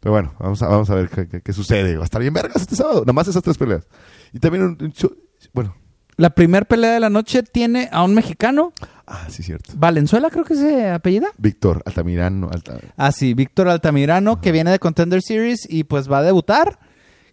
Pero 0.00 0.12
bueno, 0.12 0.32
vamos 0.38 0.62
a, 0.62 0.68
vamos 0.68 0.88
a 0.90 0.94
ver 0.94 1.08
qué, 1.10 1.28
qué- 1.28 1.40
qué 1.42 1.52
sucede. 1.52 1.96
Va 1.96 2.02
a 2.02 2.04
estar 2.04 2.20
bien 2.20 2.32
vergas 2.34 2.62
este 2.62 2.74
sábado. 2.76 3.00
Nada 3.00 3.12
más 3.12 3.28
esas 3.28 3.42
tres 3.42 3.58
peleas. 3.58 3.86
Y 4.32 4.38
también 4.38 4.64
un, 4.64 4.78
un 4.80 4.92
show- 4.92 5.14
Bueno. 5.52 5.76
La 6.16 6.30
primera 6.30 6.66
pelea 6.66 6.92
de 6.94 7.00
la 7.00 7.08
noche 7.08 7.42
tiene 7.42 7.88
a 7.92 8.02
un 8.04 8.12
mexicano, 8.14 8.72
Ah, 9.06 9.26
sí, 9.28 9.42
cierto. 9.42 9.72
Valenzuela 9.76 10.28
creo 10.30 10.44
que 10.44 10.54
se 10.54 10.88
apellida. 10.90 11.28
Víctor 11.38 11.82
Altamirano. 11.86 12.48
Alta- 12.52 12.78
Ah, 12.96 13.10
sí, 13.10 13.34
Víctor 13.34 13.68
Altamirano, 13.68 14.40
que 14.40 14.52
viene 14.52 14.70
de 14.70 14.78
Contender 14.78 15.20
Series 15.22 15.66
y 15.68 15.84
pues 15.84 16.10
va 16.10 16.18
a 16.18 16.22
debutar. 16.22 16.78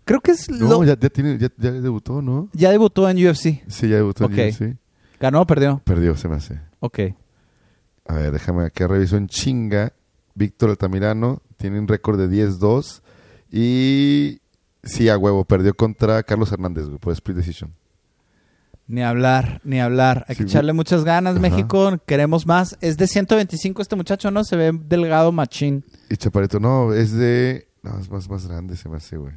Creo 0.05 0.21
que 0.21 0.31
es 0.31 0.49
No, 0.49 0.69
lo... 0.69 0.83
ya, 0.85 0.97
ya, 0.97 1.09
tiene, 1.09 1.37
ya, 1.37 1.49
ya 1.57 1.71
debutó, 1.71 2.21
¿no? 2.21 2.49
ya 2.53 2.71
debutó 2.71 3.09
en 3.09 3.17
UFC. 3.27 3.61
Sí, 3.67 3.89
ya 3.89 3.97
debutó. 3.97 4.25
en 4.25 4.31
Ok. 4.33 4.39
UFC. 4.39 4.77
¿Ganó 5.19 5.41
o 5.41 5.45
perdió? 5.47 5.81
Perdió, 5.83 6.15
se 6.15 6.27
me 6.29 6.35
hace. 6.37 6.59
Ok. 6.79 6.99
A 8.05 8.13
ver, 8.15 8.31
déjame 8.31 8.71
que 8.71 8.87
reviso 8.87 9.17
en 9.17 9.27
chinga. 9.27 9.91
Víctor 10.33 10.69
Altamirano 10.69 11.41
tiene 11.57 11.79
un 11.79 11.87
récord 11.87 12.17
de 12.19 12.29
10-2. 12.29 13.01
Y 13.51 14.39
sí, 14.83 15.09
a 15.09 15.17
huevo, 15.17 15.45
perdió 15.45 15.73
contra 15.75 16.23
Carlos 16.23 16.51
Hernández, 16.51 16.85
güey, 16.85 16.99
por 16.99 17.13
split 17.13 17.37
decision. 17.37 17.71
Ni 18.89 19.01
hablar, 19.03 19.59
ni 19.65 19.81
hablar. 19.81 20.23
Hay 20.29 20.35
Sí, 20.35 20.43
que 20.43 20.49
echarle 20.49 20.71
muchas 20.71 21.03
ganas, 21.03 21.33
Ajá. 21.33 21.41
México. 21.41 21.97
Queremos 22.05 22.45
más. 22.45 22.77
Es 22.79 22.95
de 22.97 23.07
125 23.07 23.81
este 23.81 23.97
muchacho, 23.97 24.31
¿no? 24.31 24.45
Se 24.45 24.55
ve 24.55 24.71
delgado 24.73 25.33
machín. 25.33 25.83
Y 26.09 26.15
Chaparito, 26.15 26.59
no, 26.59 26.93
es 26.93 27.11
de. 27.11 27.67
No, 27.83 27.99
es 27.99 28.09
más, 28.09 28.29
más 28.29 28.47
grande, 28.47 28.77
se 28.77 28.87
me 28.87 28.97
hace, 28.97 29.17
güey. 29.17 29.33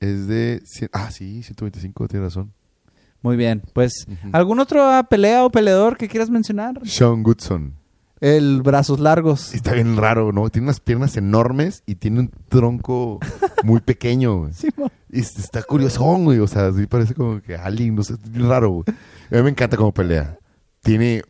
Es 0.00 0.26
de. 0.26 0.62
Ah, 0.92 1.10
sí, 1.12 1.42
125, 1.44 2.08
tiene 2.08 2.24
razón. 2.24 2.52
Muy 3.22 3.36
bien. 3.36 3.62
Pues. 3.72 4.06
¿algún 4.32 4.58
otro 4.58 4.82
ah, 4.84 5.04
pelea 5.04 5.44
o 5.44 5.50
peleador 5.50 5.96
que 5.96 6.08
quieras 6.08 6.30
mencionar? 6.30 6.80
Sean 6.84 7.22
Goodson. 7.22 7.74
El 8.20 8.60
brazos 8.62 9.00
largos. 9.00 9.54
Está 9.54 9.72
bien 9.72 9.96
raro, 9.96 10.30
¿no? 10.32 10.48
Tiene 10.50 10.66
unas 10.66 10.80
piernas 10.80 11.16
enormes 11.16 11.82
y 11.86 11.94
tiene 11.94 12.20
un 12.20 12.30
tronco 12.48 13.18
muy 13.64 13.80
pequeño, 13.80 14.38
güey. 14.40 14.52
Sí, 14.52 14.68
Y 15.10 15.20
es- 15.20 15.38
está 15.38 15.62
curioso, 15.62 16.04
güey. 16.04 16.38
O 16.38 16.46
sea, 16.46 16.70
sí 16.72 16.86
parece 16.86 17.14
como 17.14 17.40
que 17.40 17.56
alien, 17.56 17.94
no 17.94 18.02
sé, 18.02 18.16
raro, 18.34 18.70
güey. 18.70 18.84
A 19.30 19.36
mí 19.36 19.42
me 19.42 19.50
encanta 19.50 19.76
cómo 19.76 19.92
pelea. 19.92 20.38
Tiene, 20.82 21.22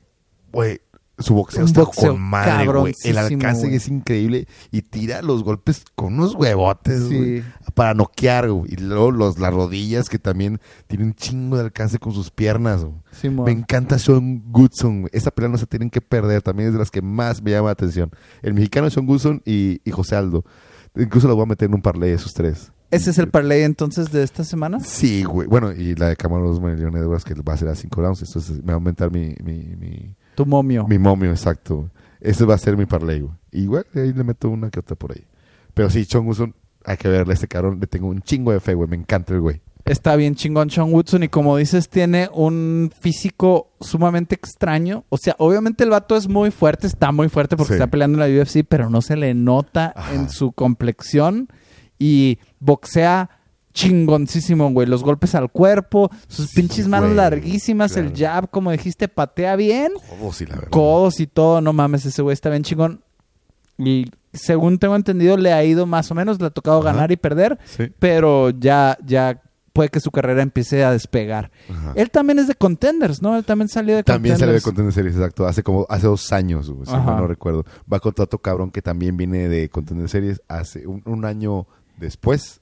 güey, 0.53 0.81
su 1.21 1.35
boxeo 1.35 1.65
está 1.65 1.83
boxeo 1.83 2.13
con 2.13 2.21
madre, 2.21 2.67
güey. 2.67 2.95
El 3.05 3.19
alcance 3.19 3.75
es 3.75 3.89
increíble 3.89 4.47
y 4.71 4.83
tira 4.83 5.23
los 5.23 5.45
golpes 5.45 5.85
con 5.95 6.15
unos 6.15 6.35
huevotes, 6.35 7.05
Sí. 7.09 7.43
Para 7.75 7.95
noquear, 7.95 8.51
güey. 8.51 8.73
Y 8.73 8.77
luego 8.77 9.11
los, 9.11 9.39
las 9.39 9.53
rodillas 9.55 10.09
que 10.09 10.19
también 10.19 10.61
tienen 10.89 11.09
un 11.09 11.15
chingo 11.15 11.57
de 11.57 11.63
alcance 11.65 11.99
con 11.99 12.13
sus 12.13 12.31
piernas, 12.31 12.83
güey. 12.85 12.97
sí, 13.13 13.29
mo- 13.31 13.45
Me 13.45 13.53
encanta 13.53 13.99
Sean 13.99 14.43
Goodson, 14.51 15.03
güey. 15.03 15.11
Esa 15.15 15.31
pelea 15.31 15.49
no 15.51 15.59
se 15.59 15.67
tienen 15.67 15.91
que 15.91 16.01
perder. 16.01 16.43
También 16.43 16.69
es 16.69 16.73
de 16.73 16.79
las 16.81 16.91
que 16.91 17.03
más 17.03 17.43
me 17.43 17.51
llama 17.53 17.67
la 17.69 17.73
atención. 17.73 18.11
El 18.43 18.55
mexicano 18.55 18.91
Sean 18.91 19.07
Goodson 19.07 19.43
y, 19.45 19.81
y 19.85 19.91
José 19.93 20.17
Aldo. 20.17 20.45
Incluso 20.97 21.29
lo 21.29 21.37
voy 21.37 21.45
a 21.45 21.47
meter 21.47 21.69
en 21.69 21.75
un 21.75 21.83
parlay 21.83 22.11
esos 22.11 22.35
tres. 22.35 22.73
¿Ese 22.91 23.11
es 23.11 23.19
el 23.19 23.29
parlay 23.29 23.63
entonces 23.63 24.11
de 24.11 24.25
esta 24.25 24.43
semana? 24.43 24.81
Sí, 24.81 25.23
güey. 25.23 25.47
Bueno, 25.47 25.71
y 25.71 25.95
la 25.95 26.09
de 26.09 26.17
Camaro 26.17 26.51
Usman 26.51 26.77
y 26.77 26.81
León 26.81 26.97
Edwards 26.97 27.23
que 27.25 27.35
va 27.35 27.53
a 27.53 27.57
ser 27.57 27.69
a 27.69 27.77
5 27.77 28.01
rounds. 28.01 28.23
Entonces 28.23 28.57
me 28.59 28.65
va 28.67 28.73
a 28.73 28.75
aumentar 28.75 29.13
mi, 29.13 29.37
mi, 29.45 29.77
mi, 29.79 30.17
Tu 30.45 30.47
momio. 30.47 30.87
mi 30.89 30.99
momio, 30.99 31.31
exacto. 31.31 31.91
Ese 32.21 32.45
va 32.45 32.55
a 32.55 32.59
ser 32.59 32.77
mi 32.77 32.87
parlay, 32.87 33.21
güey. 33.21 33.33
Igual 33.53 33.87
ahí 33.95 34.13
le 34.13 34.25
meto 34.25 34.49
una 34.51 34.71
que 34.71 34.81
otra 34.81 34.97
por 34.97 35.13
ahí. 35.13 35.25
Pero 35.75 35.89
sí, 35.91 36.05
Sean 36.05 36.25
Goodson, 36.27 36.55
hay 36.85 36.97
que 36.97 37.09
verle 37.09 37.33
a 37.33 37.35
este 37.35 37.49
cabrón. 37.49 37.79
Le 37.81 37.87
tengo 37.87 38.09
un 38.09 38.21
chingo 38.23 38.53
de 38.53 38.61
fe, 38.61 38.75
güey. 38.75 38.89
Me 38.89 38.97
encanta 38.97 39.33
el 39.35 39.41
güey. 39.41 39.61
Está 39.87 40.15
bien 40.17 40.35
chingón 40.35 40.69
Sean 40.71 40.93
Woodson 40.93 41.23
y 41.23 41.29
como 41.29 41.57
dices 41.57 41.89
tiene 41.89 42.29
un 42.35 42.91
físico 43.01 43.73
sumamente 43.81 44.35
extraño. 44.35 45.05
O 45.09 45.17
sea, 45.17 45.35
obviamente 45.39 45.85
el 45.85 45.91
vato 45.91 46.17
es 46.17 46.29
muy 46.29 46.51
fuerte, 46.51 46.87
está 46.87 47.11
muy 47.13 47.29
fuerte 47.31 47.57
porque 47.57 47.73
Sí. 47.73 47.75
está 47.75 47.87
peleando 47.87 48.23
en 48.23 48.31
la 48.35 48.41
UFC, 48.43 48.63
pero 48.69 48.91
no 48.91 49.01
se 49.01 49.17
le 49.17 49.33
nota 49.33 49.95
en 50.13 50.29
su 50.29 50.53
complexión 50.53 51.49
y 51.99 52.39
boxea 52.61 53.31
chingoncísimo, 53.73 54.71
güey. 54.71 54.87
Los 54.87 55.03
golpes 55.03 55.35
al 55.35 55.51
cuerpo, 55.51 56.11
sus 56.29 56.51
Sí, 56.51 56.57
pinches 56.57 56.89
manos 56.89 57.09
güey, 57.11 57.17
larguísimas, 57.17 57.97
el 57.97 58.13
jab, 58.17 58.51
como 58.51 58.71
dijiste, 58.71 59.09
patea 59.09 59.57
bien. 59.57 59.93
Codos, 60.19 60.37
sí, 60.37 60.47
la 60.47 60.57
verdad. 60.57 60.71
Codos 60.71 61.21
y 61.21 61.27
todo, 61.27 61.61
no 61.61 61.73
mames, 61.73 62.05
ese 62.07 62.23
güey 62.23 62.35
está 62.35 62.51
bien 62.51 62.63
chingón. 62.63 63.03
Y 63.79 64.07
según 64.33 64.79
tengo 64.79 64.95
entendido, 64.97 65.37
le 65.37 65.53
ha 65.53 65.65
ido 65.65 65.87
más 65.87 66.11
o 66.11 66.15
menos, 66.15 66.39
le 66.41 66.47
ha 66.47 66.51
tocado 66.51 66.81
Ajá. 66.81 66.93
ganar 66.93 67.13
y 67.13 67.17
perder 67.17 67.59
Sí. 67.65 67.91
pero 67.99 68.51
ya, 68.51 68.99
ya 69.05 69.41
puede 69.73 69.89
que 69.89 70.01
su 70.01 70.11
carrera 70.11 70.43
empiece 70.43 70.85
a 70.85 70.93
despegar. 70.93 71.51
Ajá. 71.71 71.93
Él 71.97 72.11
también 72.11 72.39
es 72.41 72.47
de 72.49 72.55
Contenders, 72.55 73.23
¿no? 73.23 73.37
Él 73.39 73.45
también 73.45 73.69
salió 73.69 73.97
de 73.97 74.03
También 74.03 74.37
salió 74.37 74.53
de 74.55 74.61
Contenders. 74.61 74.93
Contender 74.93 74.93
Series, 74.93 75.15
exacto. 75.17 75.47
Hace 75.47 75.63
como 75.63 75.87
hace 75.89 76.07
dos 76.09 76.31
años, 76.33 76.69
güey, 76.71 76.85
si 76.87 76.93
mal 76.93 77.17
no 77.17 77.27
recuerdo. 77.27 77.65
Va 77.91 78.01
contra 78.01 78.25
otro 78.25 78.41
cabrón 78.41 78.71
que 78.71 78.83
también 78.83 79.17
viene 79.17 79.49
de 79.49 79.69
Contender 79.71 80.09
Series 80.09 80.43
hace 80.49 80.87
un, 80.87 81.03
un 81.07 81.25
año 81.25 81.67
después. 81.97 82.60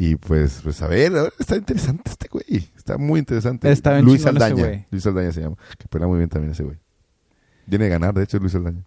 Y 0.00 0.14
pues, 0.14 0.60
pues 0.62 0.80
a 0.80 0.86
ver, 0.86 1.12
está 1.40 1.56
interesante 1.56 2.08
este 2.08 2.28
güey. 2.28 2.70
Está 2.76 2.96
muy 2.96 3.18
interesante. 3.18 3.68
Está 3.68 3.94
bien 3.94 4.04
Luis 4.04 4.24
Aldaña. 4.24 4.86
Luis 4.92 5.04
Aldaña 5.04 5.32
se 5.32 5.40
llama. 5.40 5.56
Que 5.76 5.88
pelea 5.88 6.06
muy 6.06 6.18
bien 6.18 6.28
también 6.28 6.52
ese 6.52 6.62
güey. 6.62 6.78
Viene 7.66 7.86
a 7.86 7.88
ganar, 7.88 8.14
de 8.14 8.22
hecho, 8.22 8.38
Luis 8.38 8.54
Aldaña. 8.54 8.84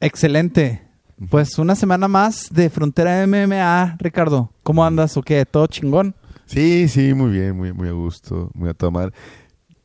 Excelente. 0.00 0.82
Pues 1.30 1.58
una 1.58 1.74
semana 1.74 2.08
más 2.08 2.48
de 2.52 2.68
Frontera 2.68 3.26
MMA, 3.26 3.96
Ricardo. 3.98 4.52
¿Cómo 4.62 4.84
andas 4.84 5.16
o 5.16 5.22
qué? 5.22 5.46
¿Todo 5.46 5.66
chingón? 5.66 6.14
Sí, 6.44 6.88
sí, 6.88 7.14
muy 7.14 7.30
bien, 7.30 7.56
muy, 7.56 7.72
muy 7.72 7.88
a 7.88 7.92
gusto, 7.92 8.50
muy 8.52 8.68
a 8.68 8.74
tomar. 8.74 9.14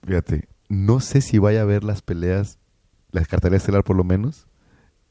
Fíjate, 0.05 0.49
no 0.67 0.99
sé 0.99 1.21
si 1.21 1.37
vaya 1.37 1.61
a 1.61 1.65
ver 1.65 1.85
las 1.85 2.01
peleas, 2.01 2.57
la 3.11 3.23
cartelera 3.23 3.55
estelar 3.55 3.85
por 3.85 3.95
lo 3.95 4.03
menos, 4.03 4.48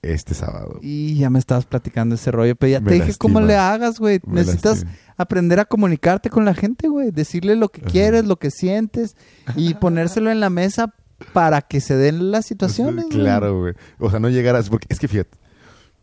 este 0.03 0.35
sábado. 0.35 0.79
Y 0.83 1.17
ya 1.17 1.29
me 1.31 1.39
estabas 1.39 1.67
platicando 1.67 2.15
ese 2.15 2.31
rollo, 2.31 2.55
pero 2.57 2.71
ya 2.73 2.81
Me 2.81 2.89
te 2.91 2.95
dije 2.95 3.15
cómo 3.19 3.41
le 3.41 3.57
hagas, 3.57 3.99
güey. 3.99 4.21
Necesitas 4.27 4.85
lastima. 4.85 4.93
aprender 5.17 5.61
a 5.61 5.65
comunicarte 5.65 6.31
con 6.31 6.45
la 6.45 6.55
gente, 6.55 6.89
güey. 6.89 7.11
Decirle 7.11 7.57
lo 7.57 7.69
que 7.71 7.81
quieres, 7.83 8.25
lo 8.25 8.37
que 8.37 8.51
sientes 8.51 9.17
y 9.57 9.75
ponérselo 9.81 10.31
en 10.31 10.41
la 10.41 10.51
mesa 10.51 10.95
para 11.33 11.63
que 11.63 11.81
se 11.81 11.97
den 11.97 12.31
las 12.31 12.47
situaciones. 12.47 13.07
güey. 13.07 13.19
Claro, 13.19 13.59
güey. 13.61 13.75
O 13.99 14.09
sea, 14.11 14.21
no 14.21 14.29
llegar 14.29 14.55
a... 14.57 14.63
Porque 14.63 14.87
es 14.89 15.01
que 15.01 15.09
fíjate, 15.09 15.37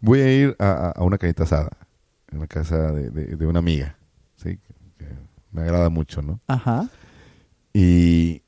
voy 0.01 0.19
a 0.21 0.33
ir 0.33 0.55
a, 0.59 0.69
a- 0.71 0.91
a 0.91 1.03
una 1.03 1.17
canita 1.17 1.43
asada, 1.43 1.71
en 2.31 2.39
la 2.41 2.47
casa 2.47 2.91
de, 2.91 3.09
de- 3.11 3.35
de 3.37 3.45
una 3.47 3.59
amiga, 3.59 3.97
¿sí? 4.35 4.59
Que 4.97 5.05
me 5.53 5.61
agrada 5.61 5.89
mucho, 5.89 6.21
¿no? 6.21 6.41
Ajá. 6.47 6.89
Y 7.73 8.41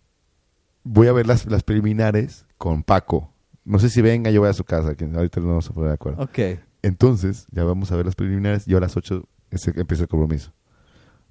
voy 0.84 1.08
a 1.08 1.14
ver 1.14 1.26
las, 1.28 1.45
las 1.45 1.64
preliminares 1.64 2.45
con 2.58 2.84
Paco. 2.84 3.34
No 3.68 3.80
sé 3.80 3.89
si 3.89 4.01
venga, 4.01 4.32
yo 4.32 4.39
voy 4.41 4.49
a 4.49 4.53
su 4.53 4.63
casa, 4.63 4.95
que 4.95 5.05
ahorita 5.05 5.39
no 5.41 5.47
vamos 5.47 5.70
a 5.70 5.74
poner 5.74 5.89
de 5.89 5.93
acuerdo. 5.95 6.24
Ok. 6.24 6.39
Entonces, 6.82 7.47
ya 7.51 7.63
vamos 7.63 7.91
a 7.91 7.95
ver 7.97 8.05
las 8.05 8.15
preliminares. 8.15 8.65
Yo 8.65 8.78
a 8.78 8.82
las 8.82 8.95
8 8.95 9.28
ese- 9.51 9.74
empieza 9.80 10.03
el 10.03 10.09
compromiso. 10.09 10.53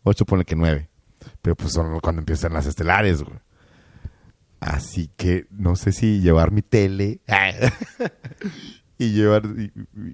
8 0.02 0.24
pone 0.26 0.44
que 0.44 0.54
9. 0.56 0.88
Pero 1.42 1.56
pues 1.56 1.72
son 1.72 1.98
cuando 2.00 2.20
empiezan 2.20 2.52
las 2.52 2.66
estelares, 2.66 3.22
güey. 3.22 3.38
Así 4.60 5.10
que 5.16 5.46
no 5.50 5.76
sé 5.76 5.92
si 5.92 6.20
llevar 6.20 6.50
mi 6.50 6.62
tele 6.62 7.20
y 8.98 9.12
llevar 9.12 9.42
y, 9.56 9.72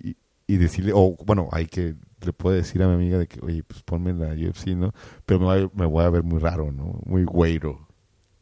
y- 0.08 0.16
y 0.46 0.56
decirle, 0.58 0.92
o 0.94 1.16
bueno, 1.24 1.48
hay 1.52 1.66
que, 1.66 1.94
le 2.20 2.32
puedo 2.32 2.54
decir 2.54 2.82
a 2.82 2.88
mi 2.88 2.94
amiga 2.94 3.16
de 3.18 3.26
que, 3.26 3.40
oye, 3.42 3.62
pues 3.62 3.82
ponme 3.82 4.12
la 4.12 4.28
UFC, 4.34 4.68
¿no? 4.76 4.92
Pero 5.24 5.40
me, 5.40 5.46
voy 5.46 5.58
a- 5.62 5.70
me 5.78 5.86
voy 5.86 6.04
a 6.04 6.10
ver 6.10 6.22
muy 6.24 6.38
raro, 6.40 6.70
¿no? 6.72 7.00
Muy 7.06 7.24
güero. 7.24 7.88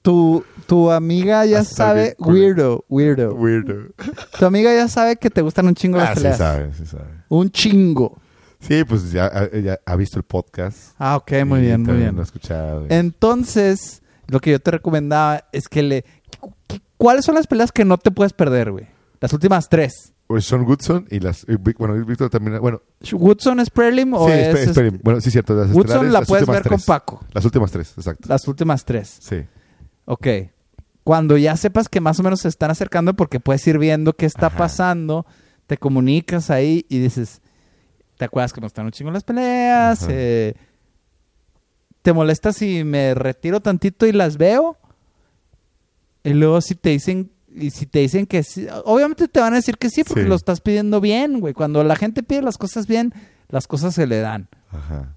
Tu, 0.02 0.42
tu 0.66 0.90
amiga 0.90 1.44
ya 1.44 1.58
Hasta 1.60 1.74
sabe, 1.74 2.16
weirdo, 2.18 2.84
weirdo. 2.88 3.34
Weirdo. 3.34 3.92
Tu 4.38 4.46
amiga 4.46 4.72
ya 4.74 4.88
sabe 4.88 5.16
que 5.16 5.28
te 5.28 5.42
gustan 5.42 5.66
un 5.66 5.74
chingo 5.74 5.98
las 5.98 6.10
Ah, 6.10 6.14
sí 6.14 6.20
peleas. 6.20 6.38
sabe, 6.38 6.72
sí 6.74 6.86
sabe. 6.86 7.04
Un 7.28 7.50
chingo. 7.50 8.18
Sí, 8.60 8.84
pues 8.84 9.12
ya, 9.12 9.50
ya 9.52 9.78
ha 9.84 9.96
visto 9.96 10.18
el 10.18 10.22
podcast. 10.24 10.94
Ah, 10.98 11.16
ok, 11.16 11.32
muy 11.46 11.60
bien, 11.60 11.82
muy 11.82 11.96
bien. 11.96 12.14
Lo 12.14 12.20
ha 12.22 12.24
escuchado. 12.24 12.86
Entonces, 12.88 14.02
lo 14.26 14.40
que 14.40 14.50
yo 14.52 14.60
te 14.60 14.70
recomendaba 14.70 15.44
es 15.52 15.68
que 15.68 15.82
le... 15.82 16.04
¿Qu- 16.40 16.80
¿Cuáles 16.96 17.24
son 17.24 17.34
las 17.34 17.46
peleas 17.46 17.72
que 17.72 17.84
no 17.84 17.96
te 17.98 18.10
puedes 18.10 18.32
perder, 18.32 18.70
güey? 18.72 18.86
Las 19.20 19.32
últimas 19.32 19.68
tres. 19.68 20.12
O 20.28 20.40
Sean 20.40 20.64
Goodson 20.64 21.06
y 21.10 21.18
las. 21.20 21.44
y 21.48 21.56
bueno, 21.56 21.94
Víctor 22.06 22.30
también. 22.30 22.60
Bueno, 22.60 22.80
¿Woodson 23.12 23.58
es 23.60 23.68
prelim 23.68 24.14
o 24.14 24.26
sí, 24.26 24.32
es... 24.32 24.38
espe- 24.48 24.50
este- 24.58 24.70
esperen. 24.70 25.00
Bueno, 25.02 25.20
sí, 25.20 25.30
cierto. 25.30 25.54
Las 25.54 25.72
Woodson 25.72 26.06
la 26.12 26.20
las 26.20 26.28
puedes 26.28 26.46
ver 26.46 26.62
con. 26.68 26.80
Paco. 26.80 27.24
Las 27.32 27.44
últimas 27.44 27.70
tres, 27.72 27.92
exacto. 27.96 28.28
Las 28.28 28.46
últimas 28.46 28.84
tres. 28.84 29.16
Sí. 29.20 29.42
Ok. 30.10 30.26
Cuando 31.04 31.36
ya 31.36 31.56
sepas 31.56 31.88
que 31.88 32.00
más 32.00 32.18
o 32.18 32.24
menos 32.24 32.40
se 32.40 32.48
están 32.48 32.72
acercando 32.72 33.14
porque 33.14 33.38
puedes 33.38 33.64
ir 33.68 33.78
viendo 33.78 34.12
qué 34.14 34.26
está 34.26 34.46
Ajá. 34.48 34.58
pasando, 34.58 35.24
te 35.68 35.76
comunicas 35.78 36.50
ahí 36.50 36.84
y 36.88 36.98
dices, 36.98 37.40
¿te 38.16 38.24
acuerdas 38.24 38.52
que 38.52 38.60
me 38.60 38.66
están 38.66 38.86
un 38.86 38.90
chingo 38.92 39.12
las 39.12 39.22
peleas? 39.22 40.04
Eh, 40.10 40.54
¿Te 42.02 42.12
molesta 42.12 42.52
si 42.52 42.82
me 42.82 43.14
retiro 43.14 43.60
tantito 43.60 44.04
y 44.04 44.12
las 44.12 44.36
veo? 44.36 44.76
Y 46.24 46.30
luego 46.30 46.60
si 46.60 46.74
te 46.74 46.90
dicen, 46.90 47.30
y 47.54 47.70
si 47.70 47.86
te 47.86 48.00
dicen 48.00 48.26
que 48.26 48.42
sí, 48.42 48.66
obviamente 48.84 49.28
te 49.28 49.38
van 49.38 49.52
a 49.52 49.56
decir 49.56 49.78
que 49.78 49.90
sí 49.90 50.02
porque 50.02 50.24
Sí. 50.24 50.28
lo 50.28 50.34
estás 50.34 50.60
pidiendo 50.60 51.00
bien, 51.00 51.38
güey. 51.40 51.54
Cuando 51.54 51.84
la 51.84 51.94
gente 51.94 52.24
pide 52.24 52.42
las 52.42 52.58
cosas 52.58 52.88
bien, 52.88 53.14
las 53.48 53.68
cosas 53.68 53.94
se 53.94 54.08
le 54.08 54.18
dan. 54.20 54.48
Ajá. 54.70 55.14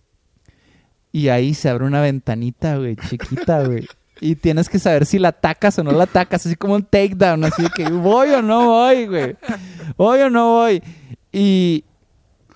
Y 1.12 1.30
ahí 1.30 1.56
se 1.56 1.70
abre 1.70 1.86
una 1.86 2.02
ventanita, 2.02 2.78
güey, 2.78 2.96
chiquita, 2.96 3.64
güey. 3.66 3.88
Y 4.24 4.38
tienes 4.38 4.69
que 4.69 4.80
saber 4.80 5.05
si 5.05 5.19
la 5.19 5.28
atacas 5.30 5.78
o 5.80 5.84
no 5.84 5.91
la 5.91 6.05
atacas, 6.05 6.45
así 6.45 6.55
como 6.55 6.76
un 6.76 6.84
takedown, 6.84 7.43
así 7.43 7.63
de 7.63 7.69
que 7.69 7.89
voy 7.89 8.30
o 8.30 8.41
no 8.41 8.67
voy, 8.67 9.05
güey. 9.05 9.36
Voy 9.97 10.21
o 10.21 10.30
no 10.30 10.53
voy. 10.53 10.82
Y 11.34 11.84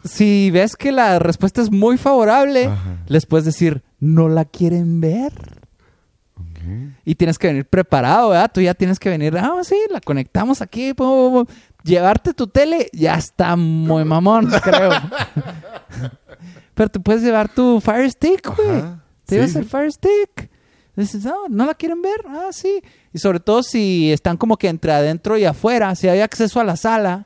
si 0.05 0.49
ves 0.49 0.78
que 0.78 0.93
la 0.93 1.20
respuesta 1.20 1.61
es 1.61 1.70
muy 1.70 1.97
favorable, 1.97 2.68
Ajá. 2.68 2.99
les 3.07 3.26
puedes 3.26 3.43
decir, 3.43 3.84
no 3.99 4.30
la 4.30 4.45
quieren 4.45 5.01
ver. 5.01 5.34
Y 7.03 7.15
tienes 7.15 7.38
que 7.38 7.47
venir 7.47 7.65
preparado, 7.65 8.30
¿verdad? 8.30 8.49
Tú 8.53 8.61
ya 8.61 8.74
tienes 8.74 8.97
que 8.97 9.09
venir, 9.09 9.38
ah, 9.38 9.59
sí, 9.63 9.76
la 9.91 9.99
conectamos 9.99 10.61
aquí. 10.61 10.93
pum, 10.93 11.07
pum, 11.07 11.34
pum. 11.34 11.55
Llevarte 11.84 12.34
tu 12.34 12.47
tele 12.47 12.89
ya 12.93 13.15
está 13.15 13.57
muy 13.57 14.05
mamón, 14.05 14.49
creo. 14.63 14.91
Pero 16.76 16.89
tú 16.89 17.01
puedes 17.01 17.24
llevar 17.24 17.49
tu 17.49 17.82
Fire 17.82 18.09
Stick, 18.09 18.55
güey. 18.55 18.84
Te 19.26 19.36
llevas 19.36 19.51
sí. 19.51 19.57
el 19.57 19.65
Fire 19.65 19.91
Stick. 19.91 20.49
Dices, 21.02 21.24
no, 21.26 21.48
¿no 21.50 21.66
la 21.66 21.76
quieren 21.76 22.02
ver? 22.02 22.22
Ah, 22.28 22.50
sí. 22.52 22.82
Y 23.14 23.20
sobre 23.20 23.39
todo 23.39 23.62
si 23.64 24.12
están 24.12 24.36
como 24.38 24.58
que 24.58 24.68
entre 24.68 24.91
adentro 24.91 25.38
y 25.38 25.45
afuera, 25.45 25.93
si 25.95 26.08
hay 26.08 26.20
acceso 26.22 26.60
a 26.60 26.64
la 26.64 26.76
sala 26.76 27.26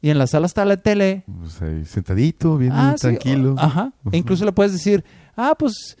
y 0.00 0.08
en 0.10 0.18
la 0.18 0.26
sala 0.26 0.46
está 0.46 0.64
la 0.64 0.76
tele. 0.78 1.24
Pues 1.40 1.60
ahí, 1.60 1.84
sentadito, 1.84 2.56
bien 2.56 2.72
Ah, 2.74 2.94
sí, 2.96 3.02
tranquilo. 3.02 3.54
o- 3.54 3.58
Ajá. 3.60 3.92
E 4.12 4.16
incluso 4.16 4.44
le 4.46 4.52
puedes 4.52 4.72
decir, 4.72 5.04
ah, 5.36 5.54
pues, 5.58 5.98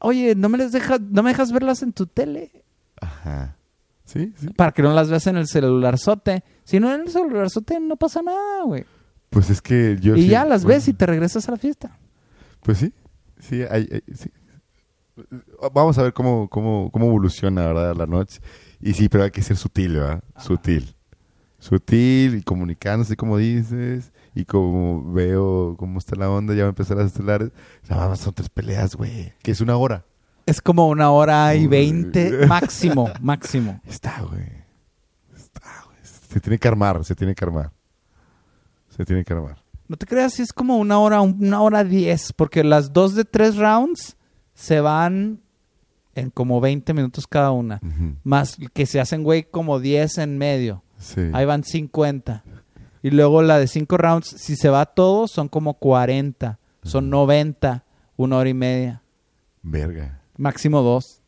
oye, 0.00 0.34
¿no 0.36 0.48
me, 0.48 0.58
les 0.58 0.70
deja, 0.72 0.98
¿no 1.00 1.22
me 1.24 1.30
dejas 1.30 1.50
verlas 1.50 1.82
en 1.82 1.92
tu 1.92 2.06
tele? 2.06 2.64
Ajá. 3.00 3.56
Sí, 4.04 4.32
sí. 4.38 4.48
Para 4.50 4.70
que 4.70 4.82
no 4.82 4.92
las 4.94 5.10
veas 5.10 5.26
en 5.26 5.36
el 5.36 5.48
celularzote. 5.48 6.44
Si 6.62 6.78
no 6.78 6.94
en 6.94 7.00
el 7.00 7.08
celularzote 7.10 7.80
no 7.80 7.96
pasa 7.96 8.22
nada, 8.22 8.62
güey. 8.64 8.84
Pues 9.30 9.50
es 9.50 9.60
que 9.60 9.98
yo. 10.00 10.14
Y 10.14 10.22
sí- 10.22 10.28
ya 10.28 10.44
las 10.44 10.62
bueno, 10.62 10.76
ves 10.76 10.86
y 10.86 10.92
te 10.94 11.04
regresas 11.06 11.48
a 11.48 11.50
la 11.52 11.58
fiesta. 11.58 11.98
Pues 12.62 12.78
sí. 12.78 12.92
Sí, 13.40 13.62
hay- 13.68 13.88
hay- 13.90 14.14
sí. 14.14 14.30
Vamos 15.72 15.98
a 15.98 16.02
ver 16.02 16.12
cómo, 16.12 16.48
cómo, 16.48 16.90
cómo 16.92 17.06
evoluciona, 17.06 17.66
¿verdad? 17.66 17.96
La 17.96 18.06
noche. 18.06 18.40
Y 18.80 18.92
sí, 18.92 19.08
pero 19.08 19.24
hay 19.24 19.30
que 19.30 19.42
ser 19.42 19.56
sutil, 19.56 19.94
¿verdad? 19.94 20.22
Sutil. 20.38 20.94
Sutil 21.58 22.36
y 22.36 22.42
comunicándose, 22.42 23.16
como 23.16 23.38
dices. 23.38 24.12
Y 24.34 24.44
como 24.44 25.12
veo 25.12 25.76
cómo 25.78 25.98
está 25.98 26.14
la 26.16 26.28
onda, 26.28 26.54
ya 26.54 26.64
va 26.64 26.66
a 26.66 26.68
empezar 26.70 26.98
las 26.98 27.06
estelares. 27.06 27.50
Nada 27.88 28.08
más 28.08 28.20
son 28.20 28.34
tres 28.34 28.50
peleas, 28.50 28.94
güey. 28.94 29.32
Que 29.42 29.50
es 29.50 29.60
una 29.60 29.76
hora. 29.76 30.04
Es 30.44 30.60
como 30.60 30.88
una 30.88 31.10
hora 31.10 31.54
y 31.54 31.66
veinte 31.66 32.46
máximo, 32.46 33.10
máximo. 33.20 33.80
Está, 33.84 34.20
güey. 34.22 34.46
Está, 35.34 35.84
güey. 35.86 35.98
Se 36.02 36.38
tiene 36.38 36.58
que 36.58 36.68
armar, 36.68 37.04
se 37.04 37.14
tiene 37.14 37.34
que 37.34 37.44
armar. 37.44 37.72
Se 38.90 39.04
tiene 39.04 39.24
que 39.24 39.32
armar. 39.32 39.56
No 39.88 39.96
te 39.96 40.06
creas, 40.06 40.34
si 40.34 40.42
es 40.42 40.52
como 40.52 40.76
una 40.78 40.98
hora, 40.98 41.20
una 41.20 41.62
hora 41.62 41.82
diez, 41.82 42.32
porque 42.32 42.62
las 42.62 42.92
dos 42.92 43.14
de 43.14 43.24
tres 43.24 43.56
rounds 43.56 44.15
se 44.56 44.80
van 44.80 45.38
en 46.16 46.30
como 46.30 46.60
20 46.60 46.94
minutos 46.94 47.26
cada 47.28 47.52
una. 47.52 47.78
Ujú. 47.84 48.16
Más 48.24 48.56
que 48.72 48.86
se 48.86 48.98
hacen, 48.98 49.22
güey, 49.22 49.44
como 49.44 49.78
10 49.78 50.18
en 50.18 50.38
medio. 50.38 50.82
Sí. 50.98 51.20
Ahí 51.32 51.44
van 51.44 51.62
50. 51.62 52.42
Y 53.02 53.10
luego 53.10 53.42
la 53.42 53.58
de 53.58 53.68
cinco 53.68 53.98
rounds, 53.98 54.34
si 54.38 54.56
se 54.56 54.70
va 54.70 54.86
todo, 54.86 55.28
son 55.28 55.48
como 55.48 55.74
40. 55.74 56.58
Son 56.82 57.10
90, 57.10 57.84
una 58.16 58.36
hora 58.38 58.48
y 58.48 58.54
media. 58.54 59.02
Verga. 59.62 60.20
Máximo 60.38 60.82
dos. 60.82 61.20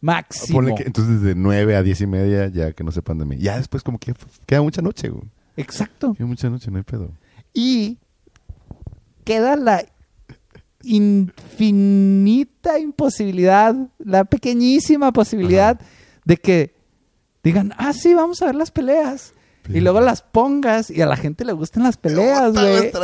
Máximo. 0.00 0.58
Ponle 0.58 0.74
que 0.74 0.82
entonces 0.84 1.22
de 1.22 1.34
9 1.34 1.76
a 1.76 1.82
10 1.82 2.00
y 2.02 2.06
media 2.06 2.48
ya 2.48 2.72
que 2.72 2.84
no 2.84 2.92
sepan 2.92 3.18
de 3.18 3.24
mí. 3.24 3.38
Ya 3.38 3.56
después 3.56 3.82
como 3.82 3.98
que 3.98 4.14
queda 4.46 4.62
mucha 4.62 4.82
noche, 4.82 5.08
güey. 5.08 5.24
Exacto. 5.56 6.14
Queda 6.14 6.26
mucha 6.26 6.50
noche, 6.50 6.70
no 6.70 6.76
hay 6.76 6.84
pedo. 6.84 7.10
Y 7.54 7.98
queda 9.24 9.56
la 9.56 9.84
infinita 10.82 12.78
imposibilidad, 12.78 13.74
la 13.98 14.24
pequeñísima 14.24 15.12
posibilidad 15.12 15.80
de 16.24 16.36
que 16.36 16.74
digan, 17.42 17.72
ah, 17.78 17.92
sí, 17.92 18.14
vamos 18.14 18.42
a 18.42 18.46
ver 18.46 18.54
las 18.54 18.70
peleas. 18.70 19.32
Y 19.70 19.80
luego 19.80 20.00
las 20.00 20.22
pongas 20.22 20.90
y 20.90 21.02
a 21.02 21.06
la 21.06 21.16
gente 21.16 21.44
le 21.44 21.52
gustan 21.52 21.82
las 21.82 21.98
peleas, 21.98 22.54
güey. 22.54 22.90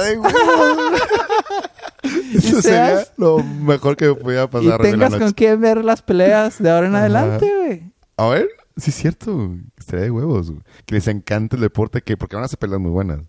Eso 2.34 2.62
sería 2.62 3.06
lo 3.16 3.38
mejor 3.42 3.96
que 3.96 4.08
me 4.08 4.14
podía 4.14 4.44
Y 4.44 4.48
pasar 4.48 4.68
la 4.70 4.78
tengas 4.78 5.10
noche. 5.10 5.24
con 5.24 5.32
quién 5.32 5.60
ver 5.60 5.84
las 5.84 6.02
peleas 6.02 6.62
de 6.62 6.70
ahora 6.70 6.86
en 6.86 6.94
Ajá. 6.94 7.00
adelante, 7.04 7.50
güey. 7.56 7.82
A 8.16 8.28
ver, 8.28 8.48
sí 8.76 8.90
es 8.90 8.96
cierto. 8.96 9.54
Estaría 9.76 10.04
de 10.04 10.10
huevos. 10.10 10.50
güey. 10.50 10.62
Que 10.86 10.94
les 10.94 11.08
encanta 11.08 11.56
el 11.56 11.62
deporte, 11.62 12.02
que 12.02 12.16
porque 12.16 12.36
van 12.36 12.44
a 12.44 12.46
hacer 12.46 12.58
peleas 12.58 12.80
muy 12.80 12.90
buenas. 12.90 13.20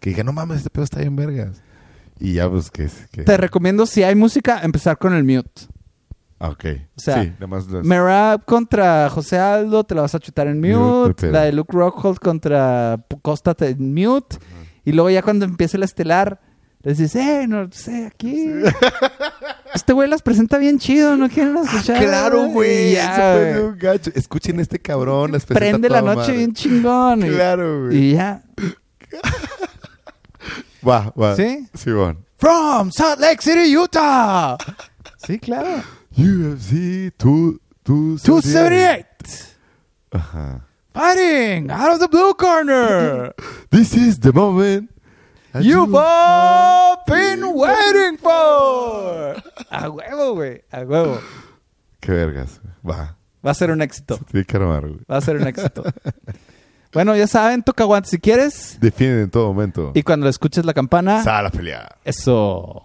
Que 0.00 0.10
digan, 0.10 0.26
no 0.26 0.32
mames, 0.32 0.58
este 0.58 0.70
pedo 0.70 0.84
está 0.84 1.00
bien 1.00 1.16
vergas. 1.16 1.62
Y 2.20 2.34
ya 2.34 2.48
pues 2.48 2.70
que... 2.70 2.88
que... 3.12 3.22
Te 3.22 3.36
recomiendo, 3.36 3.86
si 3.86 4.02
hay 4.02 4.14
música, 4.14 4.60
empezar 4.62 4.98
con 4.98 5.14
el 5.14 5.24
mute. 5.24 5.62
Ah, 6.38 6.50
ok. 6.50 6.64
O 6.96 7.00
sea, 7.00 7.22
sí, 7.22 7.32
las- 7.38 7.66
Merab 7.84 8.44
contra 8.44 9.08
José 9.08 9.38
Aldo, 9.38 9.84
te 9.84 9.94
la 9.94 10.02
vas 10.02 10.14
a 10.14 10.18
chutar 10.18 10.46
en 10.46 10.60
Mute, 10.60 11.30
la 11.30 11.42
de 11.42 11.52
Luke 11.52 11.72
Rockhold 11.74 12.18
contra 12.18 12.98
Costa 13.22 13.54
en 13.60 13.94
mute. 13.94 14.36
Y 14.84 14.92
luego 14.92 15.08
ya 15.10 15.22
cuando 15.22 15.44
empiece 15.46 15.78
la 15.78 15.86
estelar, 15.86 16.40
les 16.82 16.98
dices, 16.98 17.16
eh, 17.16 17.46
no 17.48 17.66
sé, 17.72 18.06
aquí. 18.06 18.50
este 19.74 19.92
güey 19.94 20.06
las 20.08 20.20
presenta 20.20 20.58
bien 20.58 20.78
chido, 20.78 21.16
no 21.16 21.30
quieren 21.30 21.56
escuchar. 21.56 22.04
Claro, 22.04 22.48
güey. 22.48 22.92
Ya, 22.92 23.14
Eso 23.14 23.38
fue 23.38 23.52
güey. 23.54 23.64
un 23.72 23.78
gacho. 23.78 24.10
Escuchen 24.14 24.60
este 24.60 24.78
cabrón. 24.78 25.30
presenta 25.30 25.54
Prende 25.54 25.88
la 25.88 26.02
noche 26.02 26.18
madre. 26.18 26.36
bien 26.36 26.52
chingón. 26.52 27.20
Claro, 27.22 27.84
güey. 27.86 27.96
Y 27.96 28.12
ya. 28.14 28.42
Va, 30.86 31.12
va. 31.18 31.36
¿Sí? 31.36 31.66
Sí, 31.74 31.90
bueno. 31.92 32.18
From 32.36 32.90
Salt 32.90 33.20
Lake 33.20 33.42
City, 33.42 33.76
Utah. 33.76 34.56
Sí, 35.26 35.38
claro. 35.38 35.82
UFC 36.16 37.12
2 37.18 37.60
278. 37.84 39.06
Ajá. 40.12 40.66
Fighting 40.92 41.70
out 41.70 41.92
of 41.92 42.00
the 42.00 42.08
blue 42.08 42.34
corner. 42.34 43.34
This 43.70 43.94
is 43.94 44.20
the 44.20 44.32
moment. 44.32 44.90
You've 45.60 45.94
all 45.94 47.02
been 47.06 47.54
waiting 47.54 48.16
for. 48.18 49.36
A 49.70 49.88
huevo, 49.90 50.34
güey. 50.34 50.62
A 50.72 50.84
huevo. 50.84 51.20
Qué 52.00 52.12
vergas. 52.12 52.60
Va. 52.88 53.16
Va 53.44 53.50
a 53.50 53.54
ser 53.54 53.70
un 53.70 53.82
éxito. 53.82 54.18
Tiene 54.30 54.44
que 54.46 54.56
armar, 54.56 54.82
güey. 54.82 55.00
Va 55.10 55.16
a 55.16 55.20
ser 55.20 55.36
un 55.36 55.46
éxito. 55.46 55.82
bueno, 56.94 57.14
ya 57.16 57.26
saben, 57.26 57.62
toca 57.62 57.84
guantes 57.84 58.10
si 58.10 58.18
quieres. 58.18 58.78
Defiende 58.80 59.22
en 59.24 59.30
todo 59.30 59.52
momento. 59.52 59.92
Y 59.94 60.02
cuando 60.02 60.28
escuches 60.28 60.64
la 60.64 60.72
campana, 60.74 61.22
Sal 61.22 61.46
a 61.46 61.50
pelear. 61.50 61.96
eso. 62.04 62.84